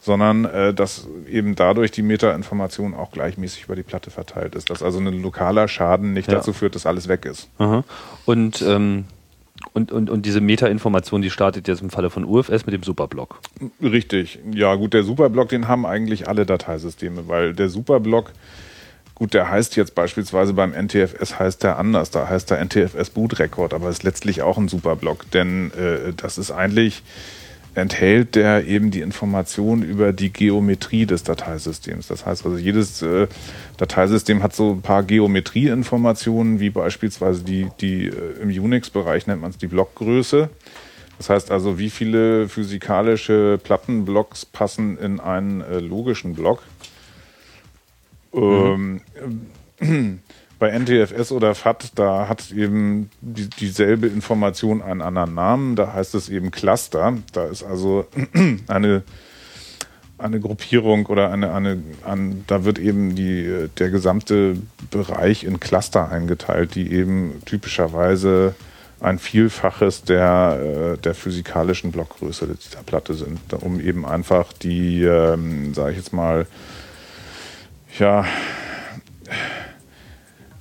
sondern 0.07 0.45
äh, 0.45 0.73
dass 0.73 1.05
eben 1.29 1.53
dadurch 1.53 1.91
die 1.91 2.01
Metainformation 2.01 2.95
auch 2.95 3.11
gleichmäßig 3.11 3.65
über 3.65 3.75
die 3.75 3.83
Platte 3.83 4.09
verteilt 4.09 4.55
ist. 4.55 4.71
Dass 4.71 4.81
also 4.81 4.99
ein 4.99 5.21
lokaler 5.21 5.67
Schaden 5.67 6.13
nicht 6.13 6.31
ja. 6.31 6.35
dazu 6.35 6.53
führt, 6.53 6.73
dass 6.73 6.87
alles 6.87 7.07
weg 7.07 7.25
ist. 7.25 7.49
Aha. 7.59 7.83
Und, 8.25 8.63
ähm, 8.63 9.03
und, 9.73 9.91
und, 9.91 10.09
und 10.09 10.25
diese 10.25 10.39
Metainformation, 10.41 11.21
die 11.21 11.29
startet 11.29 11.67
jetzt 11.67 11.81
im 11.81 11.89
Falle 11.89 12.09
von 12.09 12.23
UFS 12.23 12.65
mit 12.65 12.73
dem 12.73 12.83
Superblock. 12.83 13.39
Richtig. 13.81 14.39
Ja, 14.51 14.75
gut, 14.75 14.93
der 14.93 15.03
Superblock, 15.03 15.49
den 15.49 15.67
haben 15.67 15.85
eigentlich 15.85 16.27
alle 16.27 16.45
Dateisysteme, 16.45 17.27
weil 17.27 17.53
der 17.53 17.69
Superblock 17.69 18.31
Gut, 19.13 19.33
der 19.33 19.49
heißt 19.49 19.75
jetzt 19.77 19.95
beispielsweise 19.95 20.53
beim 20.53 20.73
NTFS 20.73 21.39
heißt 21.39 21.63
der 21.63 21.79
anders, 21.79 22.11
da 22.11 22.29
heißt 22.29 22.51
der 22.51 22.63
NTFS 22.63 23.09
Boot 23.09 23.39
Record, 23.39 23.73
aber 23.73 23.89
ist 23.89 24.03
letztlich 24.03 24.43
auch 24.43 24.59
ein 24.59 24.67
Superblock, 24.67 25.31
denn 25.31 25.71
äh, 25.71 26.13
das 26.15 26.37
ist 26.37 26.51
eigentlich 26.51 27.01
enthält 27.77 28.35
der 28.35 28.65
eben 28.65 28.89
die 28.89 29.01
Information 29.01 29.83
über 29.83 30.11
die 30.11 30.33
Geometrie 30.33 31.05
des 31.05 31.23
Dateisystems. 31.23 32.07
Das 32.07 32.25
heißt 32.25 32.43
also, 32.45 32.57
jedes 32.57 33.03
äh, 33.03 33.27
Dateisystem 33.77 34.41
hat 34.41 34.55
so 34.55 34.71
ein 34.71 34.81
paar 34.81 35.03
Geometrieinformationen, 35.03 36.59
wie 36.59 36.71
beispielsweise 36.71 37.43
die, 37.43 37.67
die 37.79 38.07
äh, 38.07 38.41
im 38.41 38.49
Unix-Bereich 38.49 39.27
nennt 39.27 39.41
man 39.41 39.51
es 39.51 39.57
die 39.59 39.67
Blockgröße. 39.67 40.49
Das 41.19 41.29
heißt 41.29 41.51
also, 41.51 41.77
wie 41.77 41.91
viele 41.91 42.49
physikalische 42.49 43.59
Plattenblocks 43.63 44.45
passen 44.45 44.97
in 44.97 45.19
einen 45.19 45.61
äh, 45.61 45.79
logischen 45.79 46.33
Block. 46.33 46.63
Mhm. 48.33 49.01
Ähm, 49.79 50.19
bei 50.59 50.77
NTFS 50.77 51.31
oder 51.31 51.53
FAT, 51.53 51.91
da 51.95 52.27
hat 52.27 52.51
eben 52.51 53.09
die, 53.21 53.49
dieselbe 53.49 54.07
Information 54.07 54.81
einen 54.81 55.01
anderen 55.01 55.35
Namen. 55.35 55.75
Da 55.75 55.93
heißt 55.93 56.15
es 56.15 56.29
eben 56.29 56.51
Cluster. 56.51 57.17
Da 57.33 57.45
ist 57.45 57.63
also 57.63 58.07
eine, 58.67 59.03
eine 60.17 60.39
Gruppierung 60.39 61.05
oder 61.05 61.31
eine, 61.31 61.53
eine, 61.53 61.81
eine, 62.03 62.37
da 62.47 62.63
wird 62.63 62.79
eben 62.79 63.15
die, 63.15 63.67
der 63.77 63.89
gesamte 63.91 64.57
Bereich 64.89 65.43
in 65.43 65.59
Cluster 65.59 66.09
eingeteilt, 66.09 66.73
die 66.75 66.91
eben 66.91 67.41
typischerweise 67.45 68.55
ein 68.99 69.19
Vielfaches 69.19 70.03
der, 70.03 70.95
äh, 70.95 70.97
der 70.97 71.13
physikalischen 71.13 71.91
Blockgröße 71.91 72.47
dieser 72.47 72.81
Platte 72.83 73.13
sind, 73.13 73.39
um 73.53 73.79
eben 73.79 74.07
einfach 74.07 74.53
die, 74.53 75.03
ähm, 75.03 75.75
sage 75.75 75.91
ich 75.91 75.97
jetzt 75.97 76.13
mal, 76.13 76.47
ja, 77.99 78.25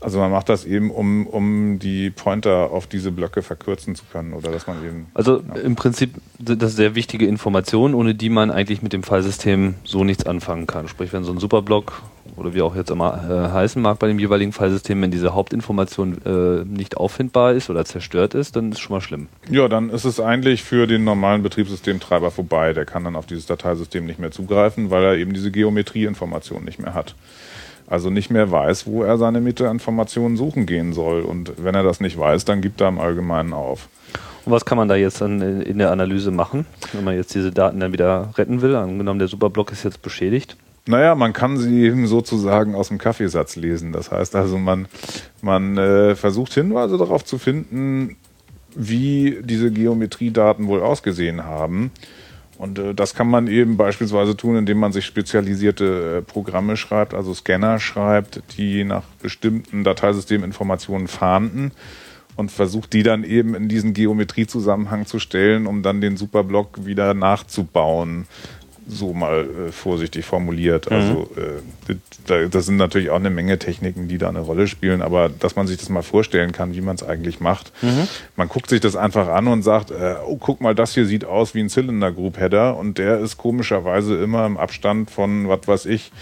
also 0.07 0.21
man 0.21 0.31
macht 0.31 0.49
das 0.49 0.65
eben, 0.65 0.93
um, 0.93 1.27
um 1.27 1.81
die 1.81 2.11
Pointer 2.11 2.71
auf 2.71 2.87
diese 2.87 3.11
Blöcke 3.11 3.43
verkürzen 3.43 3.97
zu 3.97 4.05
können 4.05 4.35
oder 4.35 4.53
dass 4.53 4.69
man 4.69 4.77
eben. 4.87 5.07
Also 5.15 5.43
ja. 5.53 5.61
im 5.63 5.75
Prinzip 5.75 6.15
sind 6.39 6.63
das 6.63 6.77
sehr 6.77 6.95
wichtige 6.95 7.27
Informationen, 7.27 7.93
ohne 7.93 8.15
die 8.15 8.31
man 8.31 8.53
eigentlich 8.53 8.83
mit 8.83 8.93
dem 8.93 9.03
Fallsystem 9.03 9.75
so 9.83 10.05
nichts 10.05 10.25
anfangen 10.25 10.69
kann. 10.69 10.87
Sprich, 10.87 11.13
wenn 11.13 11.25
so 11.25 11.33
ein 11.33 11.39
Superblock 11.39 12.03
oder 12.37 12.55
wie 12.55 12.63
auch 12.63 12.77
jetzt 12.77 12.93
immer 12.93 13.19
äh, 13.29 13.53
heißen 13.53 13.83
mag 13.83 13.99
bei 13.99 14.07
dem 14.07 14.21
jeweiligen 14.21 14.53
Fallsystem, 14.53 15.03
wenn 15.03 15.11
diese 15.11 15.35
Hauptinformation 15.35 16.19
äh, 16.25 16.65
nicht 16.65 16.97
auffindbar 16.99 17.55
ist 17.55 17.69
oder 17.69 17.85
zerstört 17.85 18.35
ist, 18.35 18.55
dann 18.55 18.71
ist 18.71 18.79
es 18.79 18.83
schon 18.83 18.95
mal 18.95 19.01
schlimm. 19.01 19.27
Ja, 19.51 19.67
dann 19.67 19.91
ist 19.91 20.05
es 20.05 20.21
eigentlich 20.21 20.63
für 20.63 20.87
den 20.87 21.03
normalen 21.03 21.43
Betriebssystemtreiber 21.43 22.31
vorbei. 22.31 22.75
Der 22.75 22.85
kann 22.85 23.03
dann 23.03 23.17
auf 23.17 23.27
dieses 23.27 23.47
Dateisystem 23.47 24.07
nicht 24.07 24.21
mehr 24.21 24.31
zugreifen, 24.31 24.93
weil 24.93 25.03
er 25.03 25.17
eben 25.17 25.33
diese 25.33 25.51
Geometrieinformation 25.51 26.65
nicht 26.65 26.79
mehr 26.79 26.95
hat 26.95 27.17
also 27.87 28.11
nicht 28.11 28.31
mehr 28.31 28.51
weiß, 28.51 28.87
wo 28.87 29.03
er 29.03 29.19
seine 29.19 29.41
Metainformationen 29.41 30.37
suchen 30.37 30.67
gehen 30.67 30.93
soll. 30.93 31.23
Und 31.23 31.53
wenn 31.63 31.75
er 31.75 31.83
das 31.83 32.01
nicht 32.01 32.19
weiß, 32.19 32.45
dann 32.45 32.61
gibt 32.61 32.81
er 32.81 32.89
im 32.89 32.99
Allgemeinen 32.99 33.53
auf. 33.53 33.89
Und 34.45 34.53
was 34.53 34.65
kann 34.65 34.79
man 34.79 34.89
da 34.89 34.95
jetzt 34.95 35.21
dann 35.21 35.41
in 35.63 35.79
der 35.79 35.91
Analyse 35.91 36.31
machen, 36.31 36.67
wenn 36.93 37.05
man 37.05 37.17
jetzt 37.17 37.35
diese 37.35 37.51
Daten 37.51 37.81
dann 37.81 37.93
wieder 37.93 38.31
retten 38.37 38.63
will? 38.63 38.77
Angenommen, 38.77 39.19
der 39.19 39.29
Superblock 39.29 39.73
ist 39.73 39.85
jetzt 39.85 40.03
beschädigt. 40.03 40.57
Naja, 40.89 41.17
man 41.17 41.33
kann 41.33 41.57
sie 41.57 41.83
eben 41.83 42.07
sozusagen 42.07 42.77
aus 42.77 42.89
dem 42.89 42.99
Kaffeesatz 42.99 43.57
lesen. 43.57 43.91
Das 43.91 44.13
heißt 44.13 44.37
also, 44.37 44.57
man, 44.57 44.87
man 45.43 45.77
äh, 45.77 46.15
versucht 46.15 46.55
Hinweise 46.55 46.97
darauf 46.97 47.25
zu 47.25 47.39
finden, 47.39 48.17
wie 48.77 49.39
diese 49.43 49.73
Geometriedaten 49.73 50.69
wohl 50.69 50.81
ausgesehen 50.81 51.45
haben. 51.45 51.91
Und 52.59 52.79
äh, 52.79 52.95
das 52.95 53.15
kann 53.15 53.29
man 53.29 53.47
eben 53.47 53.77
beispielsweise 53.77 54.37
tun, 54.37 54.57
indem 54.57 54.79
man 54.79 54.93
sich 54.93 55.05
spezialisierte 55.05 56.19
äh, 56.19 56.23
Programme 56.23 56.77
schreibt, 56.77 57.15
also 57.15 57.35
Scanner 57.35 57.79
schreibt, 57.79 58.43
die 58.57 58.85
nach 58.85 59.05
bestimmten 59.21 59.85
Dateisysteminformationen 59.85 61.09
fahnden 61.09 61.73
und 62.37 62.51
versucht 62.51 62.93
die 62.93 63.03
dann 63.03 63.25
eben 63.25 63.55
in 63.55 63.69
diesen 63.69 63.95
Geometriezusammenhang 63.95 65.07
zu 65.07 65.19
stellen, 65.19 65.67
um 65.67 65.83
dann 65.83 66.01
den 66.01 66.17
Superblock 66.17 66.85
wieder 66.87 67.15
nachzubauen 67.15 68.27
so 68.89 69.13
mal 69.13 69.47
äh, 69.69 69.73
vorsichtig 69.73 70.25
formuliert. 70.25 70.91
Mhm. 70.91 70.97
Also 70.97 71.31
äh, 71.37 72.49
das 72.51 72.67
sind 72.67 72.77
natürlich 72.77 73.11
auch 73.11 73.17
eine 73.17 73.31
Menge 73.31 73.59
Techniken, 73.59 74.09
die 74.09 74.19
da 74.19 74.29
eine 74.29 74.41
Rolle 74.41 74.69
spielen, 74.69 75.03
aber 75.03 75.29
dass 75.29 75.57
man 75.57 75.67
sich 75.67 75.79
das 75.79 75.89
mal 75.89 76.03
vorstellen 76.03 76.53
kann, 76.53 76.75
wie 76.75 76.81
man 76.81 76.97
es 76.97 77.03
eigentlich 77.03 77.41
macht. 77.41 77.73
Mhm. 77.83 78.09
Man 78.37 78.49
guckt 78.49 78.71
sich 78.71 78.81
das 78.81 78.97
einfach 78.97 79.29
an 79.29 79.49
und 79.49 79.63
sagt, 79.63 79.91
äh, 79.91 80.17
oh, 80.27 80.37
guck 80.37 80.61
mal, 80.61 80.75
das 80.75 80.95
hier 80.95 81.07
sieht 81.07 81.25
aus 81.25 81.55
wie 81.55 81.61
ein 81.61 81.69
Cylinder 81.69 82.13
Group 82.13 82.39
Header 82.39 82.77
und 82.77 82.99
der 82.99 83.19
ist 83.21 83.37
komischerweise 83.37 84.17
immer 84.17 84.47
im 84.47 84.57
Abstand 84.57 85.11
von, 85.11 85.49
was 85.49 85.67
weiß 85.67 85.87
ich, 85.87 86.13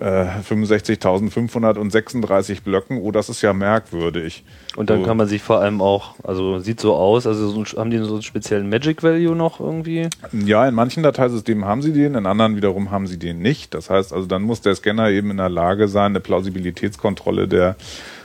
65.536 0.00 2.52
äh, 2.52 2.60
Blöcken, 2.60 2.98
oh, 2.98 3.10
das 3.10 3.28
ist 3.28 3.42
ja 3.42 3.52
merkwürdig. 3.52 4.44
Und 4.76 4.90
dann 4.90 5.00
so. 5.00 5.06
kann 5.06 5.16
man 5.16 5.26
sich 5.26 5.42
vor 5.42 5.58
allem 5.60 5.80
auch, 5.80 6.14
also 6.22 6.60
sieht 6.60 6.78
so 6.80 6.94
aus, 6.94 7.26
also 7.26 7.48
so, 7.48 7.64
haben 7.78 7.90
die 7.90 7.98
so 7.98 8.14
einen 8.14 8.22
speziellen 8.22 8.68
Magic 8.68 9.02
Value 9.02 9.34
noch 9.34 9.58
irgendwie? 9.58 10.08
Ja, 10.32 10.68
in 10.68 10.74
manchen 10.74 11.02
Dateisystemen 11.02 11.64
haben 11.64 11.82
sie 11.82 11.92
den, 11.92 12.14
in 12.14 12.26
anderen 12.26 12.54
wiederum 12.56 12.92
haben 12.92 13.08
sie 13.08 13.18
den 13.18 13.40
nicht. 13.40 13.74
Das 13.74 13.90
heißt, 13.90 14.12
also 14.12 14.26
dann 14.26 14.42
muss 14.42 14.60
der 14.60 14.76
Scanner 14.76 15.10
eben 15.10 15.32
in 15.32 15.38
der 15.38 15.48
Lage 15.48 15.88
sein, 15.88 16.12
eine 16.12 16.20
Plausibilitätskontrolle 16.20 17.48
der 17.48 17.74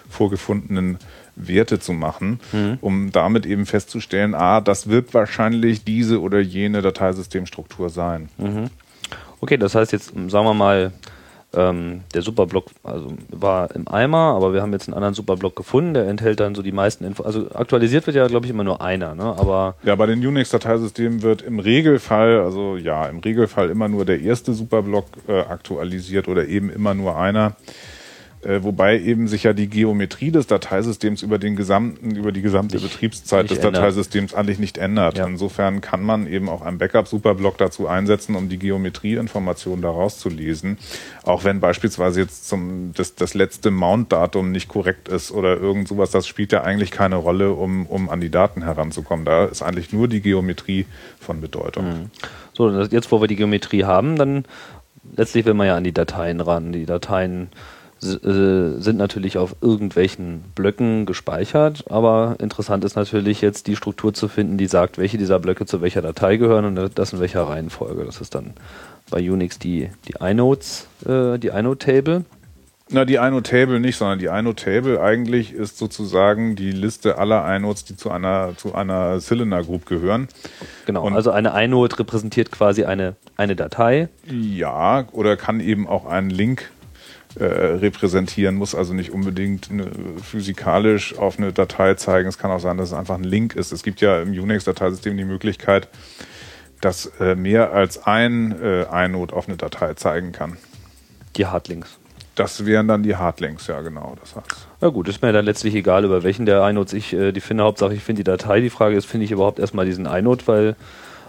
vorgefundenen 0.10 1.00
Werte 1.36 1.80
zu 1.80 1.94
machen, 1.94 2.40
mhm. 2.52 2.78
um 2.82 3.12
damit 3.12 3.48
eben 3.48 3.66
festzustellen, 3.66 4.36
ah, 4.36 4.62
das 4.62 4.90
wird 4.90 5.16
wahrscheinlich 5.16 5.84
diese 5.84 6.22
oder 6.22 6.40
jene 6.40 6.84
Dateisystemstruktur 6.84 7.90
sein. 7.90 8.30
Mhm. 8.38 8.70
Okay, 9.42 9.58
das 9.58 9.74
heißt 9.76 9.92
jetzt, 9.92 10.14
sagen 10.14 10.46
wir 10.46 10.54
mal, 10.54 10.94
ähm, 11.56 12.02
der 12.14 12.22
Superblock 12.22 12.66
also 12.84 13.14
war 13.30 13.74
im 13.76 13.88
Eimer, 13.88 14.34
aber 14.36 14.54
wir 14.54 14.62
haben 14.62 14.74
jetzt 14.74 14.88
einen 14.88 14.96
anderen 14.96 15.14
Superblock 15.14 15.56
gefunden, 15.56 15.94
der 15.94 16.08
enthält 16.08 16.40
dann 16.40 16.56
so 16.56 16.62
die 16.62 16.72
meisten 16.72 17.06
Infos. 17.06 17.26
Also 17.26 17.52
aktualisiert 17.54 18.06
wird 18.08 18.16
ja, 18.16 18.28
glaube 18.28 18.46
ich, 18.46 18.52
immer 18.52 18.64
nur 18.64 18.82
einer, 18.82 19.16
ne? 19.16 19.24
Aber 19.24 19.76
ja, 19.84 19.96
bei 19.96 20.06
den 20.06 20.26
Unix-Dateisystemen 20.26 21.22
wird 21.22 21.42
im 21.42 21.60
Regelfall, 21.60 22.42
also 22.42 22.78
ja, 22.78 23.06
im 23.06 23.20
Regelfall 23.20 23.70
immer 23.70 23.88
nur 23.88 24.06
der 24.06 24.22
erste 24.22 24.54
Superblock 24.54 25.06
äh, 25.28 25.42
aktualisiert 25.42 26.28
oder 26.28 26.48
eben 26.48 26.70
immer 26.70 26.94
nur 26.94 27.18
einer. 27.18 27.56
Äh, 28.46 28.64
wobei 28.64 29.00
eben 29.00 29.28
sich 29.28 29.44
ja 29.44 29.54
die 29.54 29.68
Geometrie 29.70 30.32
des 30.32 30.48
Dateisystems 30.48 31.22
über 31.22 31.40
den 31.40 31.56
gesamten, 31.56 32.16
über 32.16 32.32
die 32.32 32.42
gesamte 32.42 32.76
nicht, 32.76 32.92
Betriebszeit 32.92 33.44
nicht 33.44 33.52
des 33.52 33.60
ändert. 33.60 33.76
Dateisystems 33.76 34.34
eigentlich 34.34 34.60
nicht 34.60 34.78
ändert. 34.78 35.18
Ja. 35.18 35.26
Insofern 35.28 35.82
kann 35.82 36.04
man 36.04 36.28
eben 36.28 36.50
auch 36.50 36.62
einen 36.62 36.78
Backup-Superblock 36.78 37.58
dazu 37.58 37.88
einsetzen, 37.88 38.36
um 38.36 38.50
die 38.50 38.60
Geometrieinformationen 38.60 39.82
daraus 39.82 40.20
zu 40.20 40.30
lesen. 40.30 40.78
Auch 41.24 41.44
wenn 41.44 41.60
beispielsweise 41.60 42.22
jetzt 42.22 42.50
zum, 42.50 42.92
das, 42.96 43.16
das 43.16 43.34
letzte 43.34 43.72
Mount-Datum 43.72 44.52
nicht 44.52 44.68
korrekt 44.68 45.08
ist 45.08 45.32
oder 45.32 45.58
irgend 45.58 45.88
sowas, 45.88 46.12
das 46.12 46.28
spielt 46.28 46.52
ja 46.52 46.64
eigentlich 46.64 46.92
keine 46.92 47.16
Rolle, 47.16 47.54
um, 47.54 47.86
um 47.86 48.10
an 48.10 48.20
die 48.20 48.30
Daten 48.30 48.64
heranzukommen. 48.64 49.26
Da 49.26 49.46
ist 49.46 49.62
eigentlich 49.62 49.94
nur 49.94 50.08
die 50.08 50.22
Geometrie 50.22 50.86
von 51.20 51.40
Bedeutung. 51.40 51.86
Mhm. 51.86 52.12
So, 52.54 52.70
jetzt 52.70 53.12
wo 53.12 53.22
wir 53.22 53.28
die 53.28 53.36
Geometrie 53.36 53.86
haben, 53.86 54.18
dann 54.18 54.46
letztlich 55.16 55.46
will 55.46 55.54
man 55.54 55.68
ja 55.68 55.76
an 55.76 55.84
die 55.84 55.94
Dateien 55.94 56.42
ran. 56.42 56.72
Die 56.72 56.86
Dateien 56.86 57.50
sind 58.04 58.98
natürlich 58.98 59.38
auf 59.38 59.56
irgendwelchen 59.62 60.44
Blöcken 60.56 61.06
gespeichert, 61.06 61.86
aber 61.90 62.36
interessant 62.40 62.84
ist 62.84 62.96
natürlich 62.96 63.42
jetzt 63.42 63.68
die 63.68 63.76
Struktur 63.76 64.14
zu 64.14 64.28
finden, 64.28 64.58
die 64.58 64.68
sagt, 64.68 64.98
welche 64.98 65.18
dieser 65.18 65.40
Blöcke 65.40 65.66
zu 65.66 65.82
welcher 65.82 66.02
Datei 66.02 66.38
gehören 66.38 66.66
und 66.66 66.98
das 67.00 67.14
in 67.14 67.20
welcher 67.20 67.44
Reihenfolge. 67.44 68.04
Das 68.06 68.22
ist 68.22 68.36
dann 68.36 68.54
bei 69.10 69.20
Unix 69.20 69.60
die, 69.60 69.90
die 70.08 70.16
inodes, 70.20 70.88
äh, 71.06 71.38
die 71.38 71.48
inode-Table. 71.48 72.26
Na, 72.90 73.06
die 73.06 73.16
inode-Table 73.16 73.80
nicht, 73.80 73.96
sondern 73.96 74.20
die 74.20 74.26
inode-Table 74.26 75.02
eigentlich 75.02 75.54
ist 75.54 75.78
sozusagen 75.78 76.56
die 76.56 76.72
Liste 76.72 77.18
aller 77.18 77.56
Inodes, 77.56 77.86
die 77.86 77.96
zu 77.96 78.12
einer, 78.12 78.56
zu 78.58 78.76
einer 78.76 79.20
Cylinder 79.22 79.64
Group 79.64 79.86
gehören. 79.86 80.28
Genau, 80.86 81.04
und 81.04 81.16
also 81.16 81.32
eine 81.32 81.60
Inode 81.64 81.98
repräsentiert 81.98 82.52
quasi 82.52 82.84
eine, 82.84 83.16
eine 83.38 83.56
Datei. 83.56 84.10
Ja, 84.28 85.06
oder 85.14 85.38
kann 85.38 85.60
eben 85.60 85.88
auch 85.88 86.06
einen 86.06 86.30
Link 86.30 86.72
äh, 87.40 87.46
repräsentieren, 87.46 88.56
muss 88.56 88.76
also 88.76 88.94
nicht 88.94 89.12
unbedingt 89.12 89.72
eine, 89.72 89.88
physikalisch 90.22 91.18
auf 91.18 91.38
eine 91.38 91.52
Datei 91.52 91.96
zeigen. 91.96 92.30
Es 92.30 92.38
kann 92.38 92.52
auch 92.52 92.60
sein, 92.60 92.78
dass 92.78 92.90
es 92.90 92.94
einfach 92.94 93.16
ein 93.16 93.24
Link 93.24 93.56
ist. 93.56 93.72
Es 93.72 93.84
gibt 93.84 94.02
ja 94.02 94.22
im 94.22 94.32
Unix-Dateisystem 94.32 95.18
die 95.18 95.26
Möglichkeit, 95.26 95.88
dass 96.82 97.08
äh, 97.20 97.36
mehr 97.36 97.72
als 97.72 98.06
ein 98.06 98.60
äh, 98.62 99.06
Inode 99.06 99.36
auf 99.36 99.48
eine 99.48 99.58
Datei 99.58 99.94
zeigen 99.94 100.32
kann. 100.32 100.58
Die 101.36 101.46
Hardlinks. 101.46 101.98
Das 102.36 102.66
wären 102.66 102.88
dann 102.88 103.04
die 103.04 103.16
Hardlinks, 103.16 103.68
ja 103.68 103.82
genau. 103.82 104.16
Das 104.20 104.36
heißt. 104.36 104.68
Na 104.82 104.90
gut, 104.90 105.08
ist 105.08 105.22
mir 105.22 105.32
dann 105.32 105.46
letztlich 105.46 105.76
egal, 105.76 106.04
über 106.04 106.24
welchen 106.24 106.46
der 106.46 106.68
Inodes 106.68 106.94
ich 106.94 107.14
äh, 107.14 107.32
die 107.32 107.42
finde. 107.42 107.64
Hauptsache 107.64 107.94
ich 107.94 108.04
finde 108.04 108.20
die 108.20 108.30
Datei. 108.30 108.60
Die 108.60 108.70
Frage 108.70 108.96
ist, 108.96 109.06
finde 109.06 109.26
ich 109.26 109.32
überhaupt 109.32 109.60
erstmal 109.60 109.86
diesen 109.86 110.06
Inode, 110.06 110.44
weil 110.48 110.76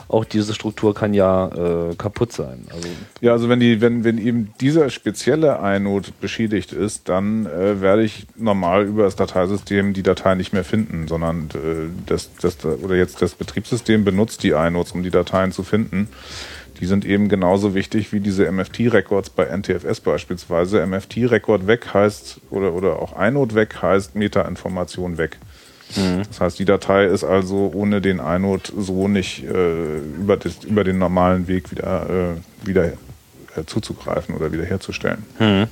auch 0.09 0.25
diese 0.25 0.55
Struktur 0.55 0.95
kann 0.95 1.15
ja 1.15 1.49
äh, 1.49 1.95
kaputt 1.97 2.33
sein. 2.33 2.67
Also 2.73 2.89
ja, 3.21 3.33
also 3.33 3.49
wenn 3.49 3.61
die, 3.61 3.81
wenn, 3.81 4.05
wenn 4.05 4.19
eben 4.19 4.53
dieser 4.61 4.91
spezielle 4.91 5.59
Inode 5.63 6.11
beschädigt 6.21 6.73
ist, 6.73 7.09
dann 7.09 7.47
äh, 7.47 7.81
werde 7.81 8.05
ich 8.05 8.27
normal 8.37 8.85
über 8.85 9.05
das 9.05 9.17
Dateisystem 9.17 9.93
die 9.93 10.03
Datei 10.03 10.35
nicht 10.35 10.53
mehr 10.53 10.65
finden, 10.65 11.09
sondern 11.09 11.49
äh, 11.55 11.89
das, 12.07 12.31
das, 12.41 12.65
oder 12.65 12.97
jetzt 12.97 13.23
das 13.23 13.35
Betriebssystem 13.35 14.05
benutzt 14.05 14.43
die 14.43 14.51
Inodes, 14.51 14.93
um 14.93 15.03
die 15.03 15.11
Dateien 15.11 15.53
zu 15.53 15.63
finden. 15.63 16.09
Die 16.81 16.87
sind 16.87 17.05
eben 17.05 17.29
genauso 17.29 17.75
wichtig 17.75 18.13
wie 18.13 18.21
diese 18.21 18.51
MFT-Records 18.51 19.31
bei 19.31 19.45
NTFS 19.45 20.01
beispielsweise. 20.01 20.85
MFT-Record 20.85 21.67
weg 21.67 21.95
heißt, 21.95 22.41
oder, 22.51 22.75
oder 22.75 22.99
auch 22.99 23.19
Inode 23.21 23.55
weg 23.55 23.81
heißt 23.81 24.17
Meta-Information 24.17 25.17
weg. 25.17 25.39
Mhm. 25.97 26.23
Das 26.29 26.41
heißt, 26.41 26.59
die 26.59 26.65
Datei 26.65 27.07
ist 27.07 27.25
also 27.25 27.71
ohne 27.75 28.01
den 28.01 28.19
Inode 28.19 28.71
so 28.77 29.09
nicht 29.09 29.45
äh, 29.45 29.99
über, 29.99 30.37
das, 30.37 30.65
über 30.65 30.85
den 30.85 30.99
normalen 30.99 31.47
Weg 31.47 31.71
wieder, 31.71 32.09
äh, 32.11 32.67
wieder 32.67 32.85
äh, 32.87 33.65
zuzugreifen 33.67 34.35
oder 34.35 34.53
wiederherzustellen. 34.53 35.25
Mhm. 35.39 35.67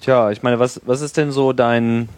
Tja, 0.00 0.30
ich 0.30 0.42
meine, 0.42 0.58
was, 0.58 0.80
was 0.84 1.00
ist 1.00 1.16
denn 1.16 1.30
so 1.30 1.52
dein, 1.52 2.08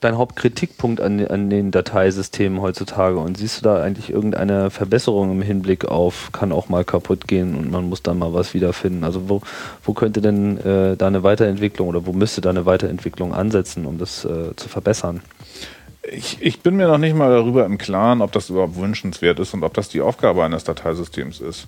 dein 0.00 0.16
Hauptkritikpunkt 0.16 1.00
an, 1.00 1.26
an 1.26 1.50
den 1.50 1.70
Dateisystemen 1.70 2.60
heutzutage? 2.60 3.18
Und 3.18 3.36
siehst 3.36 3.58
du 3.58 3.64
da 3.64 3.82
eigentlich 3.82 4.10
irgendeine 4.10 4.70
Verbesserung 4.70 5.30
im 5.30 5.42
Hinblick 5.42 5.84
auf, 5.84 6.30
kann 6.32 6.52
auch 6.52 6.68
mal 6.68 6.84
kaputt 6.84 7.28
gehen 7.28 7.54
und 7.54 7.70
man 7.70 7.88
muss 7.88 8.02
dann 8.02 8.18
mal 8.18 8.32
was 8.34 8.54
wiederfinden? 8.54 9.04
Also 9.04 9.28
wo, 9.28 9.42
wo 9.82 9.92
könnte 9.92 10.20
denn 10.20 10.58
äh, 10.58 10.96
da 10.96 11.06
eine 11.06 11.22
Weiterentwicklung 11.22 11.88
oder 11.88 12.06
wo 12.06 12.12
müsste 12.12 12.40
da 12.40 12.50
eine 12.50 12.66
Weiterentwicklung 12.66 13.34
ansetzen, 13.34 13.86
um 13.86 13.98
das 13.98 14.24
äh, 14.24 14.54
zu 14.56 14.68
verbessern? 14.68 15.22
Ich, 16.10 16.38
ich 16.40 16.60
bin 16.60 16.76
mir 16.76 16.86
noch 16.86 16.98
nicht 16.98 17.16
mal 17.16 17.30
darüber 17.30 17.64
im 17.64 17.78
Klaren, 17.78 18.20
ob 18.20 18.32
das 18.32 18.50
überhaupt 18.50 18.76
wünschenswert 18.76 19.38
ist 19.40 19.54
und 19.54 19.64
ob 19.64 19.72
das 19.72 19.88
die 19.88 20.02
Aufgabe 20.02 20.44
eines 20.44 20.64
Dateisystems 20.64 21.40
ist. 21.40 21.66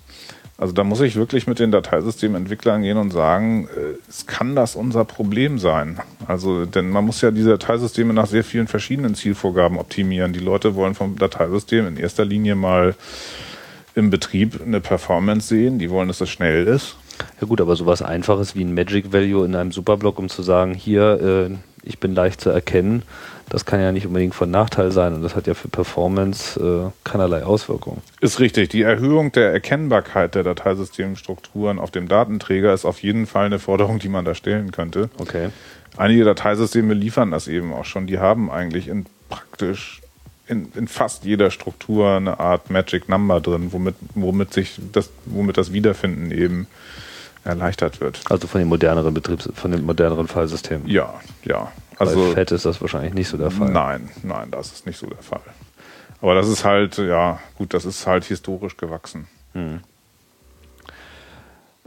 Also 0.57 0.73
da 0.73 0.83
muss 0.83 1.01
ich 1.01 1.15
wirklich 1.15 1.45
mit 1.45 1.59
den 1.59 1.71
Dateisystementwicklern 1.71 2.81
gehen 2.81 2.97
und 2.97 3.11
sagen, 3.11 3.67
äh, 3.75 3.97
es 4.09 4.25
kann 4.25 4.55
das 4.55 4.75
unser 4.75 5.05
Problem 5.05 5.59
sein. 5.59 5.99
Also, 6.25 6.65
denn 6.65 6.89
man 6.89 7.05
muss 7.05 7.21
ja 7.21 7.29
diese 7.29 7.51
Dateisysteme 7.51 8.13
nach 8.13 8.25
sehr 8.25 8.43
vielen 8.43 8.67
verschiedenen 8.67 9.13
Zielvorgaben 9.13 9.77
optimieren. 9.77 10.33
Die 10.33 10.39
Leute 10.39 10.73
wollen 10.73 10.95
vom 10.95 11.17
Dateisystem 11.17 11.87
in 11.87 11.97
erster 11.97 12.25
Linie 12.25 12.55
mal 12.55 12.95
im 13.93 14.09
Betrieb 14.09 14.59
eine 14.65 14.81
Performance 14.81 15.47
sehen. 15.47 15.77
Die 15.77 15.91
wollen, 15.91 16.07
dass 16.07 16.17
das 16.17 16.29
schnell 16.29 16.65
ist. 16.65 16.95
Ja 17.39 17.47
gut, 17.47 17.61
aber 17.61 17.75
sowas 17.75 18.01
Einfaches 18.01 18.55
wie 18.55 18.63
ein 18.63 18.73
Magic 18.73 19.13
Value 19.13 19.45
in 19.45 19.55
einem 19.55 19.71
Superblock, 19.71 20.17
um 20.17 20.29
zu 20.29 20.41
sagen, 20.41 20.73
hier, 20.73 21.49
äh, 21.51 21.55
ich 21.83 21.99
bin 21.99 22.15
leicht 22.15 22.41
zu 22.41 22.49
erkennen, 22.49 23.03
das 23.49 23.65
kann 23.65 23.79
ja 23.79 23.91
nicht 23.91 24.05
unbedingt 24.05 24.35
von 24.35 24.51
Nachteil 24.51 24.91
sein 24.91 25.13
und 25.13 25.21
das 25.21 25.35
hat 25.35 25.47
ja 25.47 25.53
für 25.53 25.69
Performance 25.69 26.59
äh, 26.59 26.91
keinerlei 27.03 27.43
Auswirkungen. 27.43 28.01
Ist 28.19 28.39
richtig. 28.39 28.69
Die 28.69 28.81
Erhöhung 28.81 29.31
der 29.31 29.53
Erkennbarkeit 29.53 30.35
der 30.35 30.43
Dateisystemstrukturen 30.43 31.79
auf 31.79 31.91
dem 31.91 32.07
Datenträger 32.07 32.73
ist 32.73 32.85
auf 32.85 33.01
jeden 33.01 33.25
Fall 33.25 33.45
eine 33.45 33.59
Forderung, 33.59 33.99
die 33.99 34.09
man 34.09 34.25
da 34.25 34.35
stellen 34.35 34.71
könnte. 34.71 35.09
Okay. 35.17 35.49
Einige 35.95 36.25
Dateisysteme 36.25 36.93
liefern 36.93 37.31
das 37.31 37.47
eben 37.47 37.73
auch 37.73 37.85
schon. 37.85 38.05
Die 38.05 38.19
haben 38.19 38.51
eigentlich 38.51 38.87
in 38.87 39.05
praktisch 39.29 40.01
in, 40.47 40.71
in 40.75 40.87
fast 40.87 41.25
jeder 41.25 41.51
Struktur 41.51 42.11
eine 42.11 42.39
Art 42.39 42.69
Magic 42.69 43.09
Number 43.09 43.41
drin, 43.41 43.73
womit, 43.73 43.95
womit 44.15 44.53
sich 44.53 44.79
das, 44.93 45.09
womit 45.25 45.57
das 45.57 45.73
Wiederfinden 45.73 46.31
eben 46.31 46.67
erleichtert 47.47 48.01
wird. 48.01 48.21
Also 48.29 48.47
von 48.47 48.59
den 48.59 48.67
moderneren 48.67 49.13
Betriebs, 49.13 49.49
von 49.55 49.71
den 49.71 49.85
moderneren 49.85 50.27
Fallsystemen. 50.27 50.87
Ja, 50.87 51.13
ja. 51.43 51.71
Also 51.97 52.33
Bei 52.33 52.45
FAT 52.45 52.51
ist 52.51 52.65
das 52.65 52.79
wahrscheinlich 52.81 53.13
nicht 53.13 53.27
so 53.27 53.37
der 53.37 53.49
Fall. 53.49 53.71
Nein, 53.71 54.09
nein, 54.23 54.51
das 54.51 54.71
ist 54.71 54.85
nicht 54.85 54.99
so 54.99 55.07
der 55.07 55.17
Fall. 55.17 55.41
Aber 56.21 56.35
das 56.35 56.47
ist 56.47 56.63
halt, 56.63 56.97
ja, 56.97 57.39
gut, 57.57 57.73
das 57.73 57.85
ist 57.85 58.05
halt 58.05 58.25
historisch 58.25 58.77
gewachsen. 58.77 59.27
Hm. 59.53 59.79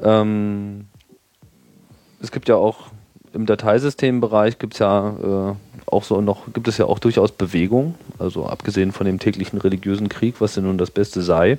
Ähm, 0.03 0.87
es 2.21 2.33
gibt 2.33 2.49
ja 2.49 2.57
auch 2.57 2.91
im 3.33 3.47
Dateisystembereich 3.47 4.59
gibt 4.59 4.75
es 4.75 4.79
ja 4.81 5.11
äh, 5.11 5.55
auch 5.87 6.05
so 6.05 6.21
noch, 6.21 6.53
gibt 6.53 6.69
es 6.69 6.79
ja 6.79 6.87
auch 6.87 6.99
durchaus 6.99 7.33
Bewegung, 7.33 7.95
also 8.19 8.47
abgesehen 8.47 8.93
von 8.93 9.07
dem 9.07 9.19
täglichen 9.19 9.59
religiösen 9.59 10.09
Krieg, 10.09 10.41
was 10.41 10.55
denn 10.55 10.65
nun 10.65 10.79
das 10.79 10.91
Beste 10.91 11.23
sei, 11.23 11.59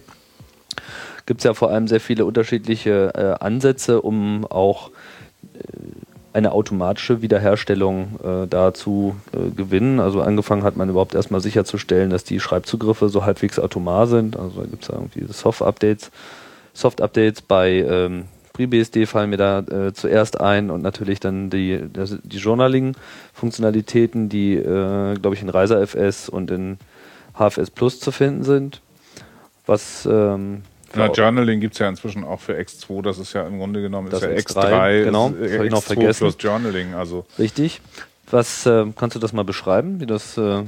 gibt 1.32 1.39
es 1.39 1.45
ja 1.45 1.53
vor 1.53 1.71
allem 1.71 1.88
sehr 1.88 2.01
viele 2.01 2.25
unterschiedliche 2.25 3.13
äh, 3.15 3.41
Ansätze, 3.41 4.01
um 4.01 4.45
auch 4.49 4.89
äh, 5.53 5.59
eine 6.34 6.51
automatische 6.51 7.21
Wiederherstellung 7.21 8.19
äh, 8.21 8.47
da 8.47 8.73
zu 8.73 9.15
äh, 9.32 9.49
gewinnen. 9.55 10.01
Also 10.01 10.19
angefangen 10.19 10.63
hat 10.63 10.75
man 10.75 10.89
überhaupt 10.89 11.15
erstmal 11.15 11.39
sicherzustellen, 11.39 12.09
dass 12.09 12.25
die 12.25 12.41
Schreibzugriffe 12.41 13.07
so 13.07 13.23
halbwegs 13.23 13.59
atomar 13.59 14.07
sind. 14.07 14.38
Also 14.38 14.59
da 14.59 14.67
gibt 14.67 14.84
es 14.84 14.89
irgendwie 14.89 15.23
Soft-Updates. 15.32 16.11
Soft-Updates 16.73 17.43
bei 17.43 17.75
ähm, 17.75 18.25
FreeBSD 18.53 19.05
fallen 19.05 19.29
mir 19.29 19.38
da 19.38 19.59
äh, 19.59 19.93
zuerst 19.93 20.41
ein 20.41 20.69
und 20.69 20.82
natürlich 20.82 21.21
dann 21.21 21.49
die, 21.49 21.79
die 22.23 22.38
Journaling-Funktionalitäten, 22.39 24.27
die, 24.27 24.55
äh, 24.55 25.13
glaube 25.13 25.38
ich, 25.38 25.41
in 25.41 25.47
ReiserFS 25.47 26.27
und 26.27 26.51
in 26.51 26.77
HFS 27.39 27.71
Plus 27.71 28.01
zu 28.01 28.11
finden 28.11 28.43
sind. 28.43 28.82
Was 29.65 30.05
ähm, 30.11 30.63
ja, 30.96 31.12
Journaling 31.12 31.60
gibt 31.60 31.74
es 31.74 31.80
ja 31.80 31.89
inzwischen 31.89 32.24
auch 32.24 32.39
für 32.39 32.58
X2, 32.58 33.02
das 33.02 33.18
ist 33.18 33.34
ja 33.34 33.46
im 33.46 33.58
Grunde 33.60 33.82
genommen 33.82 34.10
das 34.10 34.22
ja 34.22 34.30
X3, 34.30 34.39
X3 34.39 35.04
genau, 35.06 35.30
das 35.30 35.52
habe 35.54 35.66
ich 35.66 35.72
noch 35.72 35.84
vergessen. 35.84 36.20
plus 36.20 36.38
Journaling, 36.39 36.94
also. 36.94 37.26
Richtig. 37.39 37.82
Was 38.30 38.66
äh, 38.66 38.86
kannst 38.96 39.16
du 39.16 39.20
das 39.20 39.34
mal 39.34 39.44
beschreiben, 39.44 40.00
wie 40.00 40.06
das 40.06 40.38
äh, 40.38 40.64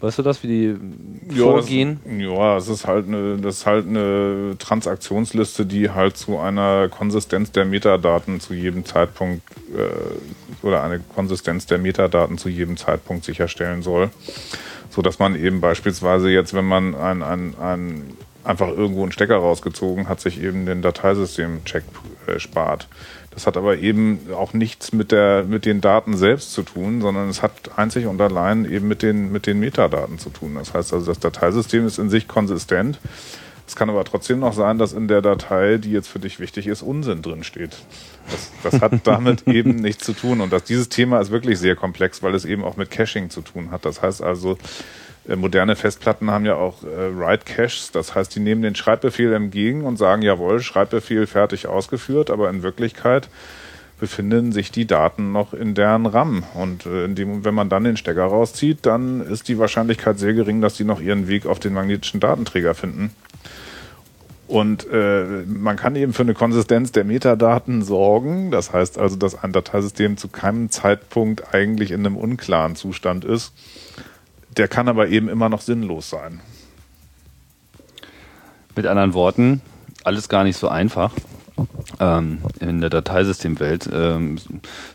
Weißt 0.00 0.18
du 0.18 0.22
das, 0.22 0.42
wie 0.42 0.46
die 0.48 1.34
ja, 1.34 1.44
vorgehen? 1.44 2.00
Das, 2.04 2.20
ja, 2.20 2.56
es 2.58 2.68
ist 2.68 2.86
halt 2.86 3.06
eine, 3.06 3.38
das 3.38 3.58
ist 3.58 3.66
halt 3.66 3.86
eine 3.86 4.56
Transaktionsliste, 4.58 5.64
die 5.64 5.90
halt 5.90 6.18
zu 6.18 6.38
einer 6.38 6.88
Konsistenz 6.88 7.50
der 7.50 7.64
Metadaten 7.64 8.40
zu 8.40 8.52
jedem 8.52 8.84
Zeitpunkt 8.84 9.42
äh, 9.74 10.66
oder 10.66 10.82
eine 10.82 11.00
Konsistenz 11.00 11.64
der 11.64 11.78
Metadaten 11.78 12.36
zu 12.36 12.50
jedem 12.50 12.76
Zeitpunkt 12.76 13.24
sicherstellen 13.24 13.82
soll. 13.82 14.10
So 14.90 15.00
dass 15.00 15.18
man 15.18 15.34
eben 15.34 15.60
beispielsweise 15.60 16.28
jetzt, 16.28 16.52
wenn 16.52 16.66
man 16.66 16.94
ein, 16.94 17.22
ein, 17.22 17.54
ein 17.58 18.16
einfach 18.46 18.68
irgendwo 18.68 19.02
einen 19.02 19.12
Stecker 19.12 19.36
rausgezogen, 19.36 20.08
hat 20.08 20.20
sich 20.20 20.40
eben 20.40 20.66
den 20.66 20.82
Dateisystem-Check 20.82 21.84
äh, 22.26 22.38
spart. 22.38 22.88
Das 23.30 23.46
hat 23.46 23.58
aber 23.58 23.76
eben 23.76 24.32
auch 24.32 24.54
nichts 24.54 24.92
mit, 24.92 25.12
der, 25.12 25.44
mit 25.44 25.66
den 25.66 25.82
Daten 25.82 26.16
selbst 26.16 26.54
zu 26.54 26.62
tun, 26.62 27.02
sondern 27.02 27.28
es 27.28 27.42
hat 27.42 27.52
einzig 27.76 28.06
und 28.06 28.18
allein 28.20 28.64
eben 28.64 28.88
mit 28.88 29.02
den, 29.02 29.30
mit 29.30 29.46
den 29.46 29.60
Metadaten 29.60 30.18
zu 30.18 30.30
tun. 30.30 30.54
Das 30.54 30.72
heißt 30.72 30.94
also, 30.94 31.06
das 31.06 31.18
Dateisystem 31.18 31.86
ist 31.86 31.98
in 31.98 32.08
sich 32.08 32.28
konsistent. 32.28 32.98
Es 33.66 33.74
kann 33.74 33.90
aber 33.90 34.04
trotzdem 34.04 34.38
noch 34.38 34.52
sein, 34.52 34.78
dass 34.78 34.92
in 34.92 35.08
der 35.08 35.20
Datei, 35.22 35.76
die 35.76 35.90
jetzt 35.90 36.08
für 36.08 36.20
dich 36.20 36.38
wichtig 36.38 36.66
ist, 36.66 36.82
Unsinn 36.82 37.20
drin 37.20 37.42
steht. 37.42 37.76
Das, 38.30 38.70
das 38.70 38.80
hat 38.80 38.92
damit 39.06 39.46
eben 39.48 39.74
nichts 39.74 40.04
zu 40.04 40.12
tun. 40.12 40.40
Und 40.40 40.52
das, 40.52 40.64
dieses 40.64 40.88
Thema 40.88 41.20
ist 41.20 41.30
wirklich 41.30 41.58
sehr 41.58 41.76
komplex, 41.76 42.22
weil 42.22 42.34
es 42.34 42.44
eben 42.44 42.64
auch 42.64 42.76
mit 42.76 42.90
Caching 42.90 43.28
zu 43.28 43.42
tun 43.42 43.70
hat. 43.70 43.84
Das 43.84 44.00
heißt 44.00 44.22
also, 44.22 44.52
äh, 44.52 44.56
moderne 45.34 45.74
Festplatten 45.74 46.30
haben 46.30 46.46
ja 46.46 46.54
auch 46.54 46.84
äh, 46.84 47.18
Write 47.18 47.44
Caches, 47.44 47.90
das 47.90 48.14
heißt, 48.14 48.34
die 48.36 48.40
nehmen 48.40 48.62
den 48.62 48.76
Schreibbefehl 48.76 49.32
entgegen 49.32 49.82
und 49.82 49.96
sagen, 49.96 50.22
jawohl, 50.22 50.60
Schreibbefehl 50.60 51.26
fertig 51.26 51.66
ausgeführt, 51.66 52.30
aber 52.30 52.48
in 52.50 52.62
Wirklichkeit 52.62 53.28
befinden 53.98 54.52
sich 54.52 54.70
die 54.70 54.86
Daten 54.86 55.32
noch 55.32 55.54
in 55.54 55.74
deren 55.74 56.06
RAM. 56.06 56.44
Und 56.54 56.86
äh, 56.86 57.08
dem, 57.08 57.44
wenn 57.44 57.54
man 57.54 57.68
dann 57.68 57.84
den 57.84 57.96
Stecker 57.96 58.26
rauszieht, 58.26 58.80
dann 58.82 59.20
ist 59.20 59.48
die 59.48 59.58
Wahrscheinlichkeit 59.58 60.18
sehr 60.18 60.34
gering, 60.34 60.60
dass 60.60 60.74
die 60.74 60.84
noch 60.84 61.00
ihren 61.00 61.28
Weg 61.28 61.46
auf 61.46 61.58
den 61.58 61.72
magnetischen 61.72 62.20
Datenträger 62.20 62.74
finden. 62.74 63.10
Und 64.46 64.86
äh, 64.92 65.24
man 65.46 65.76
kann 65.76 65.96
eben 65.96 66.12
für 66.12 66.22
eine 66.22 66.34
Konsistenz 66.34 66.92
der 66.92 67.04
Metadaten 67.04 67.82
sorgen. 67.82 68.52
Das 68.52 68.72
heißt 68.72 68.96
also, 68.96 69.16
dass 69.16 69.42
ein 69.42 69.50
Dateisystem 69.50 70.16
zu 70.18 70.28
keinem 70.28 70.70
Zeitpunkt 70.70 71.52
eigentlich 71.52 71.90
in 71.90 72.06
einem 72.06 72.16
unklaren 72.16 72.76
Zustand 72.76 73.24
ist 73.24 73.52
der 74.56 74.68
kann 74.68 74.88
aber 74.88 75.08
eben 75.08 75.28
immer 75.28 75.48
noch 75.48 75.60
sinnlos 75.60 76.10
sein. 76.10 76.40
Mit 78.74 78.86
anderen 78.86 79.14
Worten, 79.14 79.60
alles 80.04 80.28
gar 80.28 80.44
nicht 80.44 80.56
so 80.56 80.68
einfach 80.68 81.12
ähm, 82.00 82.38
in 82.60 82.80
der 82.80 82.90
Dateisystemwelt. 82.90 83.88
Ähm, 83.92 84.38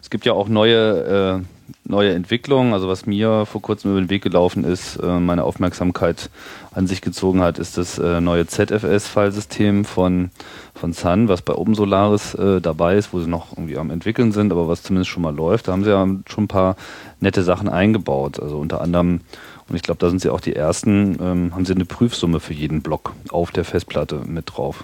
es 0.02 0.10
gibt 0.10 0.26
ja 0.26 0.34
auch 0.34 0.48
neue, 0.48 1.42
äh, 1.42 1.90
neue 1.90 2.14
Entwicklung. 2.14 2.74
Also 2.74 2.88
was 2.88 3.06
mir 3.06 3.46
vor 3.46 3.62
kurzem 3.62 3.92
über 3.92 4.02
den 4.02 4.10
Weg 4.10 4.24
gelaufen 4.24 4.64
ist, 4.64 4.98
äh, 4.98 5.20
meine 5.20 5.44
Aufmerksamkeit 5.44 6.30
an 6.74 6.88
sich 6.88 7.02
gezogen 7.02 7.42
hat, 7.42 7.60
ist 7.60 7.78
das 7.78 7.98
äh, 7.98 8.22
neue 8.22 8.46
ZFS-Filesystem 8.46 9.86
von, 9.86 10.32
von 10.74 10.94
Sun, 10.94 11.28
was 11.28 11.42
bei 11.42 11.54
OpenSolaris 11.54 12.36
äh, 12.36 12.62
dabei 12.62 12.98
ist, 12.98 13.14
wo 13.14 13.20
sie 13.20 13.30
noch 13.30 13.52
irgendwie 13.52 13.78
am 13.78 13.90
entwickeln 13.90 14.32
sind, 14.32 14.52
aber 14.52 14.68
was 14.68 14.84
zumindest 14.84 15.10
schon 15.10 15.24
mal 15.24 15.36
läuft. 15.36 15.68
Da 15.68 15.72
haben 15.72 15.84
sie 15.84 15.90
ja 15.90 16.08
schon 16.28 16.46
ein 16.46 16.48
paar 16.48 16.76
nette 17.22 17.44
Sachen 17.44 17.70
eingebaut. 17.70 18.40
Also 18.40 18.58
unter 18.58 18.82
anderem, 18.82 19.22
und 19.70 19.76
ich 19.76 19.84
glaube, 19.84 20.00
da 20.00 20.10
sind 20.10 20.22
sie 20.22 20.30
auch 20.30 20.42
die 20.42 20.56
ersten, 20.56 21.18
ähm, 21.22 21.56
haben 21.56 21.66
sie 21.66 21.74
eine 21.74 21.86
Prüfsumme 21.86 22.40
für 22.40 22.54
jeden 22.54 22.82
Block 22.82 23.14
auf 23.30 23.52
der 23.52 23.64
Festplatte 23.64 24.22
mit 24.26 24.58
drauf. 24.58 24.84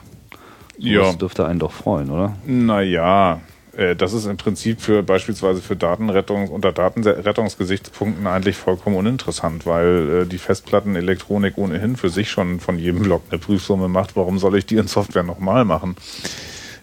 Ja. 0.78 1.02
Das 1.02 1.18
dürfte 1.18 1.46
einen 1.46 1.60
doch 1.60 1.72
freuen, 1.72 2.12
oder? 2.12 2.36
Naja, 2.46 3.42
äh, 3.78 3.96
das 3.96 4.14
ist 4.14 4.26
im 4.26 4.38
Prinzip 4.38 4.82
für 4.82 5.04
beispielsweise 5.04 5.62
für 5.62 5.76
Datenrettung 5.76 6.50
unter 6.50 6.72
Datenrettungsgesichtspunkten 6.72 8.28
eigentlich 8.28 8.58
vollkommen 8.58 8.96
uninteressant, 8.96 9.66
weil 9.66 10.24
äh, 10.24 10.26
die 10.26 10.38
Festplattenelektronik 10.40 11.58
ohnehin 11.58 11.96
für 11.96 12.10
sich 12.10 12.30
schon 12.30 12.60
von 12.60 12.80
jedem 12.80 13.04
Block 13.04 13.24
eine 13.30 13.40
Prüfsumme 13.40 13.88
macht. 13.88 14.16
Warum 14.16 14.40
soll 14.40 14.58
ich 14.58 14.66
die 14.66 14.78
in 14.78 14.88
Software 14.88 15.24
nochmal 15.24 15.64
machen? 15.64 15.96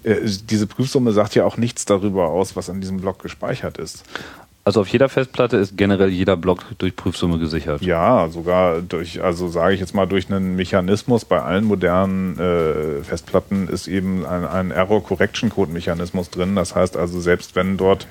Äh, 0.04 0.16
diese 0.44 0.66
Prüfsumme 0.66 1.12
sagt 1.12 1.34
ja 1.34 1.44
auch 1.44 1.56
nichts 1.56 1.84
darüber 1.84 2.28
aus, 2.28 2.54
was 2.54 2.70
an 2.70 2.80
diesem 2.80 2.98
Block 2.98 3.20
gespeichert 3.20 3.78
ist. 3.78 4.04
Also 4.66 4.80
auf 4.80 4.88
jeder 4.88 5.10
Festplatte 5.10 5.58
ist 5.58 5.76
generell 5.76 6.08
jeder 6.08 6.38
Block 6.38 6.64
durch 6.78 6.96
Prüfsumme 6.96 7.38
gesichert. 7.38 7.82
Ja, 7.82 8.28
sogar 8.30 8.80
durch, 8.80 9.22
also 9.22 9.48
sage 9.48 9.74
ich 9.74 9.80
jetzt 9.80 9.94
mal, 9.94 10.06
durch 10.06 10.32
einen 10.32 10.56
Mechanismus 10.56 11.26
bei 11.26 11.42
allen 11.42 11.64
modernen 11.64 12.38
äh, 12.38 13.02
Festplatten 13.02 13.68
ist 13.68 13.88
eben 13.88 14.24
ein, 14.24 14.46
ein 14.46 14.70
Error-Correction-Code-Mechanismus 14.70 16.30
drin. 16.30 16.56
Das 16.56 16.74
heißt 16.74 16.96
also, 16.96 17.20
selbst 17.20 17.56
wenn 17.56 17.76
dort 17.76 18.06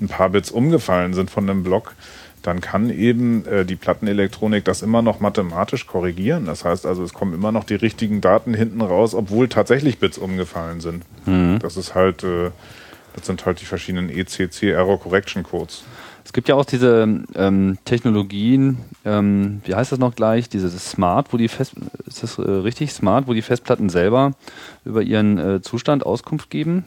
ein 0.00 0.08
paar 0.08 0.30
Bits 0.30 0.50
umgefallen 0.50 1.14
sind 1.14 1.30
von 1.30 1.48
einem 1.48 1.62
Block, 1.62 1.94
dann 2.42 2.60
kann 2.60 2.90
eben 2.90 3.46
äh, 3.46 3.64
die 3.64 3.76
Plattenelektronik 3.76 4.64
das 4.64 4.82
immer 4.82 5.02
noch 5.02 5.20
mathematisch 5.20 5.86
korrigieren. 5.86 6.46
Das 6.46 6.64
heißt 6.64 6.84
also, 6.84 7.04
es 7.04 7.14
kommen 7.14 7.32
immer 7.32 7.52
noch 7.52 7.62
die 7.62 7.76
richtigen 7.76 8.20
Daten 8.20 8.54
hinten 8.54 8.80
raus, 8.80 9.14
obwohl 9.14 9.48
tatsächlich 9.48 10.00
Bits 10.00 10.18
umgefallen 10.18 10.80
sind. 10.80 11.04
Mhm. 11.26 11.60
Das 11.60 11.76
ist 11.76 11.94
halt, 11.94 12.24
äh, 12.24 12.50
das 13.14 13.26
sind 13.26 13.44
halt 13.44 13.60
die 13.60 13.64
verschiedenen 13.64 14.08
ECC 14.08 14.70
Error 14.70 14.98
Correction 14.98 15.42
Codes. 15.42 15.84
Es 16.24 16.32
gibt 16.32 16.48
ja 16.48 16.54
auch 16.54 16.64
diese 16.64 17.24
ähm, 17.34 17.78
Technologien, 17.84 18.78
ähm, 19.04 19.60
wie 19.64 19.74
heißt 19.74 19.90
das 19.90 19.98
noch 19.98 20.14
gleich, 20.14 20.48
diese 20.48 20.70
Smart, 20.70 21.32
wo 21.32 21.36
die 21.36 21.48
Fest, 21.48 21.74
ist 22.06 22.22
das 22.22 22.38
äh, 22.38 22.42
richtig 22.42 22.92
Smart, 22.92 23.26
wo 23.26 23.34
die 23.34 23.42
Festplatten 23.42 23.88
selber 23.88 24.32
über 24.84 25.02
ihren 25.02 25.38
äh, 25.38 25.62
Zustand 25.62 26.06
Auskunft 26.06 26.48
geben? 26.48 26.84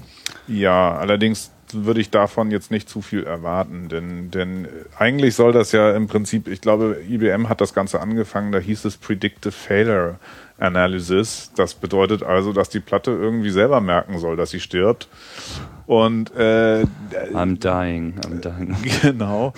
Ja, 0.47 0.95
allerdings 0.95 1.51
würde 1.73 2.01
ich 2.01 2.09
davon 2.09 2.51
jetzt 2.51 2.71
nicht 2.71 2.89
zu 2.89 3.01
viel 3.01 3.23
erwarten, 3.23 3.89
denn, 3.89 4.31
denn 4.31 4.67
eigentlich 4.97 5.35
soll 5.35 5.51
das 5.51 5.71
ja 5.71 5.95
im 5.95 6.07
Prinzip, 6.07 6.47
ich 6.47 6.61
glaube, 6.61 6.97
IBM 7.09 7.49
hat 7.49 7.61
das 7.61 7.73
Ganze 7.73 7.99
angefangen, 7.99 8.51
da 8.51 8.59
hieß 8.59 8.85
es 8.85 8.97
Predictive 8.97 9.51
Failure 9.51 10.19
Analysis. 10.57 11.51
Das 11.55 11.73
bedeutet 11.73 12.23
also, 12.23 12.53
dass 12.53 12.69
die 12.69 12.79
Platte 12.79 13.11
irgendwie 13.11 13.49
selber 13.49 13.81
merken 13.81 14.19
soll, 14.19 14.37
dass 14.37 14.51
sie 14.51 14.61
stirbt. 14.61 15.09
Und 15.85 16.33
äh, 16.35 16.85
I'm 17.33 17.59
dying, 17.59 18.15
I'm 18.25 18.39
dying. 18.39 18.75
genau. 19.01 19.53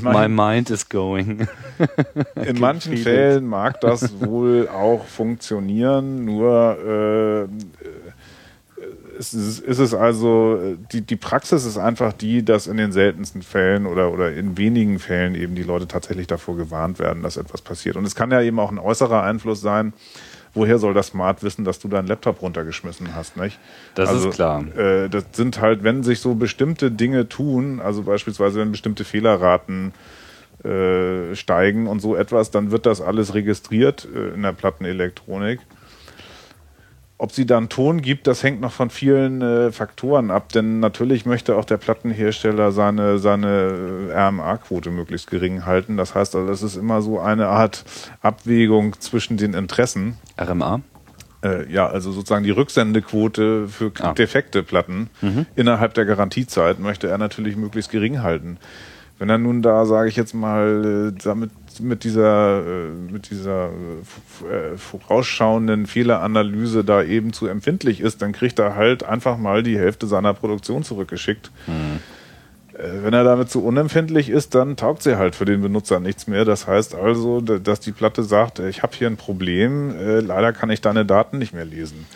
My 0.00 0.28
mind 0.28 0.68
is 0.70 0.88
going. 0.88 1.46
in 2.34 2.58
manchen. 2.58 2.96
Fällen 2.96 3.46
mag 3.46 3.80
das 3.80 4.20
wohl 4.20 4.68
auch 4.68 5.06
funktionieren, 5.06 6.24
nur 6.24 7.48
äh, 7.48 8.01
ist, 9.32 9.60
ist 9.60 9.78
es 9.78 9.94
also, 9.94 10.76
die, 10.92 11.02
die 11.02 11.16
Praxis 11.16 11.64
ist 11.64 11.78
einfach 11.78 12.12
die, 12.12 12.44
dass 12.44 12.66
in 12.66 12.76
den 12.76 12.92
seltensten 12.92 13.42
Fällen 13.42 13.86
oder, 13.86 14.10
oder 14.10 14.32
in 14.32 14.58
wenigen 14.58 14.98
Fällen 14.98 15.34
eben 15.34 15.54
die 15.54 15.62
Leute 15.62 15.86
tatsächlich 15.86 16.26
davor 16.26 16.56
gewarnt 16.56 16.98
werden, 16.98 17.22
dass 17.22 17.36
etwas 17.36 17.60
passiert. 17.60 17.96
Und 17.96 18.04
es 18.04 18.14
kann 18.14 18.30
ja 18.30 18.42
eben 18.42 18.58
auch 18.58 18.70
ein 18.70 18.78
äußerer 18.78 19.22
Einfluss 19.22 19.60
sein. 19.60 19.92
Woher 20.54 20.78
soll 20.78 20.92
das 20.92 21.08
Smart 21.08 21.42
wissen, 21.42 21.64
dass 21.64 21.78
du 21.78 21.88
deinen 21.88 22.06
Laptop 22.06 22.42
runtergeschmissen 22.42 23.14
hast, 23.14 23.36
nicht? 23.38 23.58
Das 23.94 24.08
also, 24.10 24.28
ist 24.28 24.34
klar. 24.34 24.64
Äh, 24.76 25.08
das 25.08 25.24
sind 25.32 25.60
halt, 25.60 25.82
wenn 25.82 26.02
sich 26.02 26.20
so 26.20 26.34
bestimmte 26.34 26.90
Dinge 26.90 27.28
tun, 27.28 27.80
also 27.80 28.02
beispielsweise 28.02 28.60
wenn 28.60 28.70
bestimmte 28.70 29.04
Fehlerraten 29.04 29.92
äh, 30.64 31.34
steigen 31.34 31.86
und 31.86 32.00
so 32.00 32.16
etwas, 32.16 32.50
dann 32.50 32.70
wird 32.70 32.86
das 32.86 33.00
alles 33.00 33.34
registriert 33.34 34.06
äh, 34.14 34.34
in 34.34 34.42
der 34.42 34.52
Plattenelektronik. 34.52 35.60
Ob 37.22 37.30
sie 37.30 37.46
dann 37.46 37.68
Ton 37.68 38.02
gibt, 38.02 38.26
das 38.26 38.42
hängt 38.42 38.60
noch 38.60 38.72
von 38.72 38.90
vielen 38.90 39.42
äh, 39.42 39.70
Faktoren 39.70 40.32
ab, 40.32 40.48
denn 40.48 40.80
natürlich 40.80 41.24
möchte 41.24 41.54
auch 41.54 41.64
der 41.64 41.76
Plattenhersteller 41.76 42.72
seine, 42.72 43.18
seine 43.18 44.10
äh, 44.10 44.18
RMA-Quote 44.26 44.90
möglichst 44.90 45.30
gering 45.30 45.64
halten. 45.64 45.96
Das 45.96 46.16
heißt 46.16 46.34
also, 46.34 46.48
das 46.48 46.64
ist 46.64 46.74
immer 46.74 47.00
so 47.00 47.20
eine 47.20 47.46
Art 47.46 47.84
Abwägung 48.22 48.98
zwischen 48.98 49.36
den 49.36 49.54
Interessen. 49.54 50.16
RMA? 50.36 50.80
Äh, 51.44 51.72
ja, 51.72 51.86
also 51.86 52.10
sozusagen 52.10 52.42
die 52.42 52.50
Rücksendequote 52.50 53.68
für 53.68 53.92
Ah. 54.00 54.14
defekte 54.14 54.64
Platten 54.64 55.08
innerhalb 55.54 55.94
der 55.94 56.06
Garantiezeit 56.06 56.80
möchte 56.80 57.06
er 57.06 57.18
natürlich 57.18 57.54
möglichst 57.54 57.92
gering 57.92 58.22
halten. 58.22 58.58
Wenn 59.22 59.30
er 59.30 59.38
nun 59.38 59.62
da, 59.62 59.86
sage 59.86 60.08
ich 60.08 60.16
jetzt 60.16 60.34
mal, 60.34 61.12
äh, 61.14 61.22
damit 61.22 61.52
mit 61.78 62.02
dieser, 62.02 62.58
äh, 62.58 62.88
mit 63.08 63.30
dieser 63.30 63.66
äh, 63.66 64.76
vorausschauenden 64.76 65.86
Fehleranalyse 65.86 66.82
da 66.82 67.04
eben 67.04 67.32
zu 67.32 67.46
empfindlich 67.46 68.00
ist, 68.00 68.20
dann 68.20 68.32
kriegt 68.32 68.58
er 68.58 68.74
halt 68.74 69.04
einfach 69.04 69.38
mal 69.38 69.62
die 69.62 69.78
Hälfte 69.78 70.08
seiner 70.08 70.34
Produktion 70.34 70.82
zurückgeschickt. 70.82 71.52
Äh, 71.68 72.82
Wenn 73.04 73.14
er 73.14 73.22
damit 73.22 73.48
zu 73.48 73.64
unempfindlich 73.64 74.28
ist, 74.28 74.56
dann 74.56 74.76
taugt 74.76 75.04
sie 75.04 75.16
halt 75.16 75.36
für 75.36 75.44
den 75.44 75.62
Benutzer 75.62 76.00
nichts 76.00 76.26
mehr. 76.26 76.44
Das 76.44 76.66
heißt 76.66 76.96
also, 76.96 77.40
dass 77.40 77.78
die 77.78 77.92
Platte 77.92 78.24
sagt, 78.24 78.58
ich 78.58 78.82
habe 78.82 78.96
hier 78.96 79.06
ein 79.06 79.16
Problem, 79.16 79.94
leider 80.26 80.52
kann 80.52 80.68
ich 80.70 80.80
deine 80.80 81.06
Daten 81.06 81.38
nicht 81.38 81.54
mehr 81.54 81.64
lesen. 81.64 82.06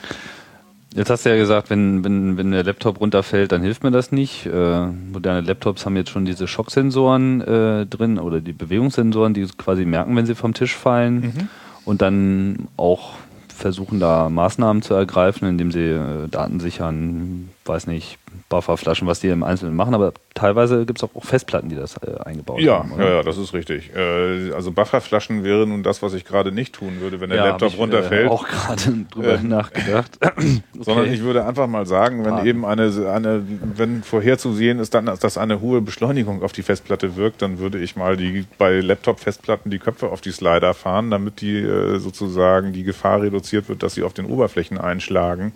Jetzt 0.97 1.11
hast 1.11 1.27
du 1.27 1.29
ja 1.29 1.37
gesagt, 1.37 1.69
wenn, 1.69 2.05
wenn, 2.05 2.39
wenn 2.39 2.53
der 2.53 2.65
Laptop 2.65 3.03
runterfällt, 3.03 3.53
dann 3.53 3.63
hilft 3.63 3.85
mir 3.85 3.91
das 3.91 4.13
nicht. 4.13 4.47
Äh, 4.47 4.87
moderne 4.87 5.43
Laptops 5.43 5.85
haben 5.85 5.95
jetzt 5.95 6.09
schon 6.09 6.25
diese 6.25 6.49
Schocksensoren 6.49 7.43
äh, 7.43 7.85
drin 7.85 8.19
oder 8.19 8.41
die 8.41 8.55
Bewegungssensoren, 8.55 9.35
die 9.35 9.47
quasi 9.59 9.85
merken, 9.85 10.17
wenn 10.17 10.25
sie 10.25 10.35
vom 10.35 10.55
Tisch 10.55 10.75
fallen 10.75 11.51
und 11.85 12.01
dann 12.01 12.69
auch 12.79 13.13
versuchen, 13.55 14.01
da 14.01 14.31
Maßnahmen 14.31 14.81
zu 14.81 14.95
ergreifen, 14.95 15.47
indem 15.47 15.71
sie 15.71 15.85
äh, 15.85 16.29
Daten 16.31 16.61
sichern, 16.61 17.51
weiß 17.67 17.89
nicht, 17.89 18.19
Bufferflaschen, 18.49 19.07
was 19.07 19.21
die 19.21 19.29
im 19.29 19.43
Einzelnen 19.43 19.75
machen, 19.77 19.95
aber 19.95 20.13
teilweise 20.35 20.85
gibt 20.87 20.99
es 20.99 21.05
auch 21.05 21.25
Festplatten, 21.25 21.69
die 21.69 21.77
das 21.77 21.97
äh, 21.99 22.17
eingebaut 22.25 22.61
Ja, 22.61 22.79
haben. 22.79 22.93
ja, 22.99 23.09
ja, 23.17 23.23
das 23.23 23.37
ist 23.39 23.53
richtig. 23.55 23.91
Äh, 23.95 24.53
also 24.53 24.73
Bufferflaschen 24.73 25.45
wäre 25.45 25.67
nun 25.67 25.83
das, 25.83 26.03
was 26.03 26.15
ich 26.15 26.25
gerade 26.25 26.53
nicht 26.53 26.75
tun 26.75 27.01
würde, 27.01 27.21
wenn 27.21 27.31
der 27.31 27.39
Ja, 27.39 27.45
Laptop 27.49 27.71
ich, 27.73 27.79
runterfällt. 27.79 28.27
Äh, 28.27 28.31
auch 28.31 28.47
gerade 28.47 28.83
drüber 29.11 29.35
Äh, 29.35 29.43
nachgedacht. 29.43 30.19
Sondern 30.81 31.13
ich 31.13 31.23
würde 31.23 31.45
einfach 31.45 31.67
mal 31.67 31.87
sagen, 31.87 32.25
wenn 32.25 32.35
Ah. 32.35 32.45
eben 32.45 32.65
eine, 32.67 32.85
eine, 33.13 33.43
wenn 33.77 34.03
vorherzusehen 34.03 34.79
ist, 34.79 34.95
dann, 34.95 35.07
dass 35.07 35.39
eine 35.39 35.61
hohe 35.61 35.81
Beschleunigung 35.81 36.43
auf 36.43 36.53
die 36.53 36.63
Festplatte 36.63 37.17
wirkt, 37.17 37.41
dann 37.43 37.59
würde 37.59 37.79
ich 37.79 37.97
mal 37.97 38.17
die 38.17 38.45
bei 38.59 38.81
Laptop-Festplatten 38.81 39.71
die 39.71 39.79
Köpfe 39.79 40.09
auf 40.11 40.21
die 40.21 40.33
Slider 40.33 40.75
fahren, 40.75 41.11
damit 41.11 41.41
die 41.41 41.57
äh, 41.59 41.99
sozusagen 41.99 42.73
die 42.73 42.83
Gefahr 42.83 43.23
reduziert 43.23 43.69
wird, 43.69 43.83
dass 43.83 43.95
sie 43.95 44.03
auf 44.03 44.13
den 44.13 44.27
Oberflächen 44.27 44.79
einschlagen. 44.79 45.53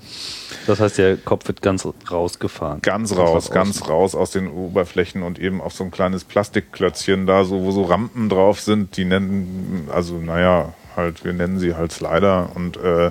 Das 0.66 0.80
heißt, 0.80 0.98
der 0.98 1.16
Kopf 1.16 1.46
wird 1.48 1.60
ganz 1.62 1.86
rausgefahren. 2.10 2.69
Ganz 2.82 3.10
Kommt 3.10 3.20
raus, 3.20 3.50
ganz 3.50 3.88
raus 3.88 4.14
aus 4.14 4.30
den 4.30 4.48
Oberflächen 4.48 5.22
und 5.22 5.38
eben 5.38 5.60
auf 5.60 5.72
so 5.72 5.84
ein 5.84 5.90
kleines 5.90 6.24
Plastikklötzchen 6.24 7.26
da, 7.26 7.44
so, 7.44 7.62
wo 7.62 7.70
so 7.70 7.82
Rampen 7.82 8.28
drauf 8.28 8.60
sind, 8.60 8.96
die 8.96 9.04
nennen, 9.04 9.88
also 9.92 10.18
naja, 10.18 10.72
halt, 10.96 11.24
wir 11.24 11.32
nennen 11.32 11.58
sie 11.58 11.74
halt 11.74 11.92
Slider 11.92 12.50
und 12.54 12.76
äh, 12.76 13.10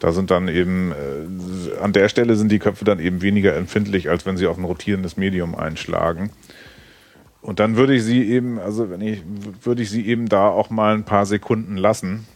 da 0.00 0.12
sind 0.12 0.30
dann 0.30 0.48
eben, 0.48 0.92
äh, 0.92 1.78
an 1.82 1.92
der 1.92 2.08
Stelle 2.08 2.36
sind 2.36 2.50
die 2.52 2.58
Köpfe 2.58 2.84
dann 2.84 2.98
eben 2.98 3.22
weniger 3.22 3.56
empfindlich, 3.56 4.10
als 4.10 4.26
wenn 4.26 4.36
sie 4.36 4.46
auf 4.46 4.58
ein 4.58 4.64
rotierendes 4.64 5.16
Medium 5.16 5.54
einschlagen. 5.54 6.30
Und 7.40 7.60
dann 7.60 7.76
würde 7.76 7.94
ich 7.94 8.02
sie 8.02 8.30
eben, 8.30 8.58
also 8.58 8.90
wenn 8.90 9.00
ich, 9.00 9.22
würde 9.62 9.82
ich 9.82 9.90
sie 9.90 10.06
eben 10.06 10.28
da 10.28 10.48
auch 10.48 10.70
mal 10.70 10.94
ein 10.94 11.04
paar 11.04 11.26
Sekunden 11.26 11.76
lassen. 11.76 12.26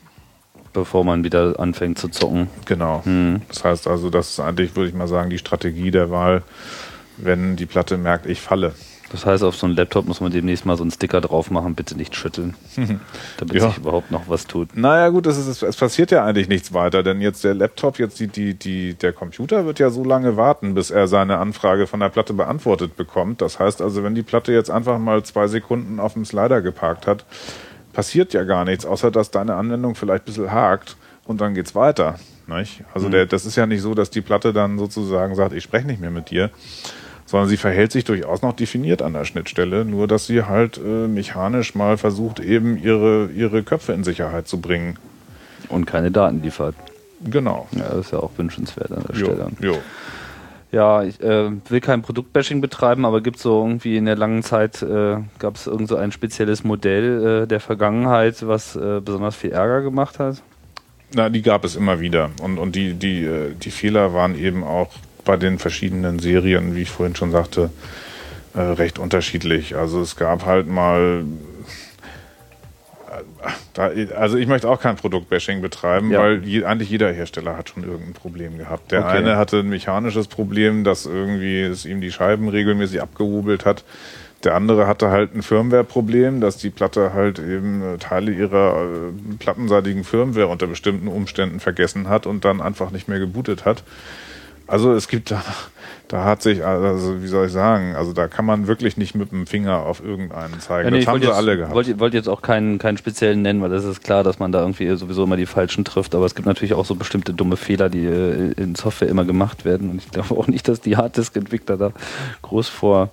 Bevor 0.73 1.05
man 1.05 1.25
wieder 1.25 1.59
anfängt 1.59 1.99
zu 1.99 2.09
zocken. 2.09 2.49
Genau. 2.67 3.03
Das 3.49 3.65
heißt 3.65 3.87
also, 3.89 4.11
das 4.11 4.31
ist 4.31 4.41
eigentlich, 4.41 4.77
würde 4.77 4.89
ich 4.89 4.95
mal 4.95 5.09
sagen, 5.09 5.31
die 5.31 5.39
Strategie 5.39 5.91
der 5.91 6.11
Wahl, 6.11 6.43
wenn 7.17 7.57
die 7.57 7.67
Platte 7.67 7.97
merkt, 7.99 8.27
ich 8.27 8.41
falle. 8.41 8.75
Das 9.11 9.25
heißt, 9.25 9.43
auf 9.43 9.57
so 9.57 9.65
einen 9.67 9.75
Laptop 9.75 10.07
muss 10.07 10.21
man 10.21 10.31
demnächst 10.31 10.67
mal 10.67 10.77
so 10.77 10.83
einen 10.85 10.91
Sticker 10.91 11.23
drauf 11.23 11.51
machen, 11.51 11.75
bitte 11.75 11.97
nicht 11.97 12.15
schütteln, 12.15 12.55
damit 13.39 13.55
Ja. 13.55 13.69
sich 13.69 13.79
überhaupt 13.79 14.11
noch 14.11 14.29
was 14.29 14.47
tut. 14.47 14.77
Naja, 14.77 15.09
gut, 15.09 15.27
es, 15.27 15.39
ist, 15.39 15.63
es 15.63 15.77
passiert 15.77 16.11
ja 16.11 16.27
eigentlich 16.27 16.47
nichts 16.49 16.75
weiter, 16.75 17.03
denn 17.03 17.23
jetzt 17.23 17.43
der 17.43 17.55
Laptop, 17.55 17.99
jetzt 17.99 18.21
die, 18.21 18.27
die, 18.27 18.53
die, 18.53 18.93
der 18.93 19.15
Computer 19.15 19.65
wird 19.65 19.79
ja 19.79 19.89
so 19.89 20.05
lange 20.05 20.37
warten, 20.37 20.75
bis 20.75 20.91
er 20.91 21.09
seine 21.09 21.39
Anfrage 21.39 21.87
von 21.87 22.01
der 22.01 22.11
Platte 22.11 22.35
beantwortet 22.35 22.97
bekommt. 22.99 23.41
Das 23.41 23.59
heißt 23.59 23.81
also, 23.81 24.03
wenn 24.05 24.15
die 24.15 24.23
Platte 24.23 24.53
jetzt 24.53 24.71
einfach 24.71 24.99
mal 24.99 25.23
zwei 25.23 25.47
Sekunden 25.47 26.01
auf 26.01 26.13
dem 26.13 26.27
Slider 26.27 26.61
geparkt 26.61 27.07
hat, 27.07 27.25
passiert 27.99 28.33
ja 28.33 28.45
gar 28.45 28.65
nichts, 28.65 28.87
außer 28.87 29.11
dass 29.11 29.33
deine 29.33 29.57
Anwendung 29.57 29.97
vielleicht 29.97 30.23
ein 30.23 30.27
bisschen 30.27 30.53
hakt 30.53 30.97
und 31.25 31.41
dann 31.41 31.55
geht's 31.55 31.75
weiter. 31.75 32.15
Nicht? 32.47 32.85
Also 32.95 33.09
der, 33.09 33.27
das 33.27 33.45
ist 33.45 33.57
ja 33.57 33.67
nicht 33.67 33.83
so, 33.83 33.93
dass 33.93 34.09
die 34.09 34.21
Platte 34.21 34.53
dann 34.53 34.79
sozusagen 34.79 35.35
sagt, 35.35 35.53
ich 35.53 35.65
spreche 35.65 35.89
nicht 35.89 36.01
mehr 36.01 36.13
mit 36.13 36.31
dir, 36.31 36.51
sondern 37.27 37.49
sie 37.49 37.57
verhält 37.57 37.91
sich 37.91 38.05
durchaus 38.05 38.41
noch 38.41 38.53
definiert 38.53 39.03
an 39.03 39.15
der 39.15 39.25
Schnittstelle, 39.25 39.85
nur 39.85 40.07
dass 40.07 40.29
sie 40.29 40.45
halt 40.45 40.79
äh, 40.79 41.09
mechanisch 41.09 41.75
mal 41.75 41.99
versucht, 41.99 42.39
eben 42.39 42.81
ihre, 42.81 43.31
ihre 43.35 43.65
Köpfe 43.65 43.95
in 43.95 44.05
Sicherheit 44.05 44.47
zu 44.47 44.61
bringen. 44.61 44.97
Und 45.69 45.87
keine 45.87 46.13
Daten 46.13 46.41
liefert. 46.41 46.77
Genau. 47.25 47.67
Ja, 47.73 47.89
das 47.89 48.07
ist 48.07 48.13
ja 48.13 48.21
auch 48.21 48.31
wünschenswert 48.37 48.93
an 48.93 49.03
der 49.09 49.17
Jo, 49.17 49.27
Stelle. 49.27 49.49
jo. 49.61 49.77
Ja, 50.71 51.03
ich 51.03 51.21
äh, 51.23 51.51
will 51.69 51.81
kein 51.81 52.03
Produktbashing 52.03 52.61
betreiben, 52.61 53.07
aber 53.07 53.23
gibt 53.23 53.39
so 53.39 53.63
irgendwie 53.63 53.97
in 53.97 54.05
der 54.05 54.17
langen 54.17 54.43
Zeit, 54.43 54.83
äh, 54.83 55.17
gab 55.39 55.57
es 55.57 55.67
irgend 55.67 55.89
so 55.89 55.97
ein 55.97 56.13
spezielles 56.13 56.63
Modell 56.63 57.45
äh, 57.45 57.47
der 57.47 57.61
Vergangenheit, 57.61 58.47
was 58.47 58.77
äh, 58.77 59.01
besonders 59.03 59.35
viel 59.35 59.53
Ärger 59.53 59.81
gemacht 59.81 60.19
hat? 60.19 60.43
Na, 61.15 61.31
die 61.31 61.41
gab 61.41 61.65
es 61.65 61.75
immer 61.75 62.01
wieder. 62.01 62.31
Und, 62.43 62.59
und 62.59 62.77
die, 62.77 62.93
die, 62.93 63.25
äh, 63.25 63.55
die 63.55 63.71
Fehler 63.71 64.13
waren 64.13 64.39
eben 64.39 64.63
auch 64.63 64.91
bei 65.25 65.39
den 65.39 65.59
verschiedenen 65.59 66.19
Serien, 66.19 66.77
wie 66.77 66.83
ich 66.83 66.91
vorhin 66.91 67.17
schon 67.17 67.31
sagte, 67.31 67.71
äh, 68.55 68.61
recht 68.61 68.99
unterschiedlich. 68.99 69.77
Also 69.77 70.01
es 70.01 70.17
gab 70.17 70.45
halt 70.45 70.69
mal. 70.69 71.25
Also 74.17 74.37
ich 74.37 74.47
möchte 74.47 74.69
auch 74.69 74.81
kein 74.81 74.97
Produktbashing 74.97 75.61
betreiben, 75.61 76.11
Ja. 76.11 76.21
weil 76.21 76.45
je, 76.45 76.65
eigentlich 76.65 76.91
jeder 76.91 77.13
Hersteller 77.13 77.57
hat 77.57 77.71
schon 77.71 77.85
irgendein 77.85 78.13
Problem 78.15 78.59
gehabt. 78.59 78.91
Der 78.93 79.01
Okay. 79.05 79.19
eine 79.19 79.37
hatte 79.37 79.59
ein 79.61 79.69
mechanisches 79.69 80.27
Problem, 80.29 80.85
dass 80.85 81.07
irgendwie 81.07 81.61
es 81.63 81.85
ihm 81.85 82.01
die 82.01 82.11
Scheiben 82.13 82.49
regelmäßig 82.49 83.01
abgehobelt 83.01 83.65
hat. 83.65 83.85
Der 84.45 84.55
andere 84.55 84.87
hatte 84.87 85.11
halt 85.11 85.35
ein 85.35 85.43
Firmware-Problem, 85.43 86.41
dass 86.41 86.57
die 86.59 86.71
Platte 86.71 87.13
halt 87.13 87.41
eben 87.41 87.83
äh, 87.83 87.99
Teile 87.99 88.31
ihrer 88.31 88.83
äh, 88.83 89.37
plattenseitigen 89.39 90.05
Firmware 90.05 90.47
unter 90.47 90.69
bestimmten 90.69 91.09
Umständen 91.09 91.59
vergessen 91.59 92.09
hat 92.09 92.25
und 92.27 92.45
dann 92.45 92.61
einfach 92.61 92.93
nicht 92.93 93.09
mehr 93.09 93.19
gebootet 93.19 93.65
hat. 93.65 93.83
Also 94.69 94.93
es 94.93 95.09
gibt 95.09 95.31
da, 95.31 95.43
da 96.09 96.25
hat 96.25 96.43
sich, 96.43 96.65
also 96.65 97.23
wie 97.23 97.27
soll 97.27 97.47
ich 97.47 97.53
sagen, 97.53 97.97
also 97.97 98.13
da 98.13 98.29
kann 98.29 98.45
man 98.45 98.67
wirklich 98.67 98.99
nicht 98.99 99.15
mit 99.15 99.33
dem 99.33 99.47
Finger 99.47 99.81
auf 99.81 100.05
irgendeinen 100.05 100.61
zeigen. 100.61 100.85
Ja, 100.85 100.91
nee, 100.91 100.97
das 100.99 101.03
ich 101.03 101.09
haben 101.09 101.21
sie 101.21 101.27
jetzt, 101.27 101.37
alle 101.37 101.57
gehabt. 101.57 101.75
Wollte, 101.75 101.99
wollte 101.99 102.17
jetzt 102.19 102.29
auch 102.29 102.43
keinen, 102.43 102.79
keinen 102.79 102.99
speziellen 102.99 103.41
nennen, 103.41 103.63
weil 103.63 103.71
das 103.71 103.85
ist 103.85 104.05
klar, 104.05 104.23
dass 104.23 104.39
man 104.39 104.53
da 104.53 104.61
irgendwie 104.61 104.95
sowieso 104.95 105.25
immer 105.25 105.39
die 105.39 105.47
Falschen 105.47 105.87
trifft. 105.87 106.15
Aber 106.15 106.27
es 106.27 106.35
gibt 106.35 106.47
natürlich 106.47 106.75
auch 106.75 106.85
so 106.85 106.95
bestimmte 106.95 107.33
dumme 107.33 107.57
Fehler, 107.57 107.89
die 107.89 108.05
äh, 108.05 108.53
in 108.57 108.75
Software 108.75 109.09
immer 109.09 109.25
gemacht 109.25 109.65
werden. 109.65 109.91
Und 109.91 109.99
ich 109.99 110.11
glaube 110.11 110.37
auch 110.37 110.49
nicht, 110.49 110.69
dass 110.69 110.83
die 110.83 110.99
Harddisk-Entwickler 110.99 111.79
da 111.79 111.93
groß 112.43 112.69
vor 112.69 113.11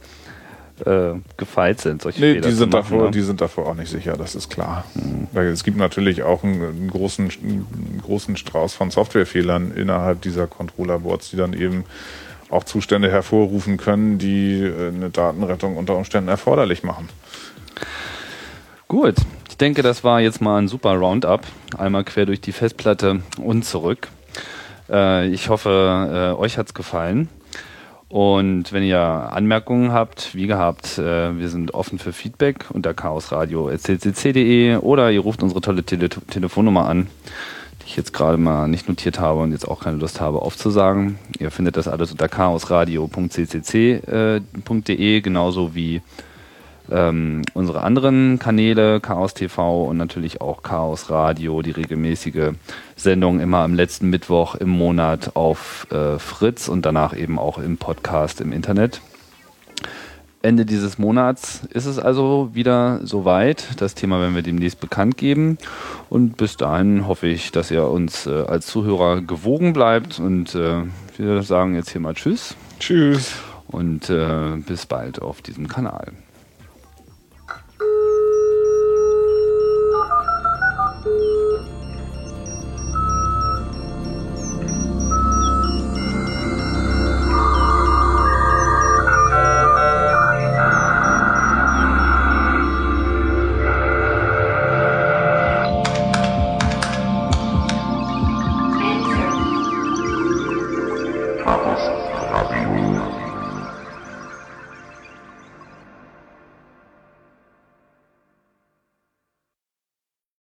äh, 0.86 1.13
gefeit 1.38 1.80
sind, 1.80 2.01
solche 2.01 2.19
Nee, 2.19 2.34
Fehler 2.34 2.47
die 2.47 2.53
sind, 2.53 2.73
machen, 2.73 2.91
davor, 2.91 3.05
ne? 3.05 3.11
die 3.11 3.21
sind 3.21 3.41
davor 3.41 3.67
auch 3.67 3.76
nicht 3.76 3.89
sicher, 3.89 4.17
das 4.17 4.36
ist 4.36 4.49
klar. 4.49 4.86
Weil 5.32 5.47
Es 5.47 5.63
gibt 5.63 5.78
natürlich 5.78 6.23
auch 6.23 6.43
einen, 6.43 6.61
einen, 6.61 6.89
großen, 6.89 7.30
einen 7.41 8.01
großen 8.03 8.36
Strauß 8.36 8.73
von 8.73 8.91
Softwarefehlern 8.91 9.71
innerhalb 9.71 10.21
dieser 10.21 10.47
Controllerboards, 10.47 11.30
die 11.30 11.38
dann 11.38 11.53
eben 11.53 11.86
auch 12.49 12.63
Zustände 12.63 13.09
hervorrufen 13.11 13.78
können, 13.78 14.17
die 14.17 14.61
äh, 14.61 14.89
eine 14.89 15.09
Datenrettung 15.09 15.78
unter 15.78 15.95
Umständen 15.95 16.30
erforderlich 16.30 16.84
machen. 16.84 17.09
Gut, 18.88 19.15
ich 19.49 19.57
denke, 19.57 19.82
das 19.82 20.03
war 20.03 20.21
jetzt 20.21 20.41
mal 20.41 20.61
ein 20.61 20.67
super 20.67 20.93
Roundup. 20.95 21.41
Einmal 21.78 22.03
quer 22.03 22.26
durch 22.26 22.41
die 22.41 22.51
Festplatte 22.51 23.21
und 23.41 23.63
zurück. 23.63 24.09
Äh, 24.89 25.28
ich 25.30 25.49
hoffe, 25.49 26.34
äh, 26.38 26.39
euch 26.39 26.57
hat's 26.57 26.73
gefallen. 26.73 27.30
Und 28.08 28.72
wenn 28.72 28.84
ihr 28.84 28.99
Anmerkungen 28.99 29.91
habt, 29.91 30.36
wie 30.36 30.45
gehabt, 30.47 30.97
äh, 30.99 31.38
wir 31.38 31.49
sind 31.49 31.74
offen 31.74 31.99
für 31.99 32.14
Feedback 32.14 32.68
unter 32.72 32.93
chaosradio.ccc.de 32.93 34.78
oder 34.78 35.12
ihr 35.12 35.20
ruft 35.22 35.41
unsere 35.41 35.62
tolle 35.62 35.84
Tele 35.84 36.10
Telefonnummer 36.10 36.88
an, 36.88 37.08
die 37.82 37.88
ich 37.88 37.97
jetzt 37.97 38.14
gerade 38.14 38.38
mal 38.38 38.68
nicht 38.68 38.88
notiert 38.88 39.20
habe 39.20 39.39
und 39.41 39.51
jetzt 39.51 39.68
auch 39.68 39.82
keine 39.82 39.97
Lust 39.97 40.22
habe 40.22 40.43
aufzusagen. 40.43 41.18
Ihr 41.39 41.49
findet 41.49 41.78
das 41.78 41.88
alles 41.88 42.12
unter 42.12 42.30
chaosradio.ccc.de, 42.30 45.22
genauso 45.22 45.74
wie 45.74 46.03
ähm, 46.91 47.41
unsere 47.53 47.81
anderen 47.81 48.39
Kanäle, 48.39 48.99
Chaos 48.99 49.33
TV 49.33 49.86
und 49.86 49.97
natürlich 49.97 50.41
auch 50.41 50.63
Chaos 50.63 51.09
Radio, 51.09 51.61
die 51.61 51.71
regelmäßige 51.71 52.53
Sendung 52.95 53.39
immer 53.39 53.59
am 53.59 53.73
letzten 53.73 54.09
Mittwoch 54.09 54.55
im 54.55 54.69
Monat 54.69 55.36
auf 55.36 55.88
äh, 55.91 56.19
Fritz 56.19 56.67
und 56.67 56.86
danach 56.86 57.15
eben 57.15 57.39
auch 57.39 57.57
im 57.57 57.77
Podcast 57.77 58.41
im 58.41 58.51
Internet. 58.51 59.01
Ende 60.45 60.63
dieses 60.63 60.99
Monats 60.99 61.61
ist 61.71 61.88
es 61.88 61.97
also 61.97 62.51
wieder 62.53 62.99
soweit. 63.03 63.81
Das 63.81 63.95
Thema 63.95 64.21
werden 64.21 64.36
wir 64.36 64.43
demnächst 64.43 64.79
bekannt 64.79 65.17
geben. 65.17 65.57
Und 66.09 66.38
bis 66.38 66.55
dahin 66.55 67.07
hoffe 67.07 67.25
ich, 67.25 67.51
dass 67.51 67.71
ihr 67.71 67.88
uns 67.88 68.27
äh, 68.27 68.43
als 68.43 68.67
Zuhörer 68.67 69.21
gewogen 69.21 69.73
bleibt. 69.73 70.19
Und 70.19 70.53
äh, 70.53 70.83
wir 71.17 71.41
sagen 71.41 71.73
jetzt 71.73 71.89
hier 71.89 72.01
mal 72.01 72.13
Tschüss 72.13 72.55
Tschüss. 72.79 73.33
und 73.67 74.11
äh, 74.11 74.57
bis 74.57 74.86
bald 74.86 75.19
auf 75.19 75.41
diesem 75.41 75.67
Kanal. 75.67 76.11